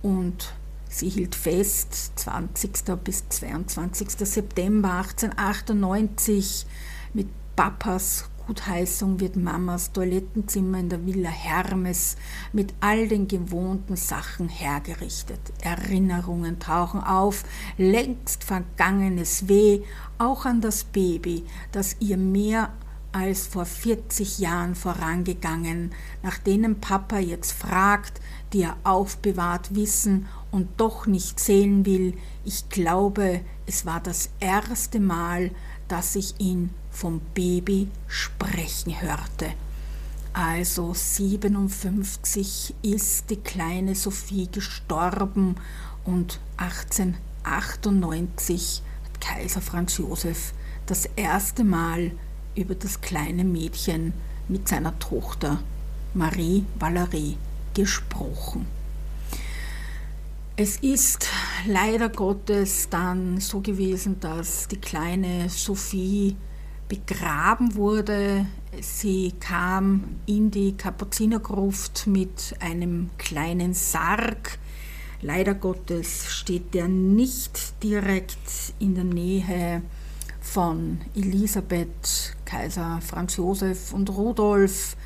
Und 0.02 0.54
sie 0.90 1.10
hielt 1.10 1.36
fest, 1.36 2.14
20. 2.16 2.72
bis 3.04 3.30
22. 3.30 4.10
September 4.10 4.98
1898 4.98 6.66
mit 7.14 7.28
Papas 7.56 8.26
Gutheißung 8.48 9.22
wird 9.22 9.38
Mamas 9.38 9.94
Toilettenzimmer 9.94 10.80
in 10.80 10.90
der 10.90 11.06
Villa 11.06 11.30
Hermes 11.30 12.18
mit 12.52 12.74
all 12.82 13.08
den 13.08 13.28
gewohnten 13.28 13.96
Sachen 13.96 14.50
hergerichtet. 14.50 15.40
Erinnerungen 15.62 16.60
tauchen 16.60 17.02
auf, 17.02 17.44
längst 17.78 18.44
vergangenes 18.44 19.48
Weh, 19.48 19.84
auch 20.22 20.46
an 20.46 20.62
das 20.62 20.84
Baby, 20.84 21.44
das 21.72 21.96
ihr 22.00 22.18
mehr 22.18 22.72
als 23.12 23.48
vor 23.48 23.66
40 23.66 24.38
Jahren 24.40 24.76
vorangegangen, 24.76 25.92
nach 26.24 26.38
denen 26.38 26.80
Papa 26.80 27.18
jetzt 27.18 27.52
fragt, 27.52 28.22
die 28.54 28.62
er 28.62 28.78
aufbewahrt 28.84 29.76
wissen 29.76 30.28
und 30.52 30.70
doch 30.78 31.08
nicht 31.08 31.40
sehen 31.40 31.86
will. 31.86 32.14
Ich 32.46 32.70
glaube, 32.70 33.42
es 33.66 33.86
war 33.86 34.00
das 34.00 34.30
erste 34.40 35.02
Mal, 35.02 35.52
dass 35.88 36.16
ich 36.16 36.36
ihn 36.40 36.70
vom 36.90 37.20
Baby 37.34 37.90
sprechen 38.08 39.02
hörte. 39.02 39.48
Also 40.34 40.94
57 40.94 42.76
ist 42.82 43.30
die 43.30 43.38
kleine 43.38 43.96
Sophie 43.96 44.48
gestorben 44.50 45.56
und 46.06 46.40
1898 46.58 48.84
hat 48.84 48.91
Kaiser 49.22 49.62
Franz 49.62 49.98
Josef 49.98 50.54
das 50.86 51.06
erste 51.16 51.64
Mal 51.64 52.12
über 52.56 52.76
das 52.76 53.00
kleine 53.00 53.46
Mädchen 53.46 54.12
mit 54.50 54.68
seiner 54.68 55.00
Tochter 55.00 55.64
Marie 56.14 56.66
Valerie 56.78 57.38
gesprochen. 57.74 58.66
Es 60.58 60.78
ist 60.78 61.30
leider 61.66 62.10
Gottes 62.10 62.90
dann 62.90 63.40
so 63.40 63.62
gewesen, 63.62 64.20
dass 64.20 64.68
die 64.68 64.78
kleine 64.78 65.50
Sophie 65.50 66.36
begraben 66.90 67.76
wurde. 67.76 68.46
Sie 68.82 69.34
kam 69.40 70.18
in 70.26 70.52
die 70.52 70.74
Kapuzinergruft 70.74 72.06
mit 72.08 72.54
einem 72.60 73.10
kleinen 73.18 73.74
Sarg. 73.74 74.60
Leider 75.24 75.54
Gottes 75.54 76.26
steht 76.32 76.74
der 76.74 76.88
nicht 76.88 77.84
direkt 77.84 78.74
in 78.80 78.96
der 78.96 79.04
Nähe 79.04 79.84
von 80.40 81.00
Elisabeth, 81.16 82.36
Kaiser 82.44 83.00
Franz 83.02 83.38
Josef 83.38 83.94
und 83.94 84.10
Rudolf, 84.10 84.98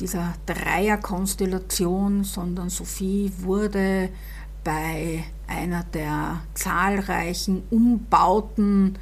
dieser 0.00 0.34
Dreierkonstellation, 0.44 2.24
sondern 2.24 2.68
Sophie 2.68 3.32
wurde 3.38 4.10
bei 4.62 5.24
einer 5.46 5.84
der 5.84 6.42
zahlreichen 6.52 7.62
Umbauten 7.70 8.98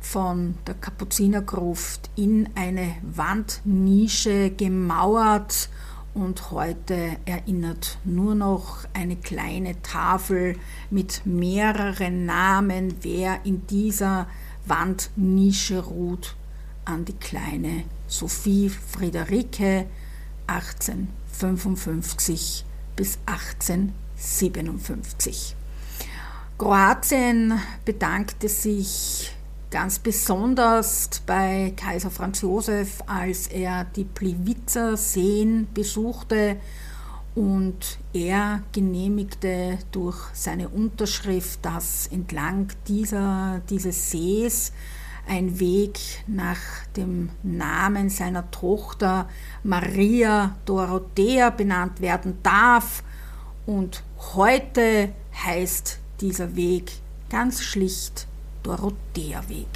von 0.00 0.56
der 0.66 0.74
Kapuzinergruft 0.74 2.10
in 2.16 2.48
eine 2.56 2.96
Wandnische 3.02 4.50
gemauert 4.50 5.68
und 6.14 6.50
heute 6.50 7.16
erinnert 7.24 7.98
nur 8.04 8.34
noch 8.34 8.84
eine 8.92 9.16
kleine 9.16 9.80
Tafel 9.82 10.56
mit 10.90 11.24
mehreren 11.24 12.26
Namen, 12.26 12.96
wer 13.02 13.44
in 13.44 13.64
dieser 13.66 14.26
Wandnische 14.66 15.78
ruht, 15.80 16.36
an 16.84 17.04
die 17.04 17.14
kleine 17.14 17.84
Sophie 18.08 18.68
Friederike 18.68 19.86
1855 20.46 22.64
bis 22.96 23.18
1857. 23.26 25.54
Kroatien 26.58 27.60
bedankte 27.84 28.48
sich 28.48 29.32
Ganz 29.72 29.98
besonders 30.00 31.08
bei 31.24 31.72
Kaiser 31.74 32.10
Franz 32.10 32.42
Josef, 32.42 33.02
als 33.06 33.46
er 33.46 33.84
die 33.86 34.04
Pliwitzer 34.04 34.98
Seen 34.98 35.66
besuchte 35.72 36.56
und 37.34 37.98
er 38.12 38.64
genehmigte 38.72 39.78
durch 39.90 40.18
seine 40.34 40.68
Unterschrift, 40.68 41.64
dass 41.64 42.06
entlang 42.08 42.68
dieser, 42.86 43.62
dieses 43.70 44.10
Sees 44.10 44.74
ein 45.26 45.58
Weg 45.58 45.98
nach 46.26 46.60
dem 46.94 47.30
Namen 47.42 48.10
seiner 48.10 48.50
Tochter 48.50 49.26
Maria 49.62 50.54
Dorothea 50.66 51.48
benannt 51.48 52.02
werden 52.02 52.40
darf. 52.42 53.02
Und 53.64 54.02
heute 54.34 55.14
heißt 55.46 55.98
dieser 56.20 56.56
Weg 56.56 56.92
ganz 57.30 57.62
schlicht 57.62 58.26
Dorotheaweg. 58.62 59.66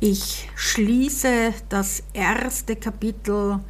Ich 0.00 0.48
schließe 0.54 1.54
das 1.68 2.02
erste 2.12 2.76
Kapitel 2.76 3.60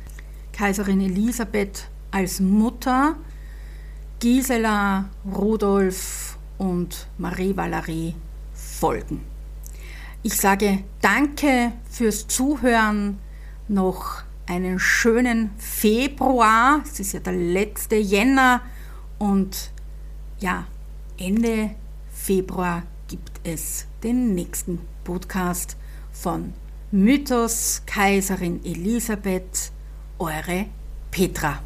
Kaiserin 0.53 1.01
Elisabeth 1.01 1.89
als 2.11 2.41
Mutter, 2.41 3.17
Gisela, 4.21 5.07
Rudolf 5.33 6.39
und 6.59 7.09
Marie 7.19 7.57
Valerie 7.57 8.15
folgen. 8.55 9.21
Ich 10.23 10.37
sage 10.37 10.85
danke 11.01 11.73
fürs 11.91 12.27
Zuhören, 12.27 13.19
noch 13.69 14.23
einen 14.47 14.79
schönen 14.79 15.51
Februar, 15.59 16.83
es 16.85 17.01
ist 17.01 17.13
ja 17.13 17.21
der 17.21 17.33
letzte 17.33 17.97
Jänner 17.97 18.61
und 19.19 19.71
ja, 20.39 20.67
Ende 21.19 21.71
Februar 22.13 22.83
gibt 23.09 23.41
es 23.45 23.87
den 24.03 24.35
nächsten 24.35 24.81
Podcast 25.05 25.77
von 26.13 26.53
Mythos 26.91 27.83
Kaiserin 27.87 28.65
Elisabeth, 28.65 29.73
eure 30.19 30.67
Petra. 31.11 31.61